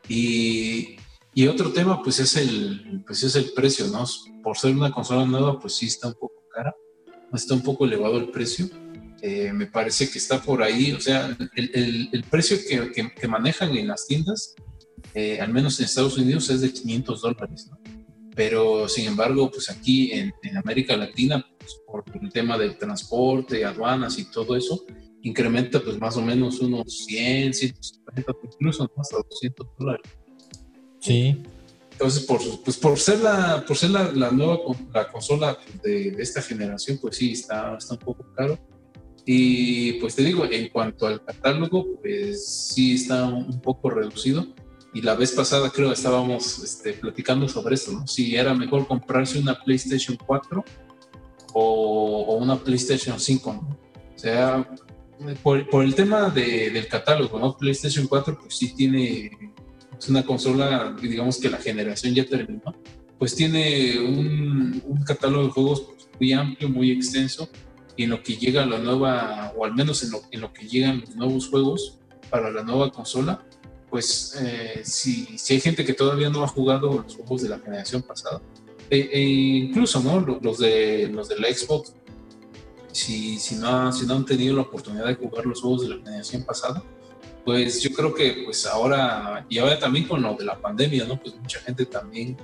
[0.10, 0.98] Y,
[1.34, 4.06] y, otro tema pues es el, pues es el precio, ¿no?
[4.44, 6.76] por ser una consola nueva, pues sí está un poco cara,
[7.34, 8.70] está un poco elevado el precio.
[9.22, 13.74] Eh, me parece que está por ahí, o sea, el, el, precio que, que, manejan
[13.78, 14.54] en las tiendas,
[15.14, 17.83] eh, al menos en Estados Unidos, es de 500 dólares, ¿no?
[18.36, 23.64] Pero, sin embargo, pues aquí en, en América Latina, pues por el tema del transporte,
[23.64, 24.86] aduanas y todo eso,
[25.22, 30.12] incrementa pues más o menos unos 100, 150, incluso hasta 200 dólares.
[31.00, 31.42] Sí.
[31.92, 34.58] Entonces, por, pues por ser la, por ser la, la nueva
[34.94, 38.58] la consola de, de, esta generación, pues sí, está, está un poco caro.
[39.26, 44.48] Y pues te digo, en cuanto al catálogo, pues sí está un poco reducido.
[44.94, 48.08] Y la vez pasada creo estábamos este, platicando sobre eso, ¿no?
[48.08, 50.64] Si era mejor comprarse una PlayStation 4
[51.54, 53.78] o, o una PlayStation 5, ¿no?
[54.16, 54.68] O sea,
[55.42, 57.58] por, por el tema de, del catálogo, ¿no?
[57.58, 59.32] PlayStation 4 pues sí tiene,
[59.98, 62.76] es una consola, digamos que la generación ya terminó,
[63.18, 67.50] pues tiene un, un catálogo de juegos pues, muy amplio, muy extenso,
[67.96, 70.68] y en lo que llega la nueva, o al menos en lo, en lo que
[70.68, 72.00] llegan los nuevos juegos
[72.30, 73.46] para la nueva consola,
[73.94, 77.60] pues eh, si, si, hay gente que todavía no ha jugado los juegos de la
[77.60, 78.42] generación pasada,
[78.90, 80.20] e, incluso ¿no?
[80.20, 81.94] los, de, los de la Xbox
[82.92, 86.04] si, si, no, si no han tenido la oportunidad de jugar los juegos de la
[86.04, 86.82] generación pasada,
[87.46, 91.22] pues yo creo que pues ahora, y ahora también con lo de la pandemia, ¿no?
[91.22, 92.36] Pues mucha gente también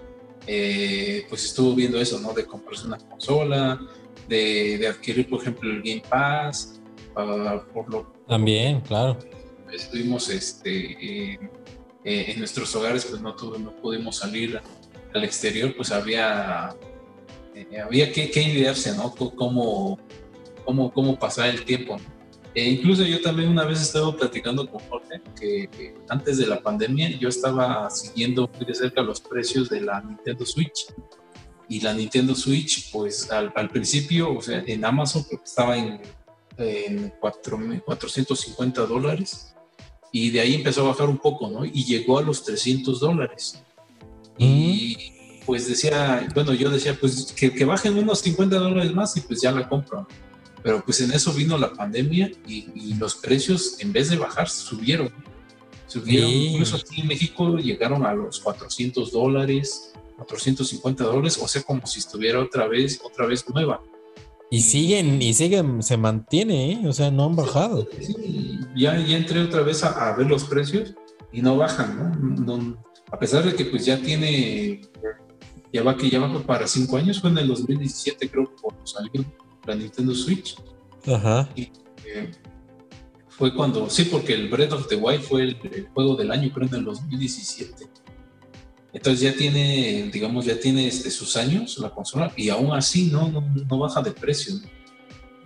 [1.30, 2.32] pues estuvo viendo eso, ¿no?
[2.32, 3.82] De comprarse una consola,
[4.28, 6.80] de, adquirir, por ejemplo, el Game Pass,
[7.16, 8.14] uh, por lo...
[8.28, 9.18] También, claro.
[9.72, 11.40] Estuvimos este, eh,
[12.04, 14.60] en nuestros hogares, pues no, tuve, no pudimos salir
[15.14, 16.76] al exterior, pues había,
[17.54, 19.14] eh, había que, que idearse, ¿no?
[19.14, 20.00] Cómo
[20.70, 21.98] cómo, cómo pasar el tiempo.
[22.54, 27.10] E incluso yo también una vez estaba platicando con Jorge que, antes de la pandemia
[27.18, 30.94] yo estaba siguiendo muy de cerca los precios de la Nintendo Switch.
[31.68, 36.02] Y la Nintendo Switch, pues al, al principio, o sea, en Amazon estaba en,
[36.58, 39.56] en 4, 450 dólares
[40.12, 41.66] y de ahí empezó a bajar un poco, ¿no?
[41.66, 43.62] Y llegó a los 300 dólares.
[44.38, 44.98] Y
[45.46, 49.42] pues decía, bueno, yo decía, pues que, que, bajen unos 50 dólares más y pues
[49.42, 50.08] ya la compro.
[50.64, 55.12] Pero pues en eso vino la pandemia y, los precios, en vez de bajar, subieron.
[55.88, 61.88] Subieron, incluso aquí en México llegaron a los 400 dólares, 450 dólares, o sea, como
[61.88, 63.82] si estuviera otra vez, otra vez nueva.
[64.52, 66.88] Y siguen, y siguen, se mantiene, ¿eh?
[66.88, 67.88] o sea, no han bajado.
[68.00, 70.96] Sí, ya, ya entré otra vez a, ver los precios
[71.32, 72.78] y no bajan, ¿no?
[73.12, 74.82] A pesar de que pues ya tiene,
[75.72, 79.24] ya va que ya va para cinco años, fue en el 2017 creo cuando salió
[79.66, 80.56] la Nintendo Switch.
[81.08, 81.48] Ajá.
[81.56, 81.72] Y,
[82.06, 82.32] eh,
[83.40, 86.68] fue cuando, sí, porque el Breath of the Wild fue el, juego del año, creo,
[86.68, 87.89] en el 2017.
[88.92, 93.30] Entonces ya tiene, digamos, ya tiene este, sus años la consola y aún así no,
[93.30, 94.56] no, no baja de precio.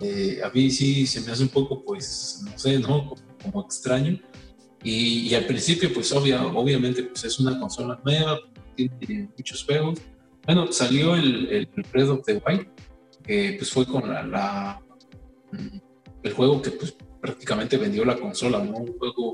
[0.00, 3.14] Eh, a mí sí se me hace un poco, pues, no sé, ¿no?
[3.42, 4.18] Como, extraño.
[4.82, 8.38] Y, y, al principio, pues, obvia, obviamente, pues es una consola nueva,
[8.74, 10.00] tiene muchos juegos.
[10.46, 12.40] Bueno, salió el, el Breath of the
[13.24, 14.80] que pues fue con la,
[16.22, 18.76] el juego que pues prácticamente vendió la consola, ¿no?
[18.76, 19.32] Un juego,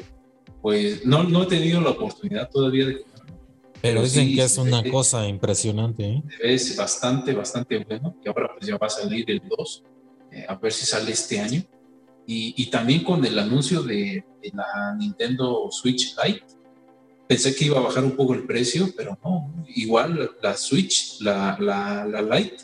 [0.62, 3.03] pues no, no he tenido la oportunidad todavía de
[3.81, 6.05] pero, dicen que es una cosa impresionante.
[6.05, 6.23] ¿eh?
[6.43, 8.16] Es bastante, bastante bueno.
[8.24, 9.85] Y ahora pues ya va a salir el 2,
[10.32, 11.62] eh, a ver si sale este año.
[12.27, 16.44] Y, y también con el anuncio de, de, la Nintendo Switch Lite,
[17.27, 19.52] pensé que iba a bajar un poco el precio, pero no.
[19.74, 22.57] Igual la Switch, la, la, la Lite,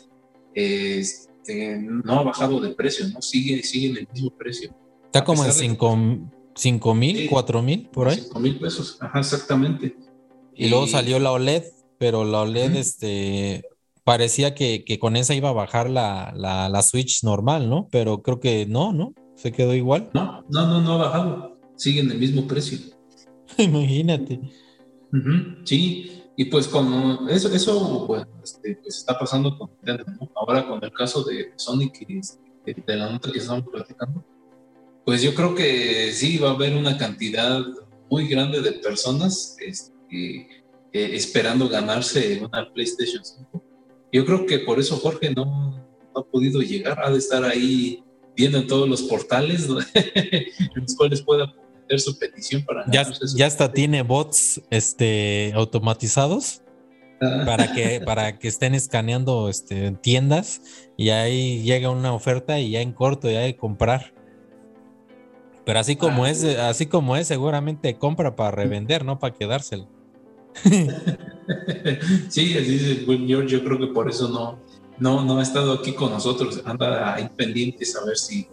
[0.53, 3.21] este, no ha bajado de precio, ¿no?
[3.21, 4.73] Sigue, sigue en el mismo precio.
[5.05, 5.51] Está como en
[6.55, 8.21] 5 mil, 4 mil, por ahí.
[8.21, 9.95] 5 mil pesos, ajá, exactamente.
[10.57, 11.63] Y, luego salió la OLED,
[11.97, 13.63] pero la OLED, este,
[14.03, 17.87] parecía que, que, con esa iba a bajar la, la, la, Switch normal, ¿no?
[17.91, 19.13] Pero creo que no, ¿no?
[19.35, 20.09] Se quedó igual.
[20.13, 21.59] No, no, no, no ha bajado.
[21.75, 22.79] Sigue en el mismo precio.
[23.57, 24.39] Imagínate.
[25.63, 30.91] Sí, y pues como eso, eso este, pues está pasando con Nintendo, Ahora con el
[30.91, 32.21] caso de Sonic y
[32.65, 34.23] de, la nota que estamos platicando,
[35.05, 37.61] pues yo creo que sí va a haber una cantidad
[38.09, 40.47] muy grande de personas este, eh,
[40.93, 43.63] esperando ganarse una PlayStation 5.
[44.11, 48.03] Yo creo que por eso Jorge no, no, ha podido llegar, ha de estar ahí
[48.35, 51.53] viendo en todos los portales en los cuales pueda
[51.97, 53.05] su petición para ya,
[53.35, 56.61] ya hasta tiene bots este automatizados
[57.21, 57.43] ah.
[57.45, 60.61] para que para que estén escaneando este tiendas
[60.97, 64.13] y ahí llega una oferta y ya en corto ya hay que comprar.
[65.65, 69.96] Pero así como ah, es así como es seguramente compra para revender no para quedárselo
[72.29, 74.59] sí, así es el buen George, yo creo que por eso no,
[74.99, 78.47] no, no ha estado aquí con nosotros, anda ahí pendiente a ver si,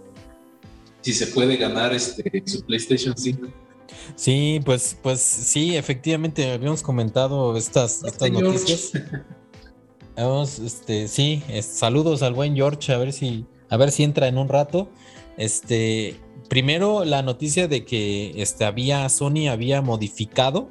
[1.00, 3.48] si se puede ganar este, su PlayStation 5.
[4.16, 8.92] Sí, pues, pues sí, efectivamente habíamos comentado estas, estas noticias.
[10.16, 14.38] Vamos, este, sí, saludos al buen George, a ver si, a ver si entra en
[14.38, 14.88] un rato.
[15.36, 20.70] Este, primero la noticia de que este, había, Sony había modificado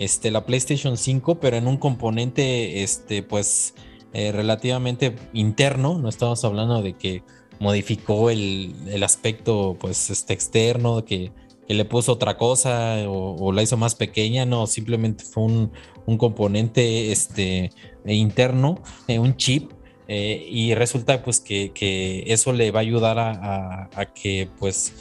[0.00, 3.74] este, la PlayStation 5, pero en un componente, este, pues,
[4.14, 5.98] eh, relativamente interno.
[5.98, 7.22] No estamos hablando de que
[7.58, 11.32] modificó el, aspecto, pues, este, externo, que,
[11.68, 14.46] que le puso otra cosa o, la hizo más pequeña.
[14.46, 15.72] No, simplemente fue un,
[16.06, 17.70] un componente, este,
[18.06, 19.70] interno, eh, un chip
[20.08, 24.94] eh, y resulta pues que, eso le va a ayudar a, que pues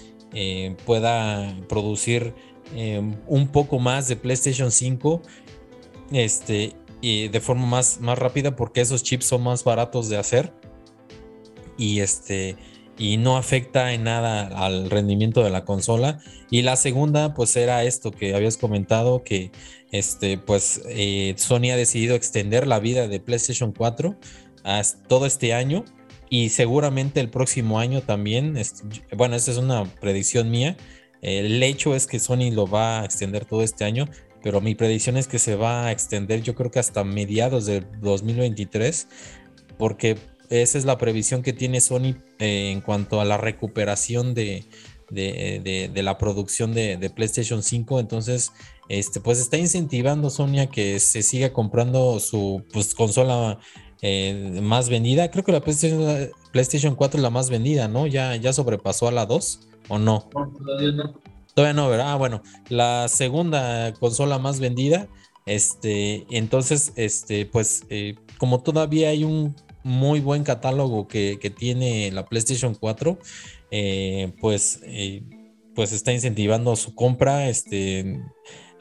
[0.86, 2.36] pueda producir
[2.76, 5.22] em, un poco más de PlayStation 5
[6.12, 10.54] este, y de forma más, más rápida porque esos chips son más baratos de hacer
[11.78, 12.58] y este
[13.00, 16.20] y no afecta en nada al rendimiento de la consola.
[16.52, 19.52] Y la segunda, pues era esto que habías comentado, que
[19.92, 24.18] este, pues eh, Sony ha decidido extender la vida de PlayStation 4
[25.08, 25.86] todo este año
[26.30, 28.56] y seguramente el próximo año también.
[29.16, 30.76] bueno, esta es una predicción mía.
[31.22, 34.08] El hecho es que Sony lo va a extender todo este año,
[34.42, 37.84] pero mi predicción es que se va a extender yo creo que hasta mediados de
[38.02, 39.08] 2023,
[39.78, 40.18] porque
[40.50, 44.66] esa es la previsión que tiene Sony eh, en cuanto a la recuperación de,
[45.12, 48.00] de, la producción de, PlayStation 5.
[48.00, 48.52] Entonces,
[48.88, 53.60] este, pues está incentivando Sony a que se siga comprando su pues, consola
[54.02, 55.30] eh, más vendida.
[55.30, 58.08] Creo que la PlayStation, PlayStation 4 es la más vendida, ¿no?
[58.08, 60.30] Ya, ya sobrepasó a la 2 o no.
[60.32, 61.20] todavía no.
[61.54, 62.14] Todavía no, ¿verdad?
[62.14, 65.10] Ah, bueno, la segunda consola más vendida.
[65.46, 72.26] Este, entonces, este, pues, eh, como todavía hay un muy buen catálogo que, tiene la
[72.26, 73.18] PlayStation 4,
[73.72, 74.82] eh, pues,
[75.76, 77.50] pues está incentivando su compra.
[77.50, 78.22] Este,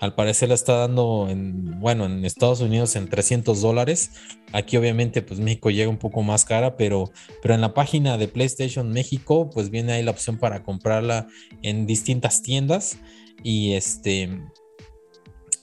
[0.00, 4.12] al parecer la está dando en, bueno, en Estados Unidos en 300 dólares.
[4.52, 7.10] Aquí obviamente pues México llega un poco más cara, pero,
[7.42, 11.26] pero en la página de PlayStation México pues viene ahí la opción para comprarla
[11.62, 12.98] en distintas tiendas
[13.42, 14.40] y este...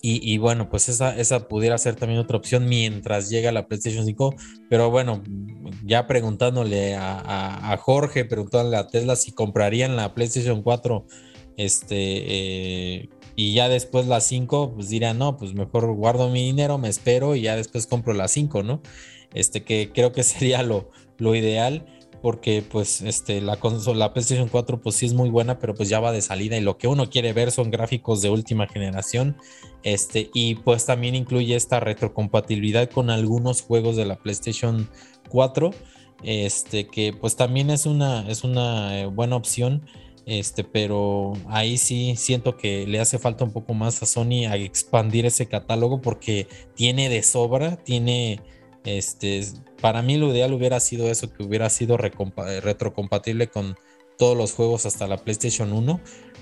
[0.07, 4.36] Y, bueno, pues esa, esa pudiera ser también otra opción mientras llega la PlayStation 5.
[4.70, 5.24] Pero bueno,
[5.84, 11.07] ya preguntándole a, Jorge, preguntándole a Tesla si comprarían la PlayStation 4
[11.57, 16.78] este, eh, y ya después las 5, pues dirán, no, pues mejor guardo mi dinero,
[16.78, 18.82] me espero y ya después compro las 5, ¿no?
[19.34, 21.86] Este que creo que sería lo, lo ideal
[22.22, 25.90] porque pues este la consola la PlayStation 4 pues sí es muy buena, pero pues
[25.90, 29.38] ya va de salida y lo que uno quiere ver son gráficos de última generación.
[29.84, 34.90] Este y pues también incluye esta retrocompatibilidad con algunos juegos de la PlayStation
[35.30, 35.70] 4,
[36.24, 39.86] este que pues también es una es una eh, buena opción
[40.26, 44.56] este, pero ahí sí siento que le hace falta un poco más a Sony a
[44.58, 48.40] expandir ese catálogo porque tiene de sobra, tiene,
[48.86, 49.46] este,
[49.82, 53.78] para mí lo ideal hubiera sido eso, que hubiera sido retrocompatible con
[54.18, 56.00] todos los juegos hasta la PlayStation 1,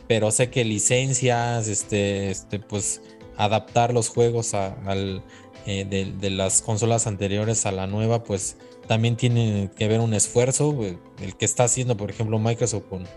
[0.07, 3.01] pero sé que licencias, este, este, pues
[3.35, 5.23] adaptar los juegos al,
[5.65, 8.57] eh, de, las consolas anteriores a la nueva, pues
[8.87, 10.77] también tiene que ver un esfuerzo,
[11.19, 13.07] el que está haciendo, por ejemplo, Microsoft con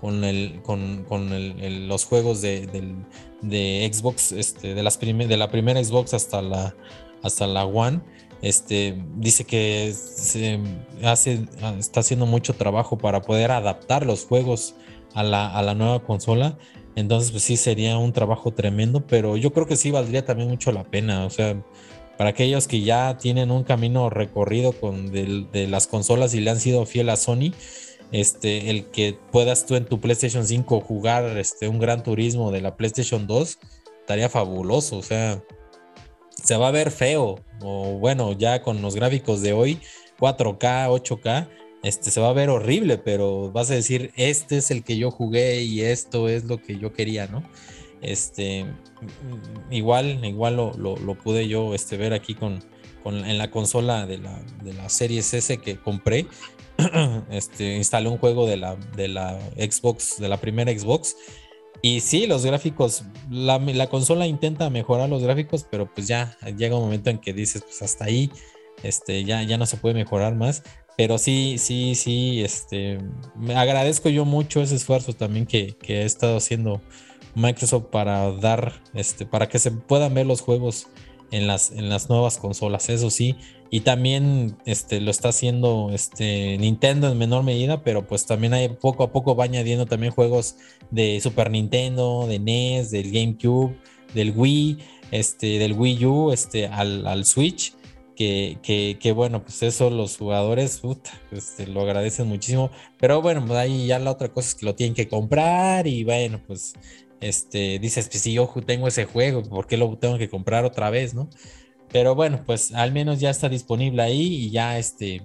[0.00, 2.66] con, el, con, con el, los juegos de,
[3.42, 6.74] de, Xbox, este, de, las de la primera Xbox hasta la,
[7.22, 8.00] hasta la One.
[8.40, 10.60] Este, dice que se
[11.02, 11.40] hace,
[11.78, 14.76] está haciendo mucho trabajo para poder adaptar los juegos
[15.14, 16.56] a la, a la nueva consola.
[16.94, 20.72] Entonces, pues sí, sería un trabajo tremendo, pero yo creo que sí valdría también mucho
[20.72, 21.26] la pena.
[21.26, 21.60] O sea,
[22.16, 26.50] para aquellos que ya tienen un camino recorrido con de, de las consolas y le
[26.50, 27.52] han sido fiel a Sony,
[28.12, 32.60] este, el que puedas tú en tu PlayStation 5 jugar este, un gran turismo de
[32.60, 33.58] la PlayStation 2,
[34.00, 34.98] estaría fabuloso.
[34.98, 35.42] O sea,
[36.42, 37.36] se va a ver feo.
[37.60, 39.80] O bueno, ya con los gráficos de hoy,
[40.18, 41.48] 4K, 8K,
[41.82, 45.10] este, se va a ver horrible, pero vas a decir, este es el que yo
[45.10, 47.42] jugué y esto es lo que yo quería, ¿no?
[48.00, 48.64] Este,
[49.70, 52.64] igual, igual lo, lo, pude yo este, ver aquí con,
[53.02, 56.26] con, en la consola de la, de la Series S que compré
[57.30, 61.16] este, instalé un juego de la, de la Xbox, de la primera Xbox.
[61.82, 66.82] Y sí, los gráficos, la, consola intenta mejorar los gráficos, pero pues ya llega un
[66.82, 68.30] momento en que dices, pues hasta ahí,
[68.82, 70.62] este, ya, ya no se puede mejorar más.
[70.96, 72.98] Pero sí, sí, sí, este,
[73.36, 76.80] me agradezco yo mucho ese esfuerzo también que, que, ha estado haciendo
[77.36, 80.88] Microsoft para dar, este, para que se puedan ver los juegos
[81.30, 83.36] en las, en las nuevas consolas, eso sí.
[83.70, 88.68] Y también este, lo está haciendo este, Nintendo en menor medida, pero pues también hay,
[88.68, 90.56] poco a poco va añadiendo también juegos
[90.90, 93.76] de Super Nintendo, de NES, del GameCube,
[94.14, 94.78] del Wii,
[95.10, 97.74] este, del Wii U este, al, al Switch.
[98.16, 98.58] Que,
[99.00, 100.82] que, bueno, pues eso los jugadores
[101.30, 102.68] este, lo agradecen muchísimo.
[102.98, 106.02] Pero bueno, pues ahí ya la otra cosa es que lo tienen que comprar y
[106.02, 106.74] bueno, pues
[107.20, 110.90] este, dices, pues si yo tengo ese juego, ¿por qué lo tengo que comprar otra
[110.90, 111.28] vez, no?
[111.90, 115.22] Pero bueno, pues al menos ya está disponible ahí y ya este,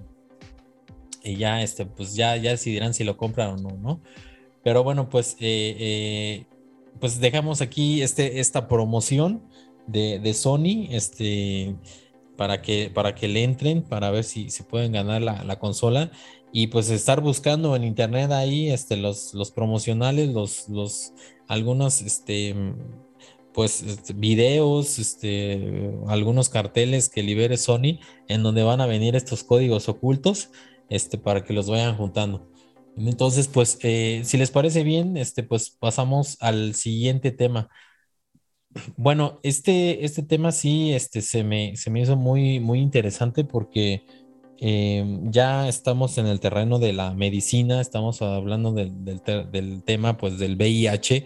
[1.22, 4.00] y ya este, pues ya, ya decidirán si lo compran o no, ¿no?
[4.62, 6.46] Pero bueno, pues, eh, eh,
[7.00, 9.42] pues dejamos aquí este, esta promoción
[9.86, 11.76] de, de, Sony, este,
[12.36, 16.10] para que, para que le entren, para ver si se pueden ganar la, la consola
[16.52, 21.12] y pues estar buscando en internet ahí este, los, los promocionales, los, los
[21.48, 22.54] algunos este,
[23.54, 29.44] pues este, videos, este, algunos carteles que libere Sony en donde van a venir estos
[29.44, 30.50] códigos ocultos
[30.90, 32.50] este, para que los vayan juntando.
[32.96, 37.70] Entonces, pues, eh, si les parece bien, este, pues pasamos al siguiente tema.
[38.96, 44.04] Bueno, este, este tema sí este, se, me, se me hizo muy, muy interesante porque
[44.60, 50.56] eh, ya estamos en el terreno de la medicina, estamos hablando del, tema pues del
[50.56, 51.24] VIH.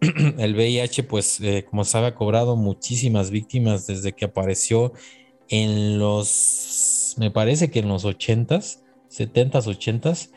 [0.38, 4.92] el VIH pues eh, como sabe ha cobrado muchísimas víctimas desde que apareció
[5.48, 8.80] en los, me parece que en los 80s,
[9.10, 10.30] 70s, 80s,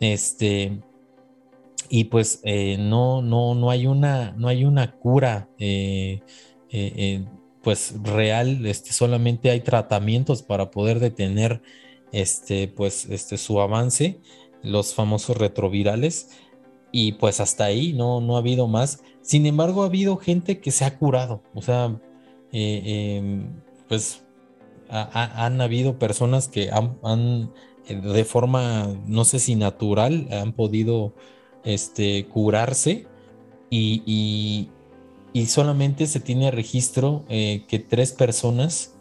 [0.00, 0.80] este,
[1.88, 5.48] y pues eh, no, no, no hay una, no hay una cura
[7.62, 11.62] pues real, este, solamente hay tratamientos para poder detener
[12.14, 14.20] este, pues, este, su avance,
[14.62, 16.30] los famosos retrovirales,
[16.92, 19.02] y pues hasta ahí no, no ha habido más.
[19.20, 22.00] Sin embargo, ha habido gente que se ha curado, o sea,
[22.52, 24.24] eh, em, pues
[24.88, 27.52] han habido personas que han,
[27.88, 31.14] eh, de forma, no sé si natural, han podido
[31.64, 33.06] este, curarse
[33.70, 34.70] y,
[35.32, 38.94] y, solamente se tiene registro eh, que tres personas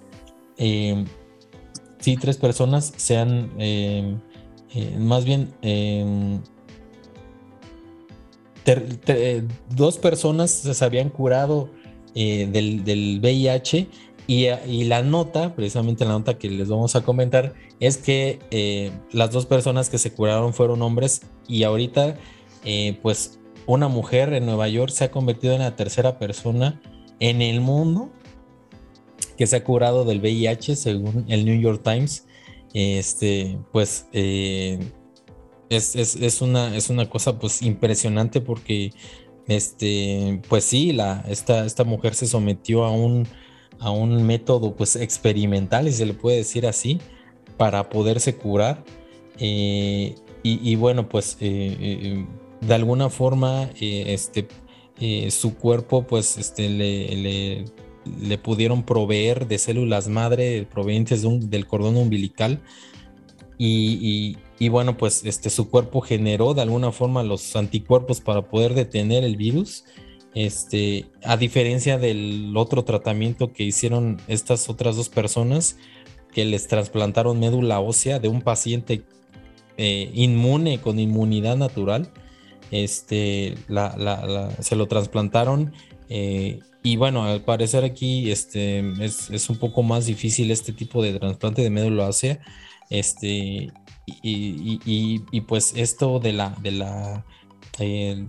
[0.58, 1.06] em,
[2.04, 4.20] sí, tres personas sean, em,
[4.76, 6.42] eh, más bien, em,
[9.70, 11.70] dos personas se habían curado
[12.16, 13.88] eh, del, VIH
[14.28, 19.32] y, la nota, precisamente la nota que les vamos a comentar, es que eh, las
[19.32, 22.18] dos personas que se curaron fueron hombres y ahorita,
[23.02, 26.82] pues, una mujer en Nueva York se ha convertido en la tercera persona
[27.20, 28.12] en el mundo
[29.38, 32.26] que se ha curado del VIH, según el New York Times.
[32.74, 34.80] Este, pues eh,
[35.70, 38.92] es, una, es una cosa pues impresionante porque
[39.48, 43.28] este, pues sí, la, esta, esta mujer se sometió a un,
[43.80, 47.00] a un método pues experimental, si se le puede decir así,
[47.58, 48.84] para poderse curar.
[49.40, 50.16] Eh,
[50.46, 52.26] y, bueno, pues eh,
[52.60, 54.46] de alguna forma este,
[55.30, 57.66] su cuerpo pues este, le
[58.38, 62.62] pudieron proveer de células madre provenientes del cordón umbilical
[63.58, 64.38] y,
[64.70, 69.38] bueno, pues este, su cuerpo generó de alguna forma los anticuerpos para poder detener el
[69.38, 69.86] virus.
[70.36, 75.78] Este, a diferencia del otro tratamiento que hicieron estas otras dos personas
[76.34, 79.04] que les trasplantaron médula ósea de un paciente
[79.78, 82.12] eh, inmune con inmunidad natural,
[82.72, 83.56] este,
[84.60, 85.74] se lo trasplantaron
[86.10, 91.18] eh, y bueno, al parecer aquí este, es, un poco más difícil este tipo de
[91.18, 92.40] trasplante de médula ósea.
[92.90, 93.72] Este,
[94.06, 97.26] y, pues esto de la, de la
[97.80, 98.26] eh,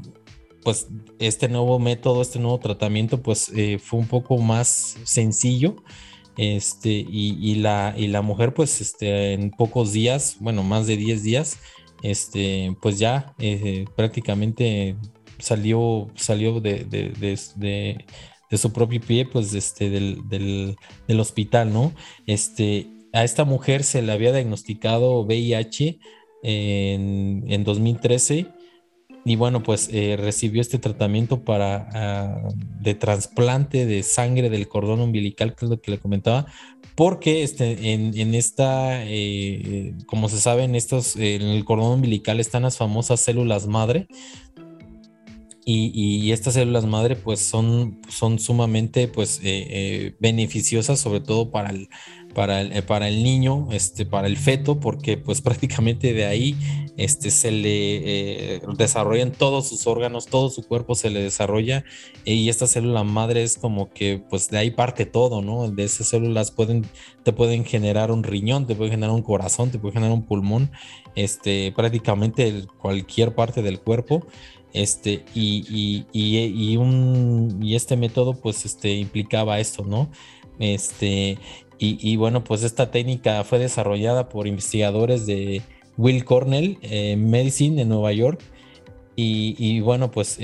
[0.62, 0.88] pues
[1.18, 5.76] este nuevo método, este nuevo tratamiento, pues eh, fue un poco más sencillo.
[6.36, 11.22] Este, y, la, y la mujer, pues este, en pocos días, bueno, más de 10
[11.22, 11.58] días,
[12.02, 13.34] este, pues ya
[13.96, 14.96] prácticamente
[15.44, 18.04] salió, salió de, de
[18.54, 20.76] de su propio pie, pues, este, del,
[21.18, 21.92] hospital, ¿no?
[22.26, 25.98] Este, a esta mujer se le había diagnosticado VIH
[26.42, 28.46] en, en 2013
[29.26, 32.48] y bueno, pues eh, recibió este tratamiento para ah,
[32.80, 36.46] de trasplante de sangre del cordón umbilical, que es lo que le comentaba,
[36.94, 42.62] porque este, en, esta, eh, como se sabe, en estos, en el cordón umbilical están
[42.62, 44.06] las famosas células madre,
[45.66, 51.70] y, estas células madre pues son, son sumamente pues eh, eh, beneficiosas sobre todo para
[51.70, 51.88] el,
[52.34, 56.56] para el, eh, para el niño, este, para el feto, porque pues prácticamente de ahí
[56.96, 61.84] este, se le desarrollan todos sus órganos, todo su cuerpo se le desarrolla
[62.24, 65.70] y esta célula madre es como que pues de ahí parte todo, ¿no?
[65.70, 66.86] De esas células pueden,
[67.22, 70.70] te pueden generar un riñón, te pueden generar un corazón, te pueden generar un pulmón,
[71.14, 74.26] este, prácticamente cualquier parte del cuerpo.
[74.74, 80.10] Este, y, y, un, y este método pues este, implicaba esto, ¿no?
[80.58, 81.38] Este,
[81.78, 85.60] y, bueno, pues esta técnica fue desarrollada por investigadores de
[85.98, 88.40] Will Cornell eh, Medicine en Nueva York.
[89.16, 90.42] Y, bueno, pues eh,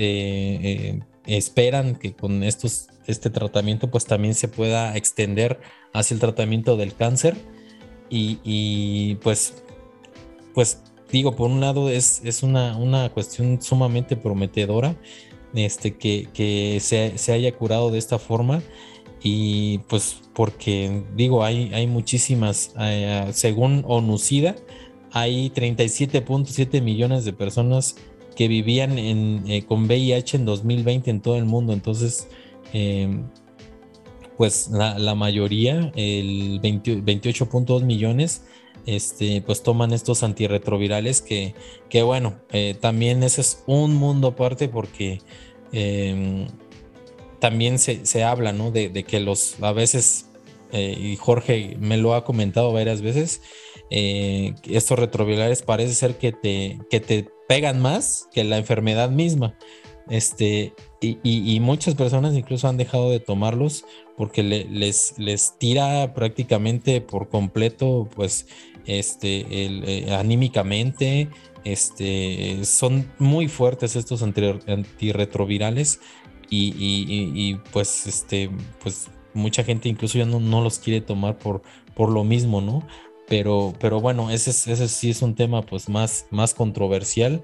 [0.61, 5.59] eh, esperan que con estos, este tratamiento pues también se pueda extender
[5.93, 7.35] hacia el tratamiento del cáncer.
[8.09, 9.63] Y, pues,
[10.53, 14.95] pues digo, por un lado es, es una, una, cuestión sumamente prometedora
[15.53, 18.61] este, que, que se, se, haya curado de esta forma
[19.21, 24.55] y pues porque digo, hay, hay muchísimas, eh, según ONUCIDA,
[25.11, 27.95] hay 37.7 millones de personas
[28.35, 32.27] que vivían en, eh, con VIH en 2020 en todo el mundo, entonces...
[32.73, 33.25] Em,
[34.37, 38.43] pues la, la, mayoría, el 28.2 millones,
[38.85, 41.53] este, pues toman estos antirretrovirales que,
[41.89, 45.21] que bueno, eh, también ese es un mundo aparte porque
[45.71, 46.47] em,
[47.39, 48.71] también se, habla, ¿no?
[48.71, 50.27] De, que los, a veces,
[50.71, 53.41] eh, y Jorge me lo ha comentado varias veces,
[53.89, 59.57] eh, estos retrovirales parece ser que te, que te pegan más que la enfermedad misma.
[60.09, 63.85] Este, y, muchas personas incluso han dejado de tomarlos
[64.17, 68.47] porque les, les tira prácticamente por completo, pues,
[68.85, 71.29] este, eh, anímicamente,
[71.63, 75.99] este, son muy fuertes estos antirretrovirales
[76.49, 78.49] y, y, pues, este,
[78.81, 81.61] pues, mucha gente incluso ya no, no, los quiere tomar por,
[81.95, 82.85] por lo mismo, ¿no?
[83.27, 87.43] Pero, pero bueno, ese, ese sí es un tema pues más, más controversial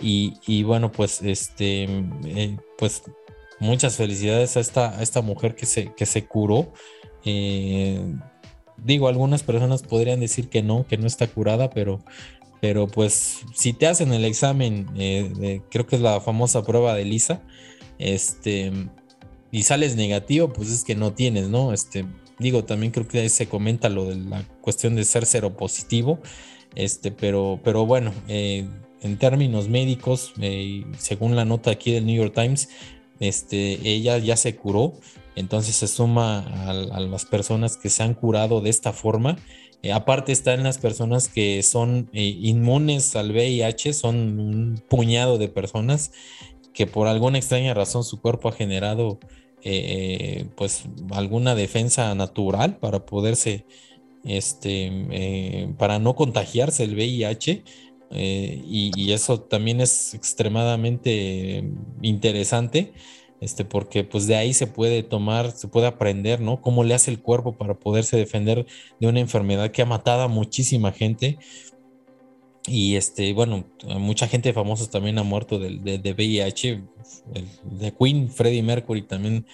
[0.00, 1.84] y, y bueno, pues, este,
[2.24, 3.02] eh, pues
[3.58, 6.72] muchas felicidades a esta, a esta mujer que se, que se curó.
[7.24, 8.00] Eh,
[8.76, 12.00] digo, algunas personas podrían decir que no, que no está curada, pero,
[12.60, 17.04] pero pues si te hacen el examen, eh, creo que es la famosa prueba de
[17.04, 17.42] Lisa,
[17.98, 18.72] este,
[19.50, 21.72] y sales negativo, pues es que no tienes, ¿no?
[21.72, 22.04] Este,
[22.38, 26.18] digo, también creo que ahí se comenta lo de la cuestión de ser cero positivo,
[26.74, 28.66] este, pero, pero bueno, eh,
[29.00, 32.68] en términos médicos, eh, según la nota aquí del New York Times,
[33.20, 34.94] este, ella ya se curó,
[35.36, 39.36] entonces se suma a, las personas que se han curado de esta forma.
[39.82, 45.48] Eh, aparte están las personas que son eh, inmunes al VIH, son un puñado de
[45.48, 46.12] personas
[46.72, 49.18] que por alguna extraña razón su cuerpo ha generado
[49.62, 53.64] eh, pues alguna defensa natural para poderse,
[54.24, 57.64] este, para no contagiarse el VIH.
[58.10, 61.64] y, y, eso también es extremadamente
[62.02, 62.92] interesante
[63.44, 66.62] este, porque pues de ahí se puede tomar, se puede aprender, ¿no?
[66.62, 68.64] Cómo le hace el cuerpo para poderse defender
[68.98, 71.38] de una enfermedad que ha matado a muchísima gente.
[72.66, 73.66] Y este, bueno,
[73.98, 76.84] mucha gente famosa también ha muerto de, de, VIH.
[77.64, 79.46] de Queen, Freddie Mercury también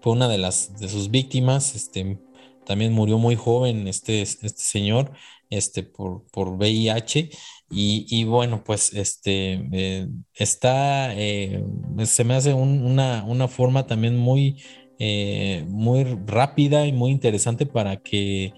[0.00, 1.74] fue una de las de sus víctimas.
[1.74, 2.18] Este,
[2.64, 5.12] también murió muy joven este, este señor
[5.50, 7.28] este, por, por VIH.
[7.70, 11.64] Y, bueno, pues este eh, está, eh,
[12.04, 14.62] se me hace una, una, forma también muy,
[14.98, 18.52] eh, muy rápida y muy interesante para que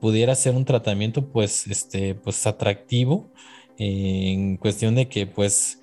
[0.00, 3.32] pudiera ser un tratamiento pues, este, pues atractivo
[3.78, 5.80] en cuestión de que pues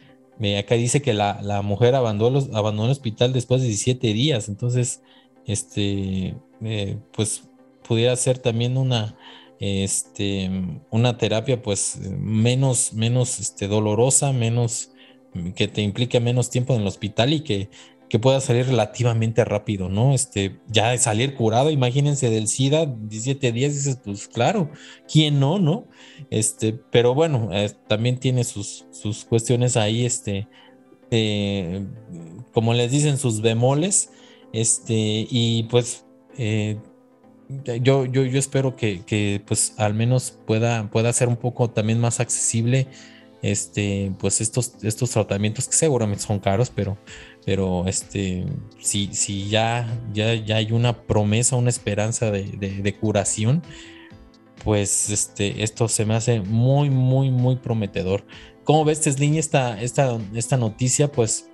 [0.59, 5.01] acá dice que la, la mujer abandonó, abandonó, el hospital después de 17 días, entonces
[5.45, 6.35] este,
[7.11, 7.49] pues
[7.87, 9.17] pudiera ser también una
[9.59, 10.49] este,
[10.91, 14.91] una terapia pues menos, menos este, dolorosa, menos
[15.55, 17.69] que te implique menos tiempo en el hospital y que,
[18.09, 20.13] que pueda salir relativamente rápido, ¿no?
[20.13, 24.69] Este, ya salir curado, imagínense del SIDA, 17 días, dices, pues claro,
[25.11, 25.87] ¿quién no, no?
[26.29, 30.47] Este, pero bueno, eh, también tiene sus, sus cuestiones ahí, este,
[31.11, 31.85] eh,
[32.53, 34.11] como les dicen, sus bemoles,
[34.53, 36.05] este, y pues
[36.37, 36.77] eh,
[37.49, 42.19] yo, yo, yo espero que, pues al menos pueda, pueda ser un poco también más
[42.19, 42.87] accesible
[43.41, 46.97] este, pues estos, estos tratamientos que seguramente son caros, pero,
[47.45, 48.45] pero este,
[48.79, 53.61] si, si ya, ya, ya hay una promesa, una esperanza de, curación,
[54.63, 58.25] pues este, esto se me hace muy, muy, muy prometedor.
[58.63, 61.09] ¿Cómo ves, Tesliña, esta, esta, esta noticia?
[61.09, 61.49] Pues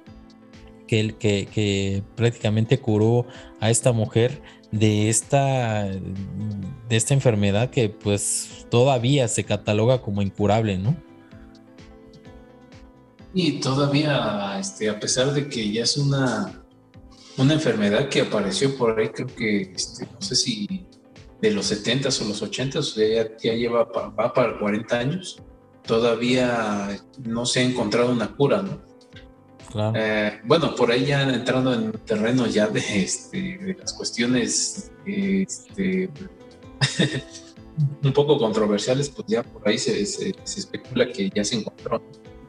[0.88, 3.28] que, que, que prácticamente curó
[3.60, 4.42] a esta mujer
[4.74, 10.98] de esta, de esta enfermedad que pues todavía se cataloga como incurable, ¿no?
[13.36, 16.64] Y todavía, este, a pesar de que ya es una,
[17.38, 20.88] una enfermedad que apareció por ahí, creo que, este, no sé si
[21.40, 25.40] de los 70s o los 80s, ya, ya lleva, va para 40 años,
[25.86, 28.82] todavía no se ha encontrado una cura, ¿no?
[29.74, 29.98] Claro.
[29.98, 36.12] Eh, bueno, por ahí ya entrando en terreno ya de, este, de las cuestiones este,
[38.04, 42.04] un poco controversiales, pues ya por ahí se, se, especula que ya se encontró.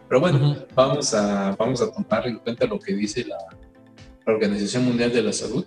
[0.07, 3.39] Pero bueno, vamos, a, vamos a tomar en cuenta lo que dice la,
[4.27, 5.67] Organización Mundial de la Salud,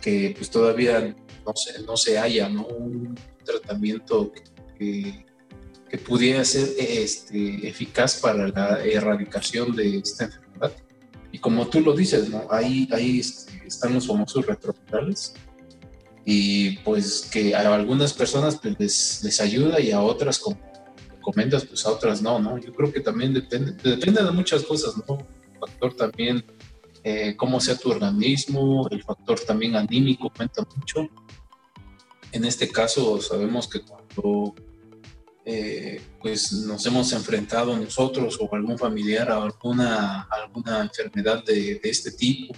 [0.00, 1.14] que pues todavía
[1.46, 2.66] no se, no se haya ¿no?
[2.66, 4.32] un tratamiento
[4.78, 5.24] que,
[5.90, 10.49] que pudiera ser este, eficaz para la erradicación de esta enfermedad.
[11.32, 12.46] Y como tú lo dices, ¿no?
[12.50, 13.20] ahí, ahí
[13.66, 15.34] están los famosos retrovirales
[16.24, 20.58] y pues que a algunas personas pues, les, les ayuda y a otras, como
[21.20, 22.58] comentas, pues a otras no, ¿no?
[22.58, 25.18] Yo creo que también depende, depende de muchas cosas, ¿no?
[25.18, 26.44] El factor también,
[27.04, 31.08] eh, cómo sea tu organismo, el factor también anímico cuenta mucho.
[32.32, 34.54] En este caso sabemos que cuando
[35.44, 42.12] eh, pues nos hemos enfrentado nosotros o algún familiar a alguna, alguna enfermedad de, este
[42.12, 42.54] tipo,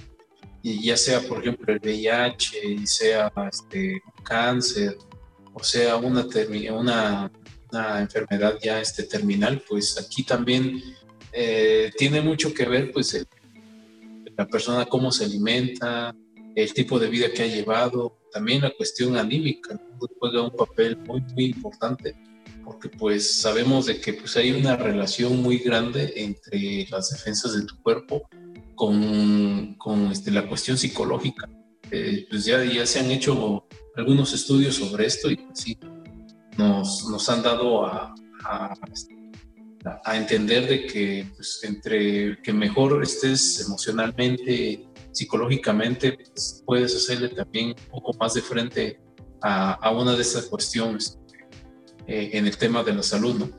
[0.63, 4.99] y ya sea por ejemplo el VIH, sea este, cáncer,
[5.55, 6.27] o sea una,
[6.73, 7.33] una,
[7.71, 10.83] una enfermedad ya este, terminal, pues aquí también
[11.33, 13.27] eh, tiene mucho que ver pues
[14.37, 16.15] la persona cómo se alimenta,
[16.57, 19.81] el tipo de vida que ha llevado, también la cuestión anímica
[20.19, 22.15] juega un papel muy, muy importante
[22.65, 27.67] porque pues sabemos de que pues hay una relación muy grande entre las defensas de
[27.67, 28.29] tu cuerpo
[28.75, 31.49] con, con este, la cuestión psicológica.
[31.91, 33.67] Eh, pues ya, ya se han hecho
[33.97, 35.79] algunos estudios sobre esto y pues sí,
[36.57, 38.15] nos, nos han dado a,
[38.45, 38.75] a,
[40.05, 47.69] a, entender de que pues, entre que mejor estés emocionalmente, psicológicamente, pues, puedes hacerle también
[47.69, 49.01] un poco más de frente
[49.43, 51.19] a, a una de estas cuestiones
[52.07, 53.51] eh, en el tema de la salud, ¿no?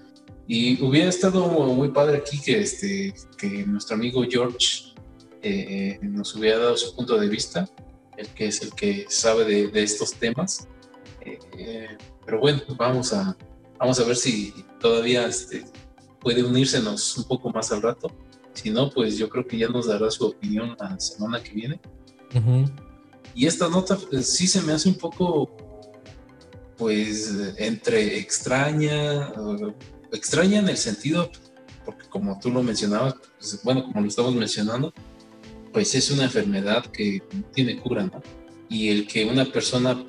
[0.48, 4.94] Y hubiera estado muy padre aquí que, este, que nuestro amigo George
[5.42, 7.70] eh, nos hubiera dado su punto de vista,
[8.18, 10.68] el que es el que sabe de, de estos temas.
[11.22, 11.88] Eh,
[12.26, 13.38] pero bueno, vamos a,
[13.80, 15.64] vamos a ver si todavía este,
[16.20, 18.12] puede unírsenos un poco más al rato.
[18.54, 21.80] Si no, pues yo creo que ya nos dará su opinión la semana que viene.
[23.36, 25.56] Y esta nota pues, sí se me hace un poco
[26.78, 29.32] pues entre extraña,
[30.12, 31.32] extraña en el sentido,
[31.86, 34.94] porque como tú lo mencionabas, pues, bueno, como lo estamos mencionando,
[35.72, 37.22] pues es una enfermedad que
[37.54, 38.22] tiene cura, ¿no?
[38.70, 40.06] Y el que una persona,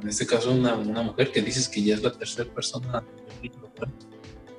[0.00, 3.02] en este caso una, una mujer que dices que ya es la tercera persona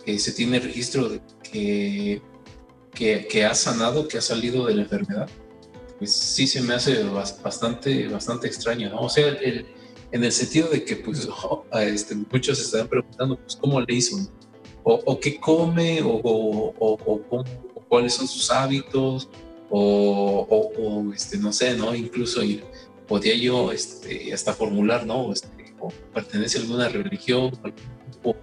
[0.05, 2.21] que se tiene registro de que,
[2.93, 5.29] que, que ha sanado, que ha salido de la enfermedad,
[5.97, 9.01] pues sí se me hace bastante, bastante extraño, ¿no?
[9.01, 9.65] O sea, el,
[10.11, 11.27] en el sentido de que pues
[11.73, 14.17] este, muchos se están preguntando pues cómo le hizo,
[14.83, 16.73] o, qué come, o,
[17.89, 19.27] cuáles son sus hábitos,
[19.69, 21.93] o, este, no sé, ¿no?
[21.93, 22.41] Incluso
[23.05, 25.33] podía yo este, hasta formular, ¿no?
[25.79, 27.51] O pertenece a alguna religión,
[28.23, 28.35] o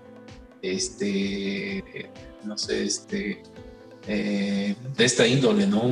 [0.61, 2.11] este,
[2.45, 3.43] no sé, este,
[4.07, 5.83] eh, de esta índole, ¿no?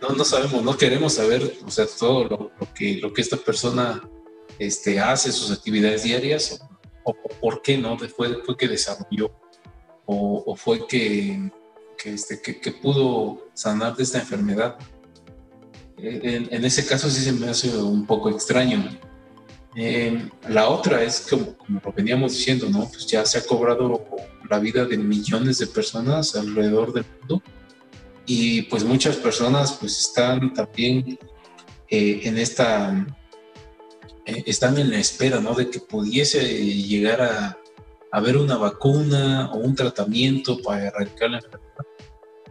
[0.00, 4.02] no, no sabemos, no queremos saber, o sea, todo lo, que, lo que esta persona
[4.60, 6.60] este, hace sus actividades diarias
[7.02, 9.32] o, por qué no fue, fue que desarrolló
[10.04, 11.50] o, fue que,
[11.96, 14.76] que, este, que, pudo sanar de esta enfermedad.
[15.96, 18.90] En, ese caso sí se me hace un poco extraño.
[19.76, 22.88] Eh, la otra es como, como, lo veníamos diciendo, ¿no?
[22.88, 24.04] Pues ya se ha cobrado
[24.50, 27.42] la vida de millones de personas alrededor del mundo
[28.26, 31.18] y pues muchas personas pues están también
[31.88, 33.06] eh, en esta
[34.30, 35.54] eh, están en la espera, ¿no?
[35.54, 37.58] De que pudiese llegar a,
[38.12, 41.86] haber una vacuna o un tratamiento para erradicar la enfermedad.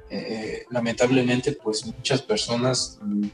[0.10, 3.28] Eh, lamentablemente, pues muchas personas mm,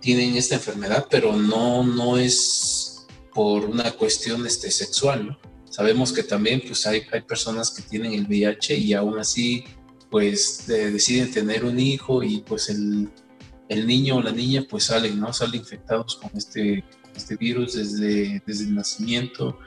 [0.00, 5.38] tienen esta enfermedad, pero no, no es por una cuestión este, sexual, ¿no?
[5.70, 9.64] Sabemos que también pues hay, hay personas que tienen el VIH y aún así
[10.10, 13.08] pues deciden tener un hijo y pues el,
[13.68, 15.32] el niño o la niña pues salen, ¿no?
[15.32, 16.84] Salen infectados con este
[17.14, 19.58] este virus desde, desde el nacimiento.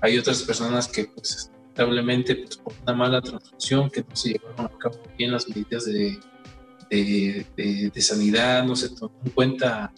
[0.00, 4.66] Hay otras personas que, pues, lamentablemente, pues, por una mala transfusión, que no se llevaron
[4.66, 6.18] a cabo bien las medidas de,
[6.90, 9.92] de, sanidad, no se tomó en cuenta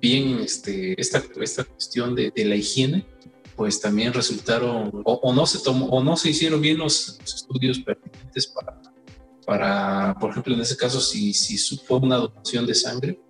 [0.00, 3.06] bien este, esta, esta cuestión de, la higiene,
[3.54, 8.48] pues también resultaron, o, no se tomó, o no se hicieron bien los, estudios pertinentes
[8.48, 8.80] para,
[9.46, 13.20] para, por ejemplo, en ese caso, si, si fue una donación de sangre,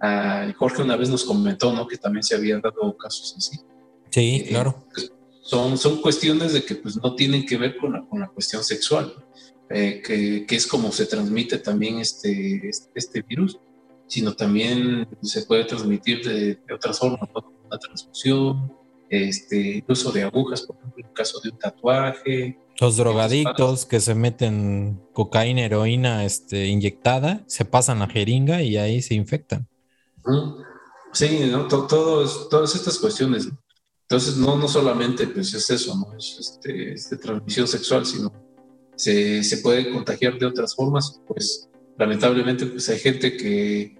[0.00, 1.86] ah, Jorge una vez nos comentó, ¿no?
[1.86, 3.58] Que también se habían dado casos así.
[4.10, 4.84] Sí, eh, claro.
[4.92, 5.12] Pues,
[5.42, 8.62] son, son cuestiones de que pues no tienen que ver con la, con la cuestión
[8.62, 9.12] sexual.
[9.72, 13.60] Eh, que, es como se transmite también este, este, virus,
[14.08, 17.28] sino también se puede transmitir de, otras formas,
[17.70, 18.72] la transfusión,
[19.08, 22.58] este, el uso de agujas, por ejemplo, en el caso de un tatuaje.
[22.80, 29.02] Los drogadictos que se meten cocaína, heroína este, inyectada, se pasan a jeringa y ahí
[29.02, 29.68] se infectan.
[31.12, 31.66] Sí, ¿no?
[31.66, 33.48] todas estas cuestiones.
[34.10, 38.32] Entonces, no, no solamente pues, es eso, es este, transmisión sexual, sino
[38.96, 43.96] se, se, puede contagiar de otras formas, pues lamentablemente pues hay gente que,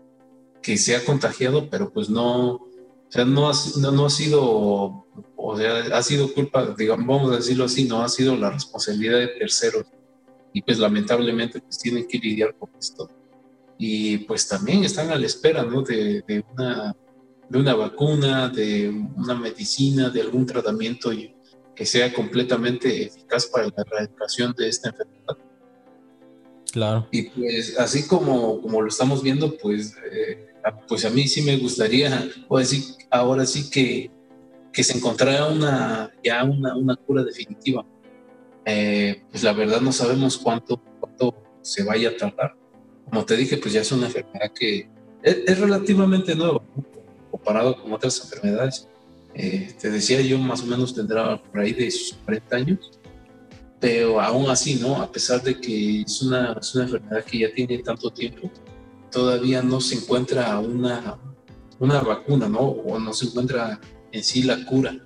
[0.61, 2.69] que se ha contagiado, pero pues no, o
[3.09, 5.07] sea, no ha, no, ha sido,
[5.37, 9.19] o sea, ha sido culpa, digamos, vamos a decirlo así, no ha sido la responsabilidad
[9.19, 9.87] de terceros
[10.53, 13.09] y pues lamentablemente pues tienen que lidiar con esto.
[13.83, 15.81] Y pues también están a la espera, ¿no?
[15.81, 16.95] De, de una,
[17.49, 21.11] de una vacuna, de una medicina, de algún tratamiento
[21.75, 25.39] que sea completamente eficaz para la erradicación de esta enfermedad.
[26.71, 27.09] Claro.
[27.11, 30.49] Y pues así como, como lo estamos viendo, pues, eh,
[30.87, 34.11] pues a mí sí me gustaría, o decir, ahora sí que,
[34.75, 37.87] que se encontrara una, ya una, una cura definitiva.
[38.67, 42.60] Eh, pues la verdad no sabemos cuánto, cuánto se vaya a tardar.
[43.09, 44.89] Como te dije, pues ya es una enfermedad que
[45.23, 46.61] es, es relativamente nueva
[47.31, 48.89] comparado con otras enfermedades.
[49.35, 52.91] Eh, te decía yo, más o menos tendrá por ahí de sus 40 años,
[53.79, 55.01] pero aún así, ¿no?
[55.01, 58.51] A pesar de que es una, es una enfermedad que ya tiene tanto tiempo,
[59.11, 61.17] todavía no se encuentra una,
[61.79, 62.61] una vacuna, ¿no?
[62.61, 63.81] O no se encuentra
[64.13, 64.97] en sí la cura.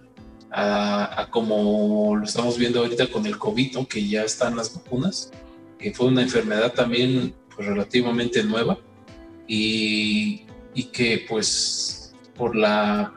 [0.56, 3.88] A, como lo estamos viendo ahorita con el COVID, ¿no?
[3.88, 5.32] que ya están las vacunas,
[5.80, 8.78] que fue una enfermedad también pues, relativamente nueva
[9.46, 10.46] y,
[10.92, 13.12] que pues por la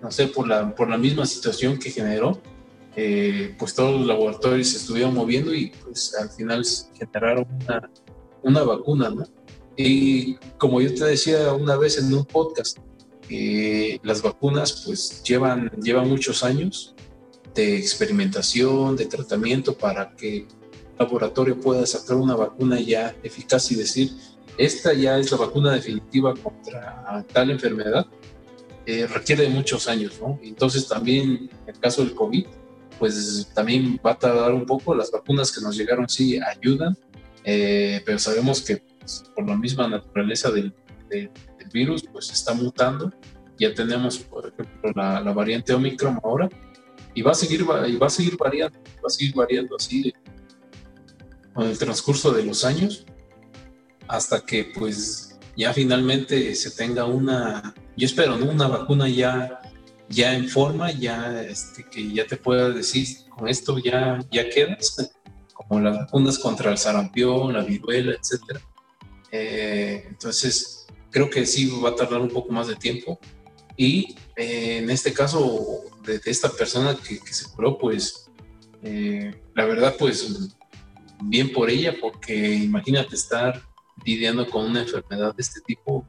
[0.00, 2.40] no sé, por la, por la misma situación que generó,
[2.96, 6.64] eh, pues todos los laboratorios se estuvieron moviendo y pues al final
[6.96, 7.90] generaron una,
[8.42, 9.12] una vacuna.
[9.76, 12.78] Y como yo te decía una vez en un podcast,
[13.28, 16.94] eh, las vacunas pues llevan, llevan muchos años
[17.54, 20.46] de experimentación, de tratamiento para que
[20.98, 24.10] laboratorio pueda sacar una vacuna ya eficaz y decir,
[24.56, 28.06] esta ya es la vacuna definitiva contra tal enfermedad
[28.86, 30.40] eh, requiere de muchos años, ¿no?
[30.42, 32.46] Entonces también en el caso del COVID,
[32.98, 36.96] pues también va a tardar un poco, las vacunas que nos llegaron sí ayudan,
[37.44, 40.72] eh, pero sabemos que pues, por la misma naturaleza del,
[41.70, 43.12] virus, pues está mutando,
[43.58, 46.48] ya tenemos, por ejemplo, la, variante Omicron ahora,
[47.12, 50.14] y va a seguir, y va a seguir variando, va a seguir variando así
[51.54, 53.04] con el transcurso de los años,
[54.06, 58.52] hasta que pues ya finalmente se tenga una yo espero, ¿no?
[58.52, 59.60] Una vacuna ya,
[60.08, 65.12] ya en forma, ya este, que ya te pueda decir, con esto ya, ya quedas,
[65.52, 68.60] como las vacunas contra el sarampión, la viruela, etc.
[69.32, 73.18] Eh, entonces, creo que sí va a tardar un poco más de tiempo.
[73.76, 78.30] Y eh, en este caso, de, esta persona que, se curó, pues,
[78.84, 80.56] eh, la verdad, pues,
[81.24, 83.62] bien por ella, porque imagínate estar
[84.04, 86.06] lidiando con una enfermedad de este tipo,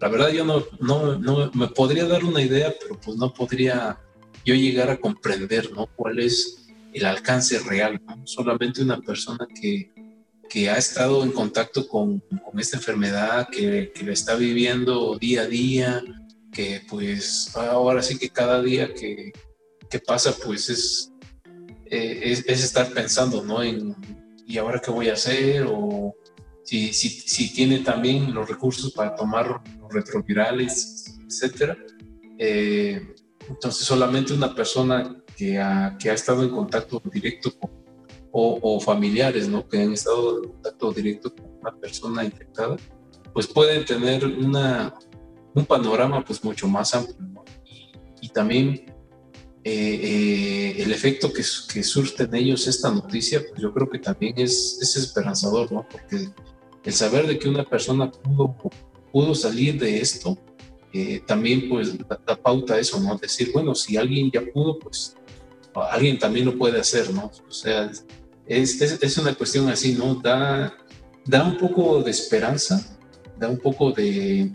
[0.00, 3.98] la verdad yo no, no, no, me podría dar una idea, pero pues no podría
[4.44, 5.86] yo llegar a comprender, ¿no?
[5.96, 8.00] Cuál es el alcance real.
[8.24, 9.90] Solamente una persona que,
[10.48, 15.42] que ha estado en contacto con, con esta enfermedad, que, que la está viviendo día
[15.42, 16.02] a día,
[16.52, 19.32] que pues ahora sí que cada día que,
[19.90, 21.12] que pasa pues es,
[21.86, 23.62] eh, es, estar pensando, ¿no?
[23.62, 23.96] En,
[24.48, 25.66] ¿y ahora qué voy a hacer?
[25.68, 26.16] O
[26.64, 31.76] si, si, tiene también los recursos para tomar retrovirales, etcétera.
[32.38, 33.14] Eh,
[33.48, 37.52] entonces, solamente una persona que ha, que ha estado en contacto directo
[38.32, 39.66] o, familiares, ¿no?
[39.66, 42.76] Que han estado en contacto directo con una persona infectada,
[43.32, 44.94] pues pueden tener una,
[45.54, 47.16] un panorama pues mucho más amplio,
[48.20, 48.84] y, también
[49.64, 53.98] eh, eh, el efecto que, que surte en ellos esta noticia, pues yo creo que
[53.98, 55.86] también es, es esperanzador, ¿no?
[55.90, 56.30] Porque
[56.84, 58.56] el saber de que una persona pudo
[59.12, 60.38] pudo salir de esto,
[60.92, 63.16] eh, también pues da, pauta a eso, ¿no?
[63.16, 65.16] Decir, bueno, si alguien ya pudo, pues
[65.90, 67.30] alguien también lo puede hacer, ¿no?
[67.48, 67.90] O sea,
[68.46, 70.14] es, es, una cuestión así, ¿no?
[70.16, 70.76] Da,
[71.24, 72.98] da un poco de esperanza
[73.38, 74.52] da un poco de,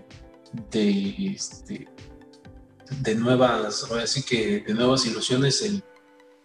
[0.72, 1.88] de, este,
[3.02, 3.86] de nuevas,
[4.28, 5.84] que de nuevas ilusiones el,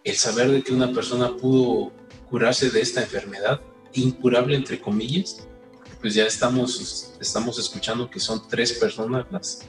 [0.03, 1.91] el saber de que una persona pudo
[2.29, 3.61] curarse de esta enfermedad,
[3.93, 5.47] incurable entre comillas,
[6.01, 9.59] pues ya estamos, estamos escuchando que son tres personas las,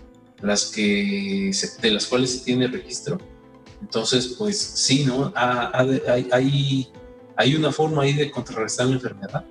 [0.40, 1.50] las que
[1.82, 3.18] de las cuales se tiene registro.
[3.80, 5.32] Entonces, pues sí, ¿no?
[5.34, 6.88] hay, hay,
[7.36, 9.44] hay una forma ahí de contrarrestar la enfermedad.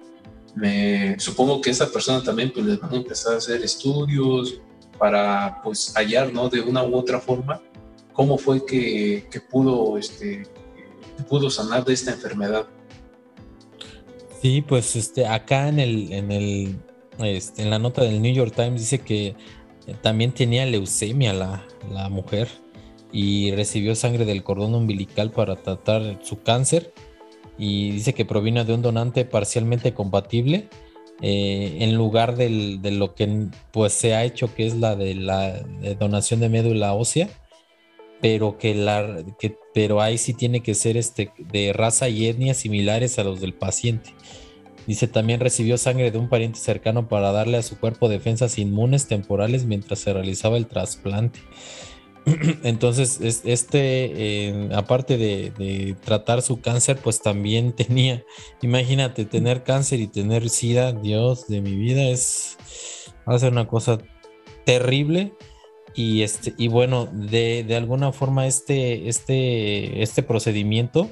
[0.55, 4.61] Me, supongo que esa persona también pues les van a empezar a hacer estudios
[4.99, 6.49] para pues hallar, ¿no?
[6.49, 7.61] De una u otra forma,
[8.13, 10.43] cómo fue que, que pudo, este,
[11.27, 12.67] pudo sanar de esta enfermedad.
[14.41, 16.75] Sí, pues este, acá en el, en el,
[17.19, 19.35] este, en la nota del New York Times dice que
[20.01, 22.47] también tenía leucemia la, la mujer
[23.11, 26.93] y recibió sangre del cordón umbilical para tratar su cáncer
[27.57, 30.69] y dice que proviene de un donante parcialmente compatible
[31.21, 35.59] eh, en lugar de lo que pues se ha hecho que es la de la
[35.99, 37.29] donación de médula ósea
[38.21, 42.53] pero que la que, pero ahí sí tiene que ser este de raza y etnia
[42.53, 44.13] similares a los del paciente.
[44.87, 49.07] Dice también recibió sangre de un pariente cercano para darle a su cuerpo defensas inmunes
[49.07, 51.39] temporales mientras se realizaba el trasplante.
[52.63, 58.23] Entonces, este, aparte de, tratar su cáncer, pues también tenía,
[58.61, 62.57] imagínate, tener cáncer y tener SIDA, Dios de mi vida, es,
[63.27, 63.99] va una cosa
[64.65, 65.33] terrible.
[65.95, 71.09] Y, este, y bueno, de, alguna forma este, este, este procedimiento,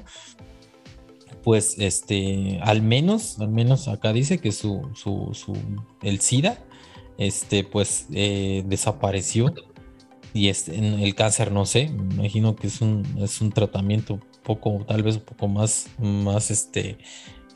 [1.42, 5.56] pues este, al menos, al menos acá dice que su, su, su
[6.02, 6.58] el SIDA,
[7.18, 9.52] este, pues eh, desapareció
[10.34, 14.84] y este, el cáncer no sé, me imagino que es un, es un tratamiento poco,
[14.86, 16.98] tal vez un poco más, más este,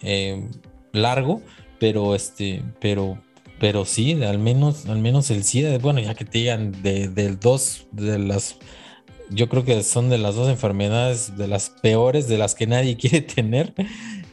[0.02, 0.48] eh,
[0.92, 1.42] largo,
[1.78, 3.18] pero este, pero
[3.62, 7.86] pero sí, al menos, al menos el SIDA, bueno, ya que te digan de, dos,
[7.92, 8.56] de las,
[9.30, 12.96] yo creo que son de las dos enfermedades de las peores, de las que nadie
[12.98, 13.72] quiere tener,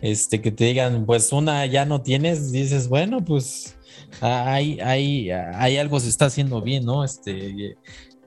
[0.01, 3.77] este, que te digan, pues una ya no tienes, dices, bueno, pues
[4.19, 7.03] hay, hay, hay algo se está haciendo bien, ¿no?
[7.03, 7.77] Este,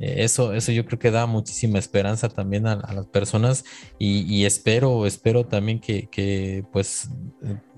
[0.03, 3.65] eso, eso yo creo que da muchísima esperanza también a, las personas
[3.99, 7.09] y, espero, espero también que, pues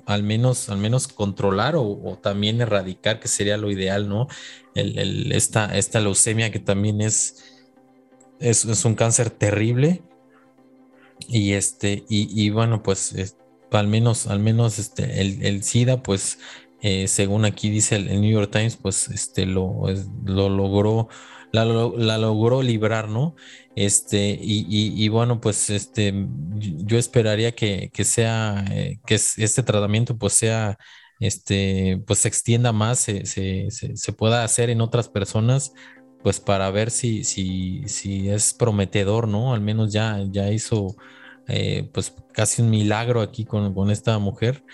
[0.07, 4.29] al menos, al menos controlar o, también erradicar, que sería lo ideal, ¿no?
[4.75, 7.45] El, esta, esta leucemia que también es,
[8.41, 10.03] es, un cáncer terrible.
[11.29, 13.15] Y este, y, bueno, pues
[13.71, 16.39] al menos, al menos este, el, SIDA, pues
[16.81, 19.85] eh, según aquí dice el, New York Times, pues este lo,
[20.25, 21.09] lo logró,
[21.55, 23.37] la, logró librar, ¿no?
[23.77, 26.13] Este, y, bueno, pues este,
[26.57, 30.79] yo esperaría que, sea, eh, que este tratamiento pues sea,
[31.21, 35.73] este, pues se extienda más, se, se, pueda hacer en otras personas,
[36.23, 39.55] pues para ver si, si, si es prometedor, ¿no?
[39.55, 40.97] Al menos ya, ya hizo
[41.49, 44.65] eh, pues casi un milagro aquí con, con esta mujer.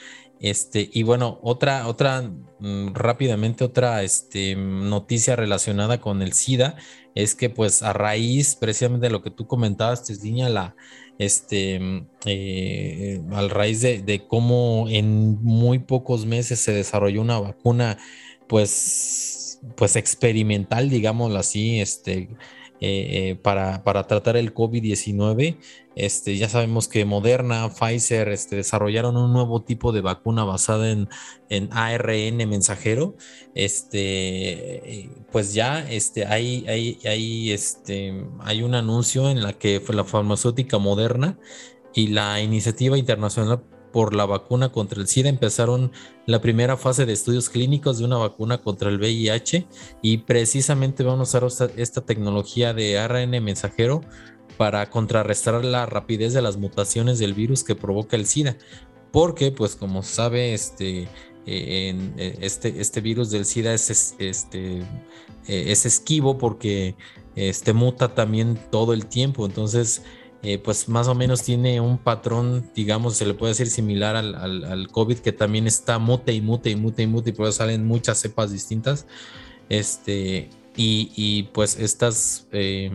[0.40, 2.22] Este, y bueno, otra, otra,
[2.60, 6.76] mm, rápidamente, otra este, noticia relacionada con el SIDA
[7.14, 10.76] es que, pues, a raíz precisamente de lo que tú comentabas, Tesliña, la,
[11.18, 17.38] este, mm, eh, al raíz de, de, cómo en muy pocos meses se desarrolló una
[17.38, 17.98] vacuna,
[18.48, 22.30] pues, pues experimental, digámoslo así, este,
[22.80, 25.58] eh, para, para, tratar el COVID-19.
[25.96, 31.08] Este, ya sabemos que Moderna, Pfizer este, desarrollaron un nuevo tipo de vacuna basada en,
[31.48, 33.16] en ARN mensajero.
[33.54, 39.94] Este, pues ya este, hay, hay, hay, este, hay un anuncio en la que fue
[39.94, 41.38] la farmacéutica Moderna
[41.94, 45.92] y la iniciativa internacional por la vacuna contra el SIDA empezaron
[46.26, 49.66] la primera fase de estudios clínicos de una vacuna contra el VIH
[50.02, 54.02] y precisamente vamos a usar esta tecnología de ARN mensajero
[54.56, 58.56] para contrarrestar la rapidez de las mutaciones del virus que provoca el SIDA.
[59.10, 61.08] Porque, pues como sabe, este,
[61.46, 64.84] eh, eh, este, este virus del SIDA es, este, eh,
[65.46, 66.94] es esquivo porque
[67.34, 69.46] este, muta también todo el tiempo.
[69.46, 70.02] Entonces,
[70.42, 74.88] eh, pues más o menos tiene un patrón, digamos, se le puede decir similar al,
[74.90, 77.86] COVID, que también está mute y mute y mute y mute, y por eso salen
[77.86, 79.06] muchas cepas distintas.
[79.68, 82.90] Este, y, pues estas eh,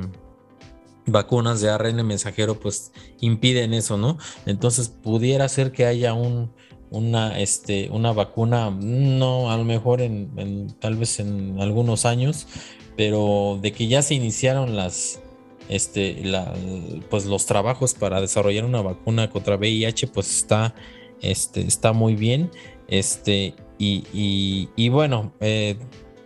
[1.05, 4.17] vacunas de ARN mensajero, pues impiden eso, ¿no?
[4.47, 6.51] Entonces pudiera ser que haya un,
[6.89, 12.47] una, este, una vacuna, no, a lo mejor en, tal vez en algunos años,
[12.97, 15.19] pero de que ya se iniciaron las,
[15.69, 16.23] este,
[17.09, 20.75] pues los trabajos para desarrollar una vacuna contra VIH, pues está,
[21.21, 22.51] este, está muy bien.
[22.87, 25.77] Este, y, bueno, eh,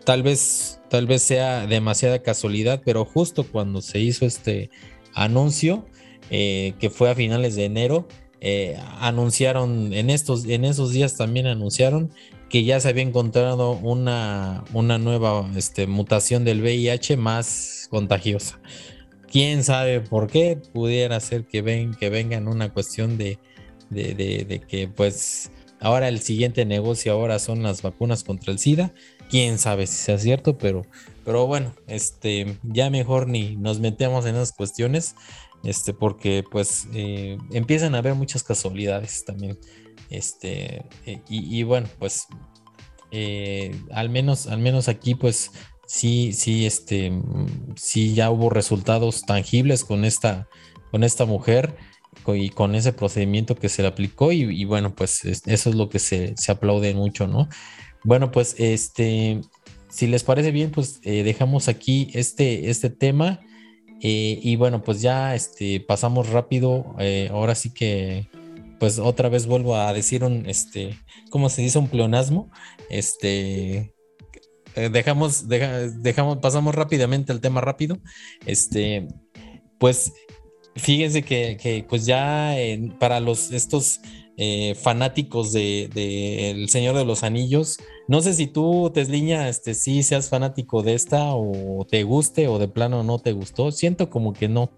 [0.05, 4.69] tal vez, tal vez sea demasiada casualidad, pero justo cuando se hizo este
[5.13, 5.85] anuncio,
[6.29, 8.07] eh, que fue a finales de enero,
[8.41, 12.11] eh, anunciaron, en, estos, en esos días también anunciaron
[12.49, 18.59] que ya se había encontrado una, una nueva este, mutación del VIH más contagiosa.
[19.31, 23.37] Quién sabe por qué, pudiera ser que, ven, que venga en una cuestión de,
[24.67, 28.93] que pues ahora el siguiente negocio ahora son las vacunas contra el SIDA.
[29.29, 30.83] Quién sabe si sea cierto, pero,
[31.45, 35.13] bueno, este, ya mejor ni nos metemos en esas cuestiones,
[35.63, 39.59] este, porque pues eh, empiezan a haber muchas casualidades también.
[40.09, 42.25] Este, eh, y, bueno, pues
[43.11, 44.47] eh, al menos
[44.87, 45.51] aquí, pues
[45.89, 47.11] sí, sí, este,
[47.75, 50.47] sí ya hubo resultados tangibles con esta,
[50.91, 51.75] con esta mujer
[52.27, 55.97] y con ese procedimiento que se le aplicó y, bueno, pues eso es lo que
[55.97, 57.49] se, aplaude mucho, ¿no?
[58.03, 59.41] Bueno, pues este,
[59.89, 63.39] si les parece bien, pues eh, dejamos aquí este, este tema
[63.99, 68.29] eh, y bueno, pues ya este, pasamos rápido, eh, ahora sí que
[68.79, 70.99] pues otra vez vuelvo a decir un, este,
[71.31, 71.79] ¿cómo se dice?
[71.79, 72.51] Un pleonasmo,
[72.91, 73.91] este,
[74.79, 77.97] eh, dejamos, dejamos, pasamos rápidamente al tema rápido.
[78.45, 79.07] Este,
[79.77, 80.13] pues
[80.75, 82.55] fíjense que, pues ya
[82.99, 83.99] para los estos
[84.37, 87.77] eh, fanáticos de, El Señor de los Anillos,
[88.07, 92.57] no sé si tú, Tesliña, este, sí seas fanático de esta o te guste o
[92.57, 93.71] de plano no te gustó.
[93.71, 94.71] Siento como que no.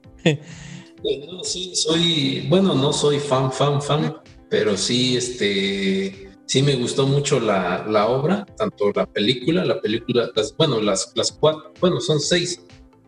[1.44, 4.16] sí, soy, bueno, no soy fan, fan, fan,
[4.50, 10.30] pero sí, este, sí me gustó mucho la, la, obra, tanto la película, la película,
[10.36, 12.62] las, bueno, las, las cuatro, bueno, son seis.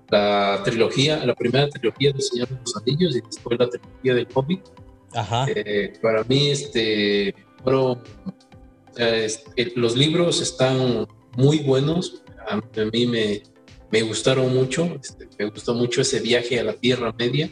[0.09, 4.27] La trilogía, la primera trilogía del Señor de los Anillos y después la trilogía del
[4.33, 4.61] Hobbit.
[5.13, 5.45] Ajá.
[5.49, 7.33] Eh, para mí, este,
[7.63, 7.99] fueron,
[8.97, 9.27] eh,
[9.75, 12.23] los libros están muy buenos.
[12.47, 12.61] A,
[12.91, 13.41] mí me,
[13.91, 14.97] me gustaron mucho.
[15.01, 17.49] Este, me gustó mucho ese viaje a la Tierra Media.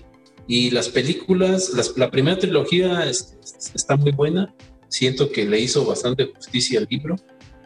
[0.48, 4.54] Y las películas, las, la primera trilogía está muy buena
[4.92, 7.16] siento que le hizo bastante justicia al libro.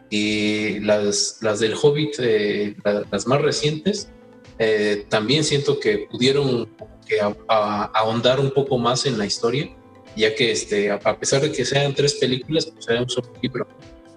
[0.08, 2.76] Y las, las del Hobbit, eh,
[3.10, 4.08] las más recientes,
[4.58, 6.68] eh, también siento que pudieron
[7.06, 9.68] que ahondar un poco más en la historia,
[10.16, 13.66] ya que este, a, pesar de que sean tres películas, pues era un solo libro.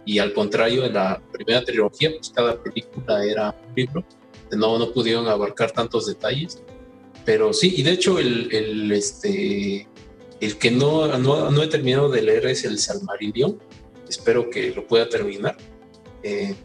[0.05, 4.05] Y al contrario, en la primera trilogía, pues cada película era un libro,
[4.51, 6.61] no, no pudieron abarcar tantos detalles.
[7.25, 9.87] Pero sí, y de hecho el, el este,
[10.39, 13.59] el que no, no, he terminado de leer es el Salmarillion.
[14.07, 15.57] Espero que lo pueda terminar.
[16.23, 16.55] Eh,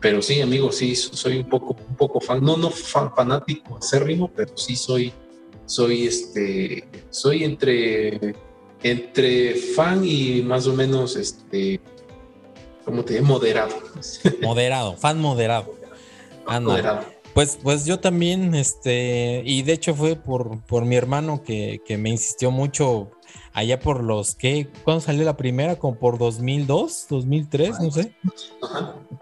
[0.00, 4.30] pero sí, amigo, sí, soy un poco, un poco fan, no, no fan, fanático acérrimo,
[4.34, 5.12] pero sí soy,
[5.66, 8.34] soy este, soy entre,
[8.82, 11.80] entre fan y más o menos, este,
[12.84, 13.26] ¿cómo te digo?
[13.26, 13.76] Moderado.
[14.42, 15.74] Moderado, fan moderado.
[16.62, 17.04] Moderado.
[17.34, 21.98] Pues, pues yo también, este, y de hecho fue por, por mi hermano que, que
[21.98, 23.10] me insistió mucho
[23.52, 25.76] allá por los que, ¿cuándo salió la primera?
[25.76, 28.12] Como por 2002, 2003, no sé.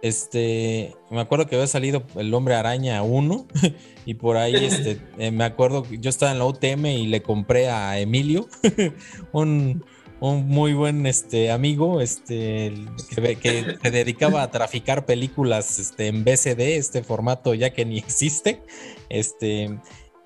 [0.03, 3.47] Este, me acuerdo que había salido El Hombre Araña 1
[4.07, 7.23] y por ahí, este, eh, me acuerdo que yo estaba en la UTM y le
[7.23, 8.49] compré a Emilio,
[9.33, 9.85] un,
[10.21, 12.75] muy buen este, amigo este,
[13.15, 17.99] que, que, se dedicaba a traficar películas este, en BCD, este formato ya que ni
[17.99, 18.61] existe.
[19.09, 19.79] Este,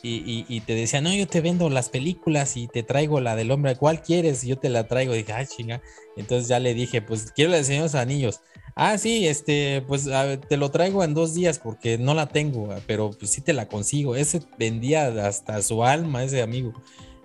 [0.05, 3.77] y, te decía, no, yo te vendo las películas y te traigo la del hombre,
[3.77, 4.43] ¿cuál quieres?
[4.43, 5.15] Y yo te la traigo.
[5.15, 5.81] Y dije, ah, chinga.
[6.17, 8.41] Entonces ya le dije, pues quiero la de Señor Anillos.
[8.75, 10.09] Ah, sí, este, pues
[10.49, 13.69] te lo traigo en dos días porque no la tengo, pero pues sí te la
[13.69, 14.17] consigo.
[14.17, 16.73] Ese vendía hasta su alma, ese amigo.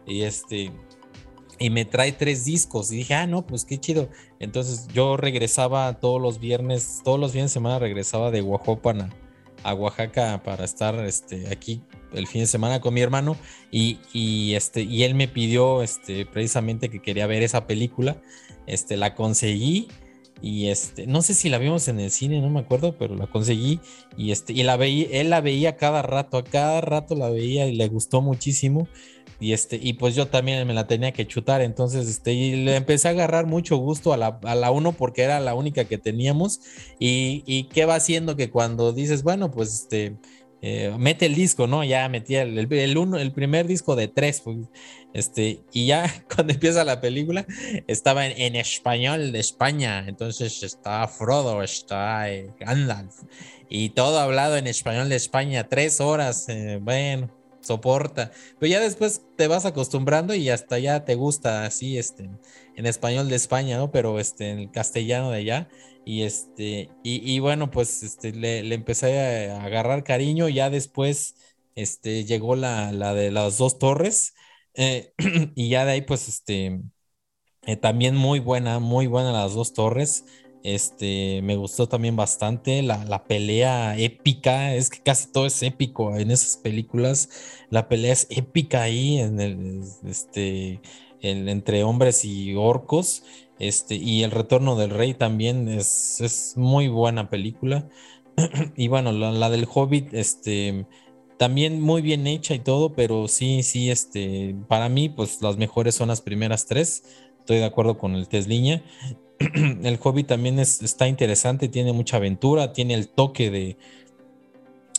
[0.06, 0.72] Y este,
[1.58, 2.92] y me trae tres discos.
[2.92, 4.10] Y dije, ah, no, pues qué chido.
[4.40, 9.10] Entonces yo regresaba todos los viernes, todos los viernes de semana regresaba de Oaxaca
[9.64, 11.82] a Oaxaca para estar este, aquí
[12.14, 13.38] el fin de semana con mi hermano
[13.72, 18.22] y, este, y él me pidió este, precisamente que quería ver esa película.
[18.66, 19.88] Este, la conseguí
[20.42, 23.28] y este, no sé si la vimos en el cine, no me acuerdo, pero la
[23.28, 23.80] conseguí
[24.18, 27.68] y este, y la veía, él la veía cada rato, a cada rato la veía
[27.68, 28.88] y le gustó muchísimo.
[29.40, 31.62] Y este, y pues yo también me la tenía que chutar.
[31.62, 35.24] Entonces, este, y le empecé a agarrar mucho gusto a la, a la uno porque
[35.24, 36.62] era la única que teníamos.
[37.00, 40.18] Y, y qué va haciendo que cuando dices, bueno, pues este
[40.62, 41.84] eh, mete el disco, ¿no?
[41.84, 44.58] Ya metía el, el, uno, el primer disco de tres, pues,
[45.14, 47.46] este, y ya cuando empieza la película
[47.88, 53.16] estaba en, español de España, entonces está Frodo, está eh, Gandalf,
[53.70, 57.30] y todo hablado en español de España, tres horas, eh, bueno,
[57.68, 62.30] soporta, pero ya después te vas acostumbrando y hasta ya te gusta así, este,
[62.76, 63.92] en español de España, ¿no?
[63.92, 65.70] Pero este, en el castellano de allá,
[66.06, 70.48] Y este, y, bueno, pues este, le, empecé a agarrar cariño.
[70.50, 71.36] Ya después
[71.76, 74.34] este, llegó la, de las dos torres.
[74.76, 75.14] Eh,
[75.56, 76.82] y ya de ahí, pues, este,
[77.66, 80.26] eh, también muy buena, muy buena las dos torres.
[80.64, 86.32] Este, me gustó también bastante la, pelea épica, es que casi todo es épico en
[86.32, 87.30] esas películas.
[87.70, 90.82] La pelea es épica ahí en el, este,
[91.22, 93.24] entre hombres y orcos.
[93.60, 97.90] Este, y El Retorno del Rey también es, es muy buena película.
[98.76, 100.86] y bueno, la, del Hobbit, este,
[101.38, 105.96] también muy bien hecha y todo, pero sí, sí, este, para mí, pues las mejores
[105.96, 107.04] son las primeras tres.
[107.40, 108.84] Estoy de acuerdo con el Tesliña.
[109.84, 113.78] el Hobbit también es, está interesante, tiene mucha aventura, tiene el toque de,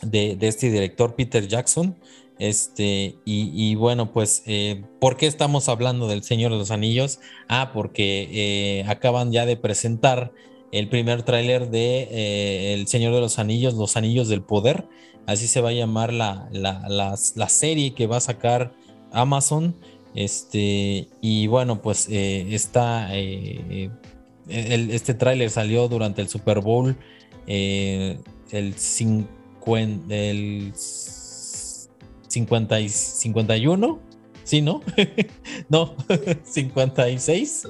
[0.03, 1.97] de, este director Peter Jackson.
[2.39, 7.19] Este, y, bueno, pues, eh, ¿por qué estamos hablando del Señor de los Anillos?
[7.49, 10.33] Ah, porque eh, acaban ya de presentar
[10.71, 14.87] el primer tráiler de eh, El Señor de los Anillos, Los Anillos del Poder.
[15.27, 18.73] Así se va a llamar la, la, serie que va a sacar
[19.11, 19.75] Amazon.
[20.15, 23.11] Este, y bueno, pues está,
[24.49, 26.97] este tráiler salió durante el Super Bowl,
[27.47, 30.73] el 50, el
[32.29, 34.01] 50 y 51,
[34.45, 34.83] ¿sí, no?
[35.69, 35.95] no,
[36.45, 37.67] 56,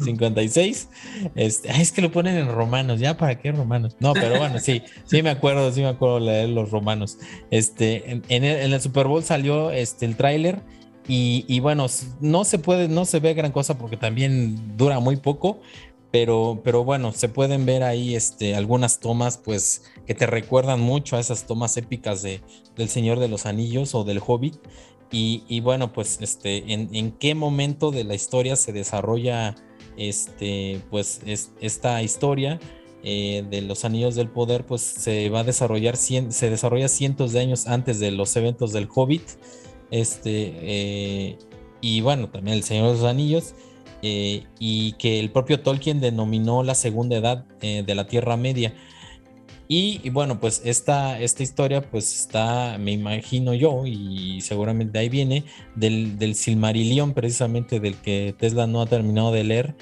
[0.00, 0.88] 56.
[1.34, 3.96] Este, es que lo ponen en romanos, ¿ya para qué romanos?
[4.00, 7.18] No, pero bueno, sí, sí me acuerdo, sí me acuerdo leer los romanos.
[7.50, 10.62] Este, en, el, Super Bowl salió este, el tráiler
[11.06, 11.86] y, y, bueno,
[12.20, 15.60] no se puede, no se ve gran cosa porque también dura muy poco,
[16.10, 21.16] pero, pero bueno, se pueden ver ahí este, algunas tomas pues que te recuerdan mucho
[21.16, 22.40] a esas tomas épicas de,
[22.76, 24.56] del Señor de los Anillos o del Hobbit.
[25.10, 29.54] Y, bueno, pues este, en, qué momento de la historia se desarrolla
[29.96, 31.22] este, pues
[31.60, 32.60] esta historia
[33.02, 37.40] eh, de los Anillos del Poder, pues se va a desarrollar, se desarrolla cientos de
[37.40, 39.22] años antes de los eventos del Hobbit.
[39.90, 41.38] Este, eh,
[41.80, 43.54] y bueno, también el Señor de los Anillos.
[44.02, 48.74] Eh, y que el propio Tolkien denominó la segunda edad eh, de la Tierra Media.
[49.70, 55.44] Y, bueno, pues esta, esta historia pues está, me imagino yo, y seguramente ahí viene,
[55.76, 59.76] del, del Silmarillion, precisamente del que Tesla no ha terminado de leer.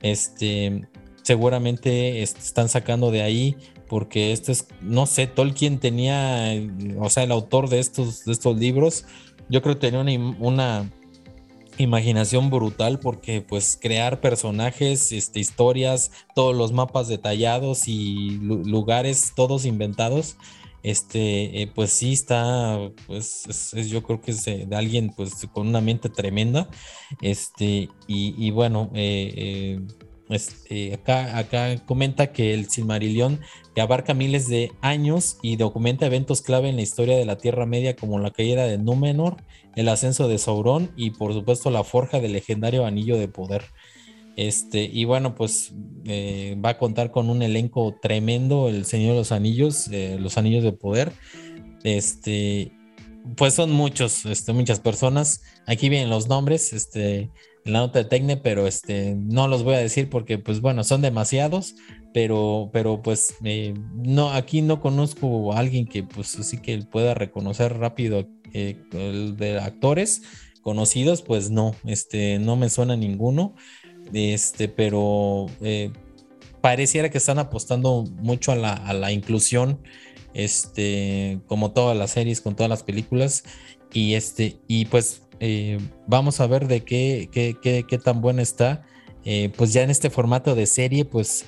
[0.00, 0.86] Este,
[1.22, 3.56] seguramente están sacando de ahí
[3.88, 6.54] porque este es, no sé, Tolkien tenía,
[6.98, 9.04] o sea, el autor de estos, de estos libros,
[9.50, 10.90] yo creo que tenía una, una
[11.82, 19.64] imaginación brutal porque pues crear personajes, este, historias, todos los mapas detallados y lugares todos
[19.64, 20.36] inventados,
[20.82, 25.80] este, eh, pues sí está, pues yo creo que es de, alguien pues con una
[25.80, 26.68] mente tremenda,
[27.20, 29.80] este, y, bueno, eh,
[30.28, 33.40] este, acá, acá comenta que el Silmarillion
[33.74, 37.66] que abarca miles de años y documenta eventos clave en la historia de la Tierra
[37.66, 39.36] Media como la caída de Númenor,
[39.76, 43.64] el ascenso de Sauron y por supuesto la forja del legendario anillo de poder.
[44.36, 45.72] Este, y bueno, pues
[46.04, 50.38] eh, va a contar con un elenco tremendo, el Señor de los Anillos, eh, los
[50.38, 51.12] Anillos de Poder.
[51.84, 52.72] Este,
[53.36, 55.42] pues son muchos, este, muchas personas.
[55.66, 57.30] Aquí vienen los nombres, este,
[57.64, 60.82] en la nota de Tecne, pero este, no los voy a decir porque, pues bueno,
[60.82, 61.76] son demasiados,
[62.14, 67.14] pero, pero pues eh, no, aquí no conozco a alguien que pues sí que pueda
[67.14, 68.76] reconocer rápido eh,
[69.36, 70.22] de actores
[70.62, 73.54] conocidos, pues no, este, no me suena ninguno,
[74.12, 75.90] este, pero eh,
[76.60, 79.80] pareciera que están apostando mucho a la, a la inclusión,
[80.34, 83.44] este, como todas las series, con todas las películas,
[83.92, 88.42] y este, y pues eh, vamos a ver de qué, qué, qué, qué tan buena
[88.42, 88.84] está.
[89.56, 91.44] Pues ya en este formato de serie, pues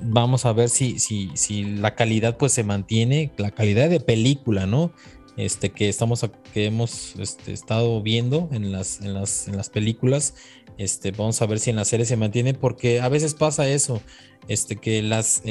[0.00, 4.66] vamos a ver si, si, si, la calidad pues se mantiene, la calidad de película,
[4.66, 4.92] ¿no?
[5.36, 10.34] Este, que estamos que hemos este, estado viendo en las, en las, en las películas.
[10.78, 14.00] Este, vamos a ver si en la serie se mantiene, porque a veces pasa eso,
[14.48, 15.42] este, que las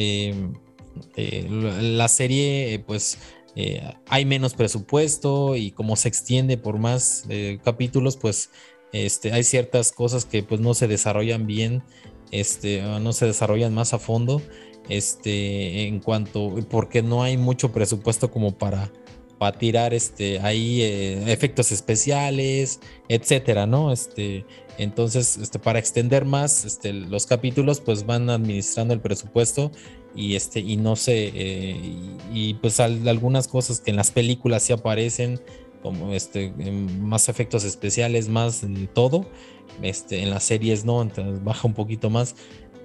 [1.16, 3.18] la serie, pues
[3.56, 8.50] eh, hay menos presupuesto y como se extiende por más eh, capítulos, pues
[8.94, 11.84] este, hay ciertas cosas que pues no se desarrollan bien,
[12.32, 14.42] este, no se desarrollan más a fondo,
[14.90, 18.92] este, en cuanto, porque no hay mucho presupuesto como para,
[19.38, 23.92] para tirar este, ahí eh, efectos especiales, etcétera, ¿no?
[23.92, 24.46] Este,
[24.78, 29.72] entonces, este, para extender más este, los capítulos, pues van administrando el presupuesto
[30.16, 31.76] y este y no sé eh,
[32.34, 35.40] y, pues algunas cosas que en las películas sí aparecen
[35.82, 38.62] como este más efectos especiales más
[38.94, 39.26] todo
[39.82, 42.36] este en las series no entonces baja un poquito más.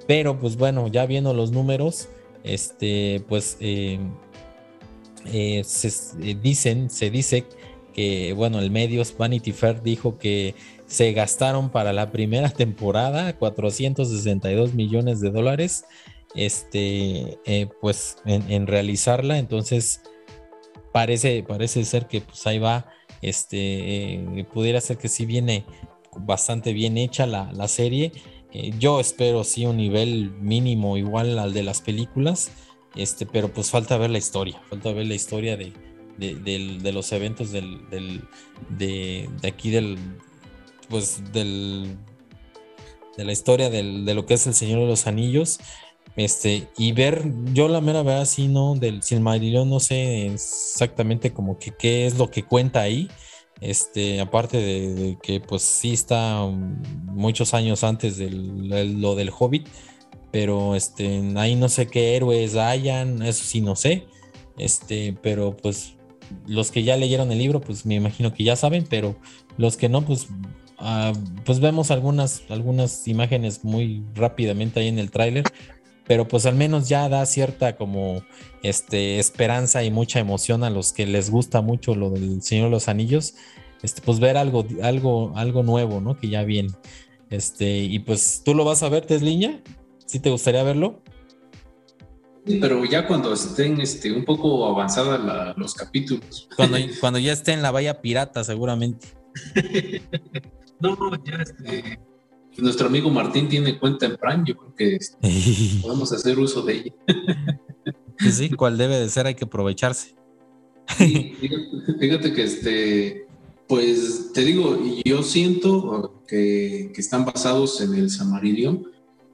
[0.06, 2.08] Pero pues bueno, ya viendo los números,
[2.46, 3.98] este, pues eh,
[5.26, 5.88] eh, se
[6.22, 7.44] eh, dicen, se dice
[7.92, 10.54] que, bueno, el medios Vanity Fair dijo que
[10.86, 15.84] se gastaron para la primera temporada 462 millones de dólares,
[16.34, 17.38] este,
[17.80, 20.02] pues en, realizarla, entonces
[20.92, 22.86] parece, parece ser que pues ahí va,
[23.22, 25.64] este, pudiera ser que sí viene
[26.18, 28.12] bastante bien hecha la, la serie.
[28.52, 32.51] Eh, yo espero sí un nivel mínimo igual al de las películas,
[32.94, 35.72] este, pero pues falta ver la historia, falta ver la historia de,
[36.93, 37.80] los eventos del,
[38.70, 39.98] de, aquí del,
[40.88, 41.97] pues del,
[43.16, 45.60] de la historia de lo que es el Señor de los Anillos,
[46.16, 51.59] este, y ver, yo la mera verdad sí, no, del Silmarillion no sé exactamente como
[51.59, 53.10] que qué es lo que cuenta ahí,
[53.60, 59.68] este, aparte de, que pues sí está muchos años antes de lo del Hobbit,
[60.30, 64.06] pero este, ahí no sé qué héroes hayan, eso sí no sé,
[64.58, 65.94] este, pero pues
[66.46, 69.16] los que ya leyeron el libro, pues me imagino que ya saben, pero
[69.56, 70.28] los que no, pues,
[70.78, 71.12] ah,
[71.44, 75.44] pues vemos algunas, algunas imágenes muy rápidamente ahí en el tráiler,
[76.06, 78.22] pero pues al menos ya da cierta como
[78.62, 82.70] este, esperanza y mucha emoción a los que les gusta mucho lo del Señor de
[82.70, 83.34] los Anillos,
[83.82, 86.16] este, pues ver algo, algo, algo nuevo, ¿no?
[86.16, 86.70] Que ya viene.
[87.30, 89.60] Este, y pues tú lo vas a ver, Tesliña,
[90.06, 91.02] ¿sí te gustaría verlo?
[92.46, 96.48] Sí, pero ya cuando estén este, un poco avanzados los capítulos.
[96.54, 99.08] Cuando, cuando ya esté en la valla pirata, seguramente.
[100.80, 101.98] no, ya este,
[102.58, 104.98] nuestro amigo Martín tiene cuenta en Prime, yo creo que
[105.82, 106.94] podemos hacer uso de ella.
[108.30, 110.14] sí, cual debe de ser, hay que aprovecharse.
[110.96, 113.26] fíjate, que este,
[113.66, 118.86] pues te digo, yo siento que, están basados en el Samarillion,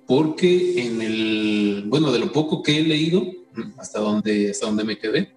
[0.07, 3.27] porque en el, bueno, de lo poco que he leído,
[3.79, 5.35] hasta donde, hasta donde me quedé,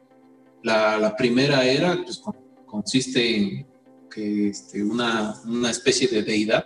[0.64, 2.22] la, primera era, pues
[2.66, 3.68] consiste en
[4.10, 6.64] que este, una, una especie de deidad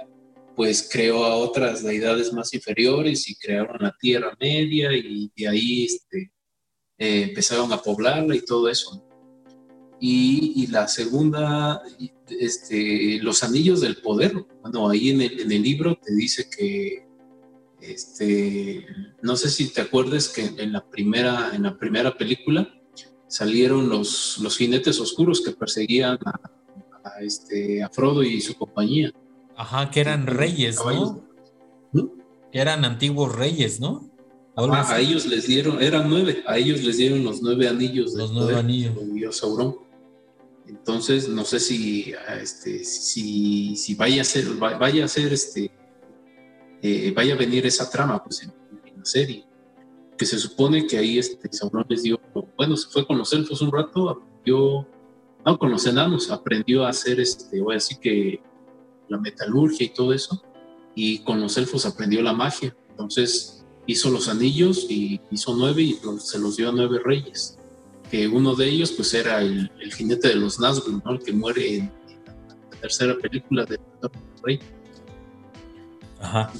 [0.60, 5.86] pues creó a otras deidades más inferiores y crearon la Tierra Media y de ahí
[5.86, 6.34] este,
[6.98, 9.02] eh, empezaron a poblarla y todo eso.
[10.02, 11.82] Y, la segunda,
[12.28, 14.34] este, los anillos del poder.
[14.62, 17.08] Bueno, ahí en el, en el, libro te dice que,
[17.80, 18.86] este,
[19.22, 22.68] no sé si te acuerdas que en la primera, en la primera película
[23.30, 29.14] salieron los, los jinetes oscuros que perseguían a, este, a Frodo y su compañía.
[29.60, 31.22] Ajá, que eran reyes, ¿no?
[32.50, 34.10] Que eran antiguos reyes, ¿no?
[34.56, 38.56] a ellos les dieron, eran nueve, a ellos les dieron los nueve anillos los nueve
[38.56, 38.94] anillos.
[39.14, 39.76] Dios Sauron.
[40.66, 45.70] Entonces, no sé si, este, si, si vaya a ser, vaya a ser, este,
[46.82, 48.54] eh, vaya a venir esa trama, pues, en,
[48.98, 49.46] la serie.
[50.18, 52.18] Que se supone que ahí este, Sauron les dio,
[52.56, 54.88] bueno, se fue con los elfos un rato, aprendió,
[55.46, 58.42] no, con los enanos, aprendió a hacer, este, voy a decir que
[59.10, 60.42] la metalurgia y todo eso,
[60.96, 62.76] y con los elfos aprendió la magia.
[62.90, 67.58] Entonces hizo los anillos y hizo nueve y se los dio a nueve reyes.
[68.12, 71.12] Que uno de ellos pues era el, jinete de los Nazgûl, ¿no?
[71.12, 71.92] el que muere en,
[72.72, 73.80] la tercera película de
[74.44, 74.60] Rey.
[76.20, 76.52] Ajá.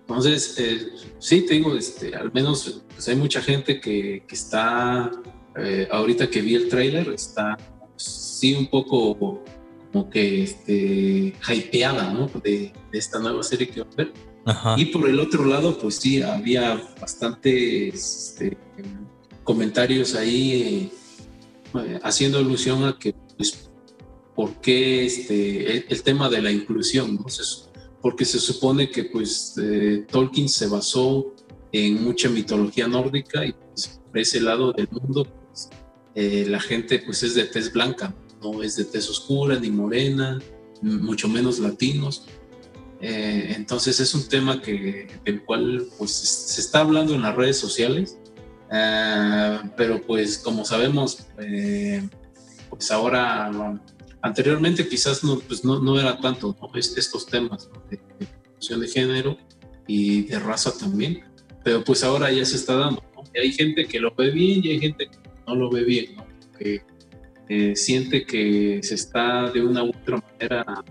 [0.00, 5.10] Entonces, eh, sí, tengo, este, al menos pues hay mucha gente que, que está,
[5.56, 7.56] eh, ahorita que vi el tráiler, está
[7.90, 9.42] pues, sí un poco
[9.92, 12.30] como que este, hypeada, ¿no?
[12.42, 14.12] De, esta nueva serie que va a ver.
[14.76, 18.56] Y por el otro lado, pues sí, había bastantes este,
[19.42, 20.90] comentarios ahí
[21.74, 23.68] eh, haciendo alusión a que, pues,
[24.34, 27.26] ¿por qué este, el, tema de la inclusión, ¿no?
[28.00, 31.34] porque se supone que, pues, eh, Tolkien se basó
[31.72, 35.68] en mucha mitología nórdica y pues, por ese lado del mundo, pues,
[36.14, 38.14] eh, la gente, pues, es de tez blanca,
[38.52, 40.40] no es de tez oscura ni morena,
[40.82, 42.26] mucho menos latinos.
[43.00, 47.58] Eh, entonces es un tema que, del cual pues, se está hablando en las redes
[47.58, 48.18] sociales,
[48.72, 52.08] eh, pero pues como sabemos, eh,
[52.70, 53.50] pues ahora,
[54.22, 59.36] anteriormente quizás no, pues no, no era tanto estos temas de, de, de género
[59.86, 61.22] y de raza también,
[61.62, 63.02] pero pues ahora ya se está dando.
[63.34, 66.26] hay gente que lo ve bien y hay gente que no lo ve bien, ¿no?
[67.48, 70.84] Eh, siente que se está de una u otra manera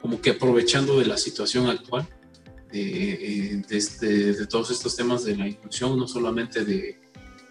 [0.00, 2.08] como que aprovechando de la situación actual,
[2.72, 7.00] de, este, de, todos estos temas de la inclusión, no solamente de,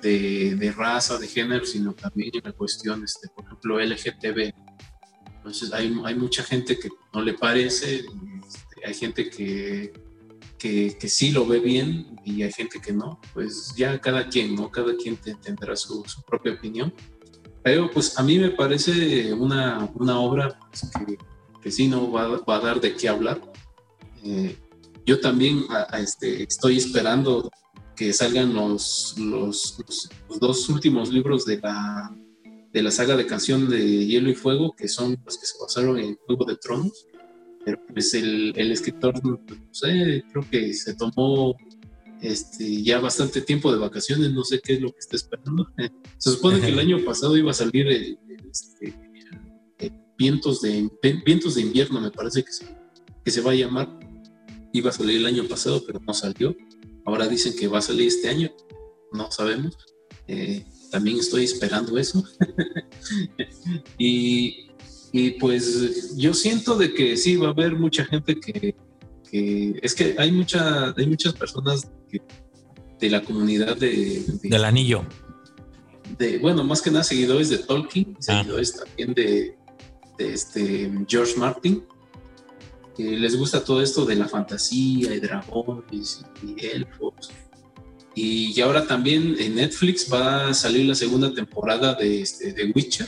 [0.01, 4.53] de, raza, de género, sino también en la cuestión, este, por ejemplo, LGTB.
[5.38, 9.93] Entonces hay, hay mucha gente que no le parece, este, hay gente que,
[10.57, 14.56] que, que, sí lo ve bien y hay gente que no, pues ya cada quien,
[14.56, 14.72] ¿no?
[14.72, 16.93] Cada quien tendrá su, su, propia opinión.
[17.64, 21.18] Pero pues a mí me parece una, una obra pues, que,
[21.61, 23.41] que, sí no va, va, a dar de qué hablar.
[24.23, 24.57] Eh,
[25.06, 27.49] yo también a, a este, estoy esperando
[27.95, 29.77] que salgan los, los,
[30.30, 32.15] los, dos últimos libros de la,
[32.72, 35.99] de la saga de canción de Hielo y Fuego, que son los que se basaron
[35.99, 37.07] en Juego de Tronos
[37.65, 39.40] pero pues el, el escritor, no
[39.72, 41.56] sé, creo que se tomó
[42.21, 45.67] este, ya bastante tiempo de vacaciones, no sé qué es lo que está esperando.
[46.17, 48.19] Se supone que el año pasado iba a salir el,
[48.51, 48.95] este,
[50.17, 50.89] vientos, de,
[51.25, 52.65] vientos de invierno, me parece que se,
[53.23, 53.99] que se va a llamar.
[54.73, 56.55] Iba a salir el año pasado, pero no salió.
[57.05, 58.51] Ahora dicen que va a salir este año,
[59.13, 59.77] no sabemos.
[60.27, 62.23] Eh, también estoy esperando eso.
[63.97, 64.69] y
[65.11, 68.75] y pues yo siento de que sí, va a haber mucha gente que,
[69.31, 71.89] es que hay, mucha, hay muchas personas
[72.99, 75.06] de la comunidad de, del anillo.
[76.18, 78.22] De, bueno, más que nada seguidores de Tolkien, ah.
[78.22, 79.56] seguidores también de,
[80.18, 81.84] este George Martin,
[82.98, 87.31] que les gusta todo esto de la fantasía y dragones y elfos.
[88.15, 93.07] Y ahora también en Netflix va a salir la segunda temporada de, este, de Witcher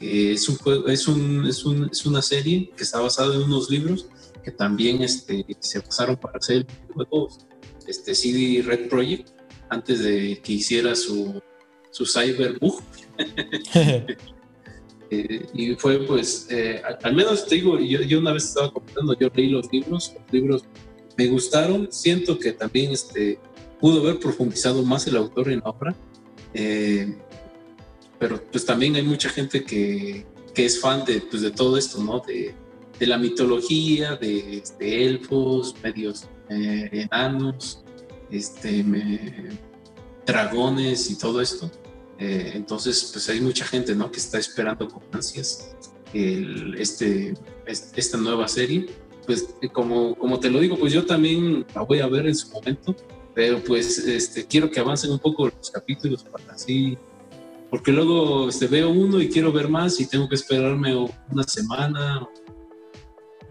[0.00, 3.70] es, un juego, es, un, es, un, es, una serie que está basada en unos
[3.70, 4.06] libros
[4.44, 7.28] que también este, se basaron para hacer el juego
[7.86, 9.30] este, CD Red Project
[9.68, 11.40] antes de que hiciera su,
[11.90, 12.82] su Cyberbug.
[15.10, 19.16] eh, y fue pues, eh, al, menos te digo, yo, yo, una vez estaba comentando,
[19.18, 20.64] yo leí los libros, los libros
[21.16, 23.38] me gustaron, siento que también este,
[23.80, 25.96] pudo haber profundizado más el autor en la obra.
[26.54, 27.16] Eh,
[28.18, 32.02] pero pues también hay mucha gente que, que es fan de, pues, de todo esto,
[32.02, 32.20] ¿no?
[32.26, 32.54] De,
[32.98, 37.84] de la mitología, de, de elfos, medios eh, enanos,
[38.30, 38.84] este,
[40.24, 41.70] dragones y todo esto.
[42.18, 44.10] Eh, entonces, pues hay mucha gente, ¿no?
[44.10, 45.76] Que está esperando con ansias
[46.12, 47.34] este,
[47.66, 48.86] esta nueva serie.
[49.26, 52.48] Pues como, como te lo digo, pues yo también la voy a ver en su
[52.50, 52.94] momento,
[53.34, 56.96] pero pues este, quiero que avancen un poco los capítulos para así
[57.70, 60.94] porque luego este, veo uno y quiero ver más y tengo que esperarme
[61.30, 62.26] una semana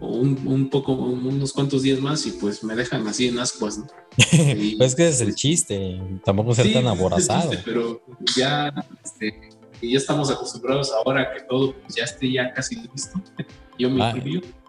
[0.06, 3.88] un, poco, unos cuantos días más y pues me dejan así en ascuas, ¿no?
[4.77, 7.51] pues es que es el chiste, tampoco ser tan aborazado.
[7.64, 8.01] pero
[8.35, 9.50] ya, este,
[9.82, 13.22] ya estamos acostumbrados ahora a que todo pues, ya esté ya casi listo.
[13.77, 14.14] Yo me ah,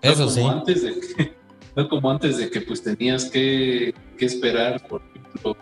[0.02, 0.40] Eso sí.
[0.40, 1.34] Antes de que,
[1.76, 5.56] no como antes de que pues tenías que, que esperar, por ejemplo,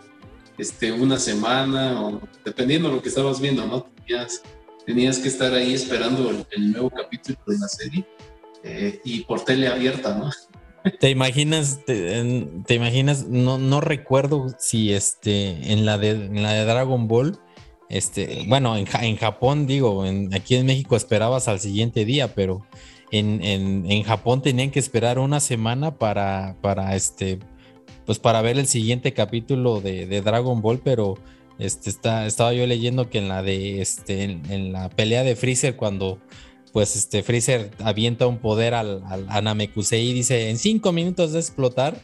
[0.57, 3.83] este, una semana o dependiendo de lo que estabas viendo, ¿no?
[3.83, 4.41] Tenías,
[4.85, 8.05] tenías que estar ahí esperando el, nuevo capítulo de la serie
[8.65, 10.31] eh, y por tele abierta, ¿no?
[10.99, 17.07] ¿Te imaginas, te, imaginas, no, recuerdo si este, en la de, en la de Dragon
[17.07, 17.39] Ball,
[17.89, 20.03] este, bueno, en, en Japón, digo,
[20.33, 22.67] aquí en México esperabas al siguiente día, pero
[23.11, 27.39] en, en, en Japón tenían que esperar una semana para, para este,
[28.05, 31.15] pues para ver el siguiente capítulo de, Dragon Ball, pero
[31.57, 35.75] este, está, estaba yo leyendo que en la de este, en, la pelea de Freezer,
[35.75, 36.19] cuando
[36.75, 41.31] pues este Freezer avienta un poder al, al a Namekusei y dice en cinco minutos
[41.31, 42.01] de explotar,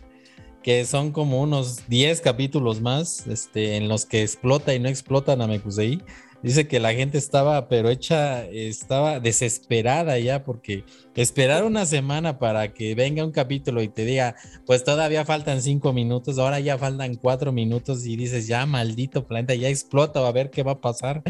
[0.64, 5.36] que son como unos 10 capítulos más este, en los que explota y no explota
[5.36, 6.02] Namekusei.
[6.44, 12.74] Dice que la gente estaba, pero hecha, estaba desesperada ya porque esperar una semana para
[12.74, 17.14] que venga un capítulo y te diga, pues todavía faltan cinco minutos, ahora ya faltan
[17.16, 21.22] cuatro minutos y dices, ya maldito planeta, ya explota, a ver qué va a pasar.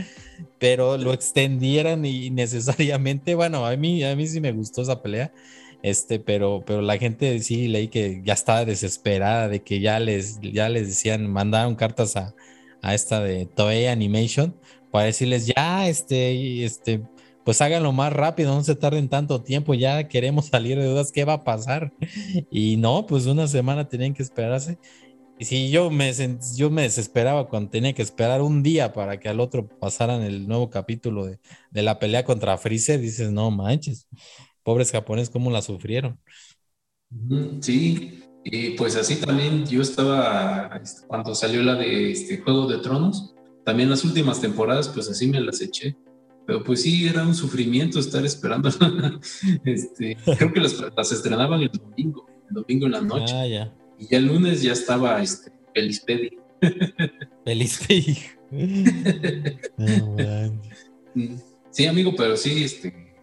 [0.59, 5.33] Pero lo extendieran y necesariamente, bueno, a mí, a mí sí me gustó esa pelea.
[5.83, 10.39] Este, pero, pero la gente sí leí que ya estaba desesperada de que ya les,
[10.41, 12.35] ya les decían, mandaron cartas a,
[12.81, 14.55] a esta de Toei Animation
[14.91, 17.01] para decirles, ya, este, este,
[17.43, 21.25] pues háganlo más rápido, no se tarden tanto tiempo, ya queremos salir de dudas, ¿qué
[21.25, 21.93] va a pasar?
[22.51, 24.77] Y no, pues una semana tenían que esperarse.
[25.39, 26.13] Y si yo me,
[26.55, 30.69] yo desesperaba cuando tenía que esperar un día para que al otro pasaran el nuevo
[30.69, 31.39] capítulo de,
[31.71, 34.07] de la pelea contra Freezer, dices, no manches,
[34.63, 36.19] pobres japoneses, ¿cómo la sufrieron?
[37.61, 42.77] Sí, y pues así también yo estaba, este, cuando salió la de este Juego de
[42.77, 43.33] Tronos,
[43.63, 45.95] también las últimas temporadas, pues así me las eché.
[46.45, 48.69] Pero pues sí, era un sufrimiento estar esperando.
[49.65, 53.33] este, creo que las, estrenaban el domingo, el domingo en la noche.
[53.35, 53.73] Ah, ya.
[53.99, 56.31] Y ya el lunes ya estaba este, Feliz Pedi.
[57.45, 58.17] Feliz Pedi.
[61.69, 63.13] sí, amigo, pero sí, este,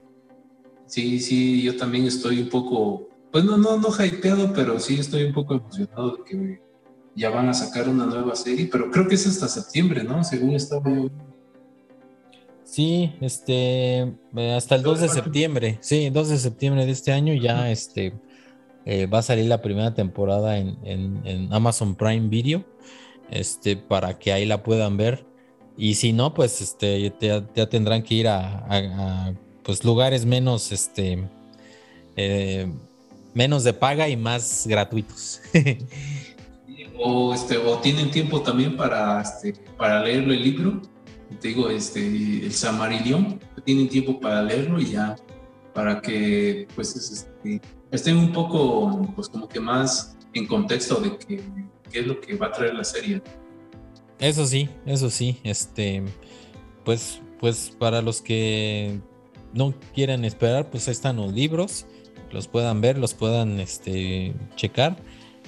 [0.87, 5.25] sí, sí, yo también estoy un poco pues no, no, no hypeado, pero sí estoy
[5.25, 6.61] un poco emocionado de que
[7.19, 10.23] ya van a sacar una nueva serie, pero creo que es hasta septiembre, ¿no?
[10.23, 11.11] Según estaba yo.
[12.63, 14.03] Sí, este,
[14.37, 18.13] eh, hasta el 2 de septiembre, sí, 2 de septiembre de este año ya este,
[18.85, 22.65] eh, va a salir la primera temporada en, Amazon Prime Video,
[23.31, 25.27] este, para que ahí la puedan ver.
[25.77, 31.27] Y si no, pues este, ya, tendrán que ir a, pues, lugares menos, este,
[32.17, 32.73] eh,
[33.35, 35.41] menos de paga y más gratuitos.
[36.99, 40.83] o, este, o tienen tiempo también para, este, para leerlo el libro.
[41.41, 45.17] Te digo, este, el Samarillion, tienen tiempo para leerlo y ya
[45.75, 47.61] para que pues este,
[47.93, 52.47] estén un poco pues como que más en contexto de qué es lo que va
[52.47, 53.23] a traer la serie.
[54.19, 56.03] Eso sí, eso sí, este
[56.85, 59.01] pues pues para los que
[59.53, 61.87] no quieran esperar, pues ahí están los libros,
[62.33, 64.97] los puedan ver, los puedan este checar.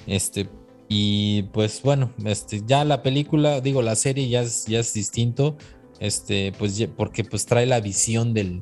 [0.07, 0.47] Este
[0.93, 5.55] y pues bueno, este, ya la película, digo, la serie ya es, ya es distinto,
[6.01, 8.61] este, pues porque pues trae la visión del,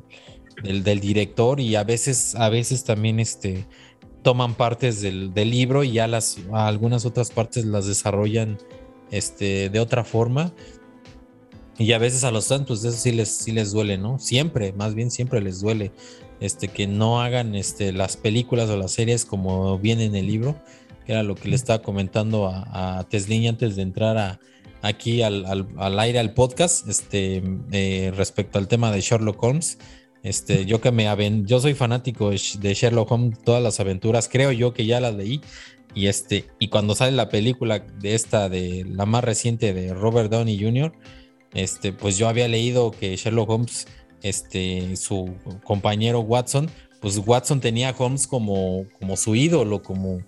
[0.62, 3.66] del, director y a veces, a veces también este,
[4.22, 8.58] toman partes del, libro y ya las, algunas otras partes las desarrollan
[9.10, 10.52] este, de otra forma.
[11.78, 14.20] Y a veces a los santos eso sí les, sí les duele, ¿no?
[14.20, 15.90] Siempre, más bien siempre les duele
[16.38, 20.54] este, que no hagan este, las películas o las series como viene en el libro
[21.10, 23.26] era lo que le estaba comentando a, a antes
[23.76, 24.40] de entrar a,
[24.82, 25.44] aquí al,
[25.98, 29.78] aire al podcast, este, eh, respecto al tema de Sherlock Holmes.
[30.22, 31.08] Este, yo que me
[31.44, 35.40] yo soy fanático de Sherlock Holmes, todas las aventuras, creo yo que ya las leí.
[35.94, 40.30] Y este, y cuando sale la película de esta, de la más reciente de Robert
[40.30, 40.92] Downey Jr.,
[41.52, 43.88] este, pues yo había leído que Sherlock Holmes,
[44.22, 50.20] este, su compañero Watson, pues Watson tenía Holmes como, como su ídolo, como,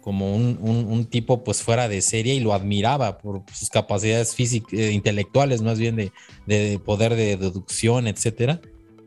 [0.00, 4.92] como un, tipo pues fuera de serie y lo admiraba por sus capacidades físicas, eh,
[4.92, 8.60] intelectuales más bien de, poder de deducción, etcétera.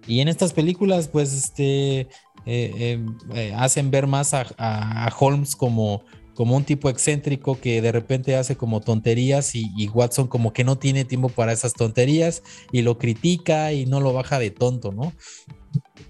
[0.07, 2.07] Y en estas películas pues este
[2.45, 2.99] eh,
[3.33, 8.57] eh, hacen ver más a, Holmes como, como un tipo excéntrico que de repente hace
[8.57, 13.71] como tonterías y, Watson como que no tiene tiempo para esas tonterías y lo critica
[13.71, 15.13] y no lo baja de tonto, ¿no?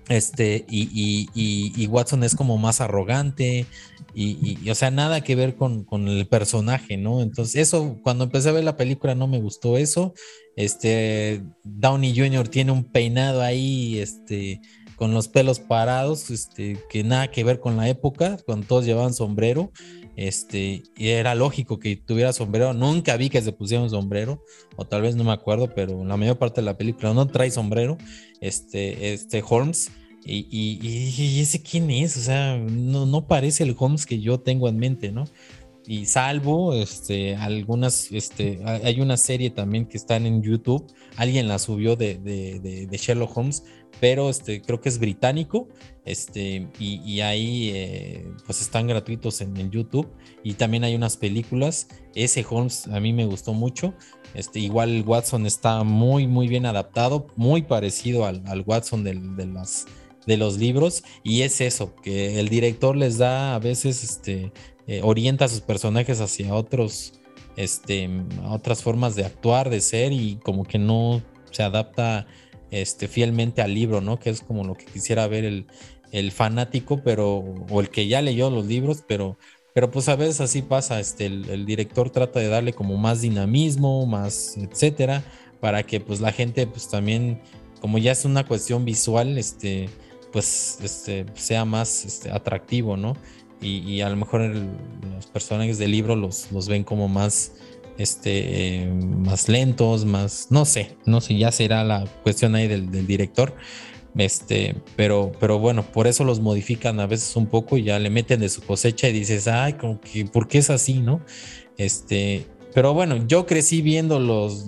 [0.10, 3.66] Este, y, y Watson es como más arrogante,
[4.16, 7.22] y, o sea, nada que ver con, el personaje, ¿no?
[7.22, 10.14] Entonces, eso, cuando empecé a ver la película no me gustó eso.
[10.56, 12.48] Este, Downey Jr.
[12.48, 14.62] tiene un peinado ahí, este,
[14.96, 19.14] con los pelos parados, este, que nada que ver con la época, cuando todos llevaban
[19.14, 19.72] sombrero.
[20.16, 22.74] Este, y era lógico que tuviera sombrero.
[22.74, 24.44] Nunca vi que se pusiera un sombrero,
[24.76, 27.50] o tal vez no me acuerdo, pero la mayor parte de la película no trae
[27.50, 27.98] sombrero.
[28.42, 29.92] Este, este Holmes
[30.26, 34.78] y, ese quién es, o sea, no, no, parece el Holmes que yo tengo en
[34.78, 35.26] mente, ¿no?
[35.86, 40.86] Y salvo este, algunas, este, hay una serie también que están en YouTube,
[41.18, 43.66] alguien la subió de, de, Sherlock Holmes,
[44.00, 45.68] pero este, creo que es británico,
[46.06, 50.08] este, y, ahí eh, pues están gratuitos en, en, YouTube,
[50.42, 53.94] y también hay unas películas, ese Holmes a mí me gustó mucho,
[54.36, 59.86] este, igual Watson está muy, muy bien adaptado, muy parecido al Watson de las
[60.26, 64.52] de los libros y es eso, que el director les da a veces, este,
[64.88, 67.14] eh, orienta a sus personajes hacia otros,
[67.56, 68.10] este,
[68.46, 71.22] otras formas de actuar, de ser y como que no
[71.52, 72.28] se adapta
[72.72, 74.20] este, fielmente al libro, ¿no?
[74.20, 77.38] Que es como lo que quisiera ver el, fanático, pero,
[77.70, 79.38] o el que ya leyó los libros, pero,
[79.74, 83.22] pero pues a veces así pasa, este, el, el director trata de darle como más
[83.22, 85.24] dinamismo, más, etcétera,
[85.60, 87.42] para que pues la gente pues también,
[87.80, 89.90] como ya es una cuestión visual, este,
[90.34, 93.16] pues este, sea más este, atractivo, ¿no?
[93.62, 97.54] Y, a lo mejor los personajes del libro los, los ven como más,
[97.98, 103.56] este, más lentos, más, no sé, no sé, ya será la cuestión ahí del, director.
[104.18, 108.10] Este, pero, pero bueno, por eso los modifican a veces un poco y ya le
[108.10, 111.22] meten de su cosecha y dices, ay, como que, ¿por qué es así, no?
[111.78, 114.66] Este, pero bueno, yo crecí viendo los,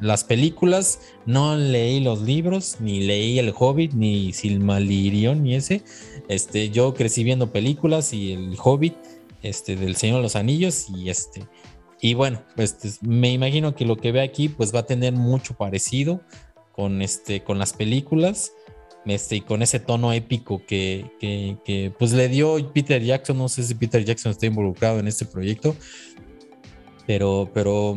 [0.00, 5.82] las películas, no leí los libros, ni leí El Hobbit, ni Silmarillion, ni ese.
[6.28, 8.94] Este, yo crecí viendo películas y El Hobbit,
[9.42, 11.46] este, del Señor de los Anillos, y este.
[12.02, 15.54] Y bueno, pues me imagino que lo que ve aquí, pues va a tener mucho
[15.54, 16.20] parecido
[16.72, 18.52] con, este, con las películas.
[19.06, 23.48] Este, y con ese tono épico que, que, que, pues le dio Peter Jackson, no
[23.48, 25.74] sé si Peter Jackson está involucrado en este proyecto,
[27.10, 27.96] pero, pero,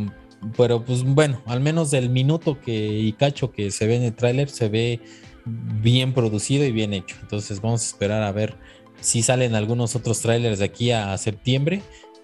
[0.58, 4.16] pero pues bueno, al menos del minuto que y cacho que se ve en el
[4.16, 5.01] tráiler se ve
[5.45, 7.16] bien producido y bien hecho.
[7.22, 8.56] Entonces vamos a esperar a ver
[9.01, 11.83] si salen algunos otros trailers de aquí a septiembre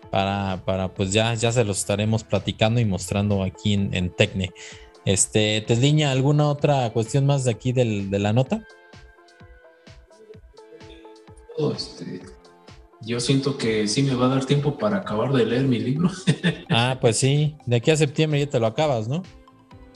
[0.10, 4.50] para, para pues ya, ya se los estaremos platicando y mostrando aquí en, en Tecne.
[5.06, 8.66] Este, Tesliña, ¿alguna otra cuestión más de aquí del, de la nota?
[11.72, 12.24] Este,
[13.02, 16.10] yo siento que sí me va a dar tiempo para acabar de leer mi libro.
[16.70, 19.24] ah, pues sí, de aquí a septiembre ya te lo acabas, ¿no?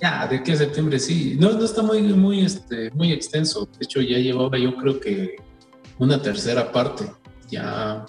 [0.02, 1.38] Ya, de aquí a septiembre sí.
[1.40, 3.68] No, no está muy, muy, este, muy extenso.
[3.78, 5.36] De hecho, ya llevaba yo creo que
[6.00, 7.06] una tercera parte.
[7.50, 8.06] Ya,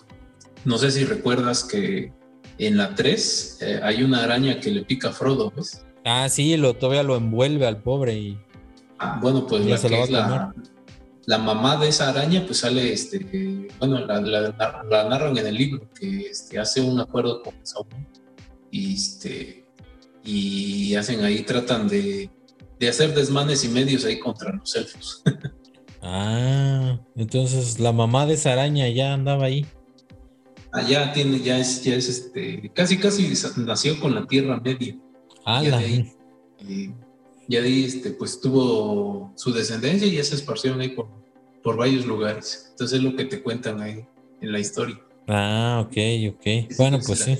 [0.64, 2.12] no sé si recuerdas que
[2.58, 5.84] en la 3 eh, hay una araña que le pica a Frodo, ¿ves?
[6.04, 8.38] Ah, sí, lo, todavía lo envuelve al pobre y...
[8.98, 10.54] Ah, bueno, pues la, que es la,
[11.26, 15.88] la, mamá de esa araña, pues sale, este, bueno, la, la narran en el libro,
[15.98, 18.06] que este, hace un acuerdo con Sauron
[18.70, 19.64] y, este,
[20.24, 22.30] y hacen ahí, tratan de,
[22.78, 25.22] de hacer desmanes y medios ahí contra los elfos.
[26.02, 29.66] ah, entonces la mamá de esa araña ya andaba ahí.
[30.72, 34.98] Allá ah, tiene, ya es, ya es este, casi casi nació con la Tierra Media.
[35.46, 36.12] Ah, de ahí,
[37.48, 41.08] ya de este, pues tuvo su descendencia y ya se esparcieron ahí por,
[41.62, 42.68] por varios lugares.
[42.70, 44.04] Entonces es lo que te cuentan ahí
[44.40, 45.00] en la historia.
[45.26, 45.96] Ah, ok,
[46.34, 46.76] ok.
[46.76, 47.38] bueno, pues sí.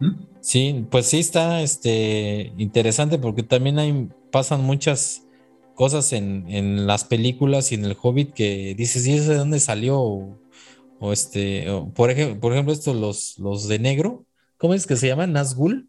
[0.00, 0.10] ¿Mm?
[0.40, 5.24] Sí, pues sí está este, interesante porque también hay, pasan muchas
[5.74, 9.60] cosas en, en las películas y en el Hobbit que dices, ¿y eso de dónde
[9.60, 9.98] salió?
[10.00, 14.24] O, este, por, ejemplo, por ejemplo, estos los, los de negro,
[14.56, 15.32] ¿cómo es que se llaman?
[15.32, 15.88] ¿Nazgul?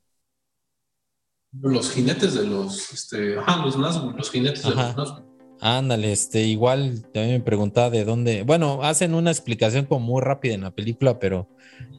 [1.62, 5.26] Los jinetes de los, este, ajá, los Nazgûl, los jinetes de los Nazgûl.
[5.62, 10.54] Ándale, este, igual también me preguntaba de dónde, bueno, hacen una explicación como muy rápida
[10.54, 11.48] en la película, pero,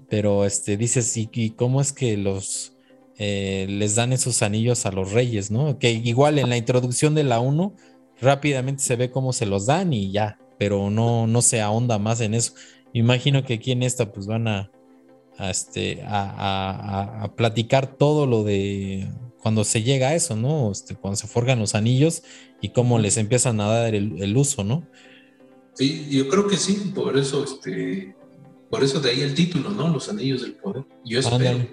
[0.08, 2.74] pero este, dices, ¿y, cómo es que los,
[3.18, 5.78] eh, les dan esos anillos a los reyes, ¿no?
[5.78, 7.74] Que igual en la introducción de la 1,
[8.20, 12.20] rápidamente se ve cómo se los dan y ya, pero no, no se ahonda más
[12.20, 12.52] en eso.
[12.92, 14.70] Imagino que aquí en esta, pues van a,
[15.38, 19.08] a este, a, a platicar todo lo de
[19.46, 20.72] cuando se llega a eso, ¿no?
[20.72, 22.24] Este, cuando se forjan los anillos
[22.60, 24.88] y cómo les empiezan a dar el, uso, ¿no?
[25.74, 28.16] Sí, yo creo que sí, por eso, este,
[28.68, 29.86] por eso de ahí el título, ¿no?
[29.86, 30.84] Los anillos del poder.
[31.04, 31.64] Yo espero.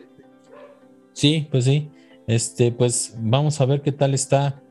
[1.13, 1.89] Sí, pues sí.
[2.27, 4.61] Este, pues vamos a ver qué tal está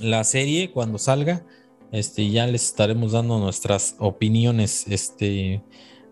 [0.00, 1.44] la serie cuando salga.
[1.92, 5.62] Este, ya les estaremos dando nuestras opiniones, este,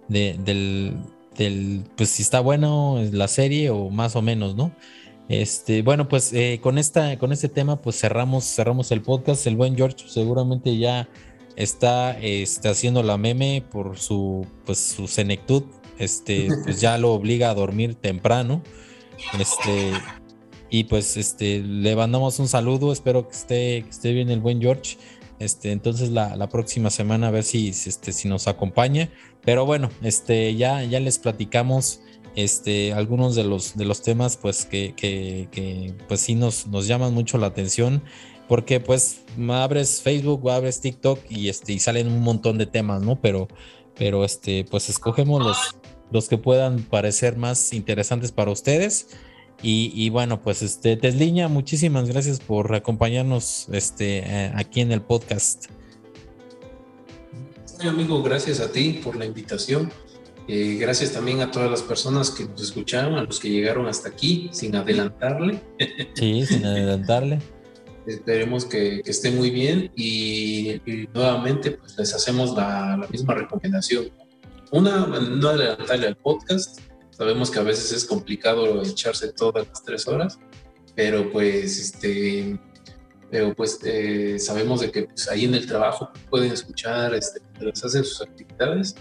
[0.08, 0.99] de, del,
[1.39, 4.70] del, pues si está bueno la serie o más o menos, ¿no?
[5.28, 9.46] Este, bueno, pues eh, con esta, con este tema, pues cerramos, cerramos el podcast.
[9.46, 11.08] El buen George seguramente ya
[11.56, 15.64] está, está haciendo la meme por su, pues, su senectud.
[15.98, 18.62] Este, pues ya lo obliga a dormir temprano.
[19.38, 19.92] Este,
[20.70, 22.92] y pues este, le mandamos un saludo.
[22.92, 24.98] Espero que esté, que esté bien el buen George.
[25.38, 29.10] Este, entonces la, la, próxima semana a ver si, este, si nos acompaña.
[29.42, 32.00] Pero bueno, este, ya, ya les platicamos
[32.36, 37.14] este, algunos de los, de los temas pues que, que, pues sí nos, nos llaman
[37.14, 38.02] mucho la atención
[38.48, 43.02] porque pues abres Facebook o abres TikTok y, este, y salen un montón de temas,
[43.02, 43.20] ¿no?
[43.20, 43.48] Pero,
[43.96, 45.56] pero este, pues escogemos los,
[46.10, 49.08] los que puedan parecer más interesantes para ustedes.
[49.66, 55.66] Y, bueno, pues este, Tesliña, muchísimas gracias por acompañarnos este, eh, aquí en el podcast.
[57.80, 59.90] amigo, gracias a ti por la invitación.
[60.47, 64.10] Eh, gracias también a todas las personas que nos escucharon, a los que llegaron hasta
[64.10, 65.60] aquí sin adelantarle.
[66.14, 67.39] Sí, sin adelantarle.
[68.06, 70.78] Esperemos que, que, esté muy bien y,
[71.14, 74.10] nuevamente pues les hacemos la, la, misma recomendación.
[74.70, 76.81] Una, no adelantarle al podcast.
[77.10, 80.39] Sabemos que a veces es complicado echarse todas las tres horas,
[80.94, 82.58] pero pues este,
[83.31, 87.40] pero pues eh, sabemos de que pues, ahí en el trabajo pueden escuchar, este,
[87.82, 88.94] hacen sus actividades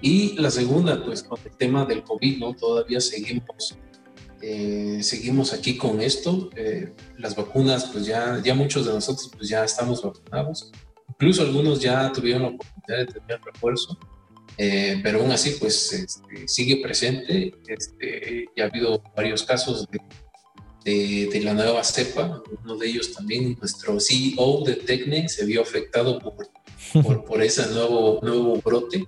[0.00, 2.54] y la segunda, pues con el tema del COVID, ¿no?
[2.54, 3.76] Todavía seguimos,
[4.42, 6.50] eh, seguimos aquí con esto.
[6.54, 10.70] Eh, las vacunas, pues ya, ya muchos de nosotros pues ya estamos vacunados.
[11.08, 13.98] Incluso algunos ya tuvieron la oportunidad de tener refuerzo.
[14.58, 17.54] Eh, pero aún así, pues este, sigue presente.
[17.66, 19.98] Este, ya ha habido varios casos de,
[20.84, 22.42] de, de, la nueva cepa.
[22.62, 26.34] Uno de ellos también, nuestro CEO de Tecne, se vio afectado por,
[27.02, 29.06] por, por ese nuevo, nuevo brote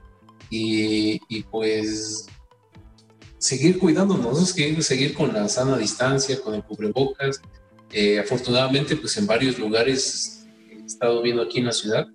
[0.51, 2.27] y, pues
[3.39, 7.41] seguir cuidándonos, seguir, con la sana distancia, con el cubrebocas.
[7.93, 12.07] Eh, afortunadamente, pues en varios lugares he estado viendo aquí en la ciudad,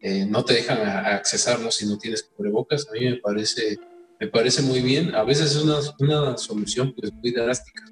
[0.00, 2.88] eh, no te dejan accesarlo si no tienes cubrebocas.
[2.88, 3.78] A mí me parece,
[4.18, 5.14] me parece muy bien.
[5.14, 7.84] A veces es una, una solución pues muy drástica,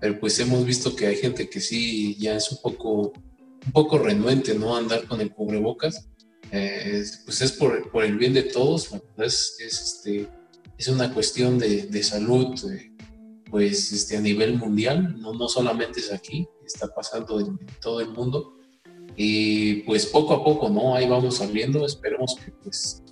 [0.00, 3.12] pero pues hemos visto que hay gente que sí ya es un poco,
[3.66, 4.76] un poco renuente, ¿no?
[4.76, 6.08] Andar con el cubrebocas
[6.54, 10.28] eh, pues es por, por, el bien de todos, es, es, este,
[10.76, 12.92] es una cuestión de, de salud, eh,
[13.50, 18.10] pues este, a nivel mundial, no, no solamente es aquí, está pasando en, todo el
[18.10, 18.58] mundo.
[19.16, 20.94] Y pues poco a poco, ¿no?
[20.94, 23.02] Ahí vamos saliendo, esperemos que pues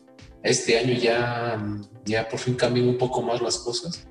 [0.42, 1.62] este año ya,
[2.04, 4.06] ya por fin cambien un poco más las cosas.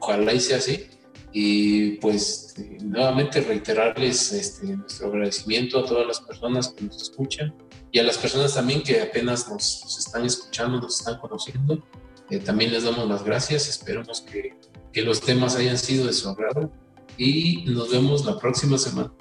[0.00, 0.86] Ojalá y sea así.
[1.32, 7.54] Y pues nuevamente reiterarles este, nuestro agradecimiento a todas las personas que nos escuchan
[7.94, 11.80] y a las personas también que apenas nos, están escuchando, nos están conociendo.
[12.28, 13.68] Eh, también les damos las gracias.
[13.68, 14.52] Esperemos que,
[14.92, 16.72] que los temas hayan sido de su agrado
[17.16, 19.12] y nos vemos la próxima semana.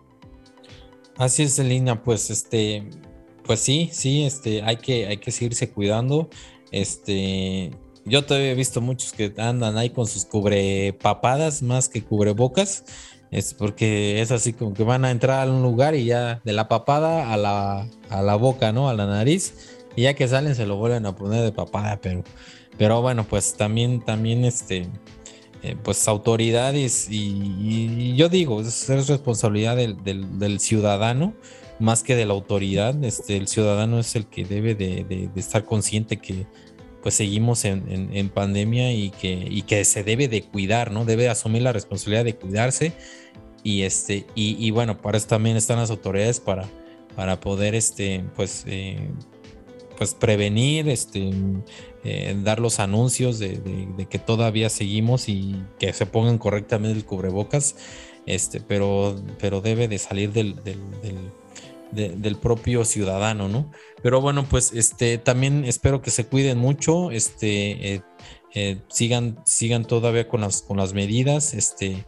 [1.17, 2.89] Así es, Elina, pues este,
[3.45, 6.31] pues sí, sí, este, hay que, hay que seguirse cuidando.
[6.71, 12.85] Este, yo todavía he visto muchos que andan ahí con sus cubrepapadas más que cubrebocas.
[13.33, 16.53] Es porque es así como que van a entrar a un lugar y ya de
[16.53, 18.89] la papada a la, a la boca, ¿no?
[18.89, 19.75] A la nariz.
[19.95, 22.23] Y ya que salen se lo vuelven a poner de papada, pero,
[22.77, 24.87] pero bueno, pues también, también este,
[25.63, 31.33] eh, pues autoridades y, yo digo, es, responsabilidad del, ciudadano
[31.79, 33.03] más que de la autoridad.
[33.03, 36.45] Este, el ciudadano es el que debe de estar consciente que
[37.03, 41.03] pues seguimos en, pandemia y que, que se debe de cuidar, ¿no?
[41.03, 42.93] Debe asumir la responsabilidad de cuidarse
[43.63, 46.69] y este, y, bueno, para eso también están las autoridades para,
[47.15, 49.09] para poder este, pues, eh,
[49.97, 51.31] pues prevenir, este,
[52.03, 57.75] eh, dar los anuncios de, que todavía seguimos y que se pongan correctamente el cubrebocas,
[58.25, 60.55] este, pero, pero debe de salir del
[61.93, 63.71] del propio ciudadano, ¿no?
[64.01, 68.01] Pero bueno, pues este también espero que se cuiden mucho, este,
[68.55, 72.05] eh, sigan, sigan todavía con las, con las medidas, este,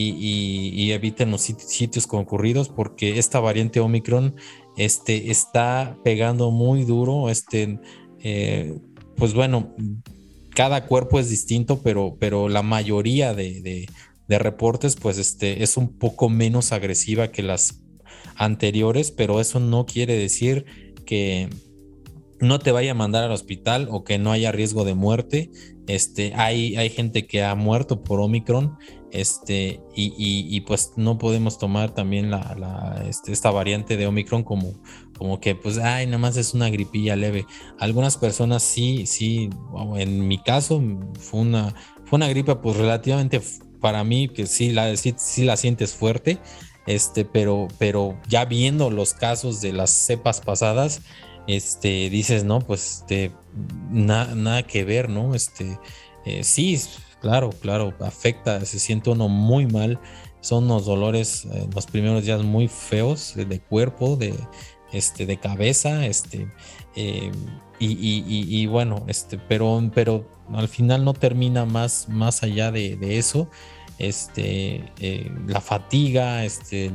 [0.00, 4.34] y, eviten los sitios concurridos porque esta variante Omicron
[4.76, 7.80] este, está pegando muy duro, este,
[8.20, 8.78] eh,
[9.16, 9.74] pues bueno,
[10.54, 13.86] cada cuerpo es distinto, pero, pero la mayoría de,
[14.28, 17.80] de reportes, pues este, es un poco menos agresiva que las
[18.36, 20.64] anteriores, pero eso no quiere decir
[21.04, 21.48] que
[22.40, 25.50] no te vaya a mandar al hospital o que no haya riesgo de muerte.
[25.88, 28.76] Este, hay, hay gente que ha muerto por Omicron,
[29.10, 34.74] este, y, pues no podemos tomar también la, este, esta variante de Omicron como,
[35.16, 37.46] como que, pues, ay, nada más es una gripilla leve.
[37.78, 39.48] Algunas personas sí, sí,
[39.96, 40.82] en mi caso
[41.18, 43.40] fue una, fue una gripe, pues relativamente
[43.80, 46.38] para mí, que sí la, sí, sí la sientes fuerte,
[46.86, 51.00] este, pero, pero ya viendo los casos de las cepas pasadas,
[51.46, 53.32] este, dices, no, pues este,
[53.90, 55.34] nada que ver, ¿no?
[55.34, 55.78] Este,
[56.28, 56.78] eh, sí,
[57.20, 59.98] claro, claro, afecta, se siente uno muy mal,
[60.40, 64.34] son unos dolores eh, los primeros días muy feos de, cuerpo, de,
[64.92, 66.46] este, de cabeza, este,
[66.96, 67.32] eh,
[67.80, 73.48] y, bueno, este, pero, pero al final no termina más, más allá de, eso
[73.98, 74.84] este,
[75.46, 76.92] la fatiga, este,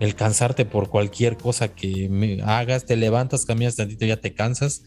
[0.00, 4.82] el, cansarte por cualquier cosa que hagas, te levantas, caminas tantito, ya te cansas,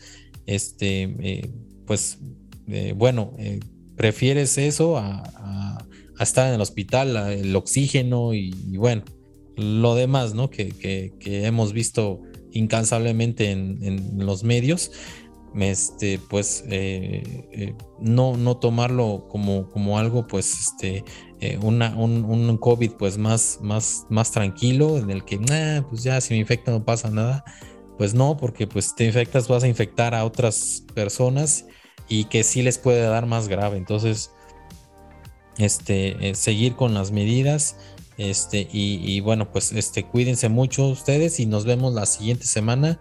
[0.47, 1.51] este, eh,
[1.85, 2.17] pues
[2.67, 3.33] eh, bueno,
[3.95, 5.23] prefieres eso a,
[6.19, 9.03] estar en el hospital, el oxígeno y, bueno,
[9.55, 10.49] lo demás, ¿no?
[10.49, 14.89] Que, hemos visto incansablemente en los medios
[15.55, 21.03] este, pues eh, eh, no, no tomarlo como, como algo, pues, este,
[21.39, 25.39] eh, una, un, COVID pues más, más, más tranquilo, en el que,
[25.89, 27.43] pues ya si me infecta no pasa nada.
[27.97, 31.65] Pues no, porque pues te infectas vas a infectar a otras personas
[32.07, 33.77] y que sí les puede dar más grave.
[33.77, 34.31] Entonces,
[35.57, 37.77] este, seguir con las medidas.
[38.17, 42.99] Este, y, y, bueno, pues este, cuídense mucho ustedes y nos vemos la siguiente semana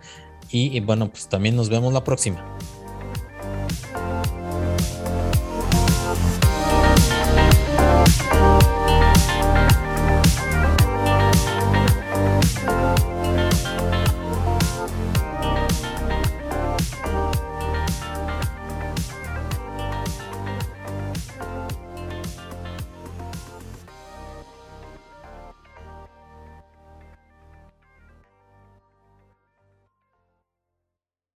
[0.50, 2.44] y, bueno, pues también nos vemos la próxima.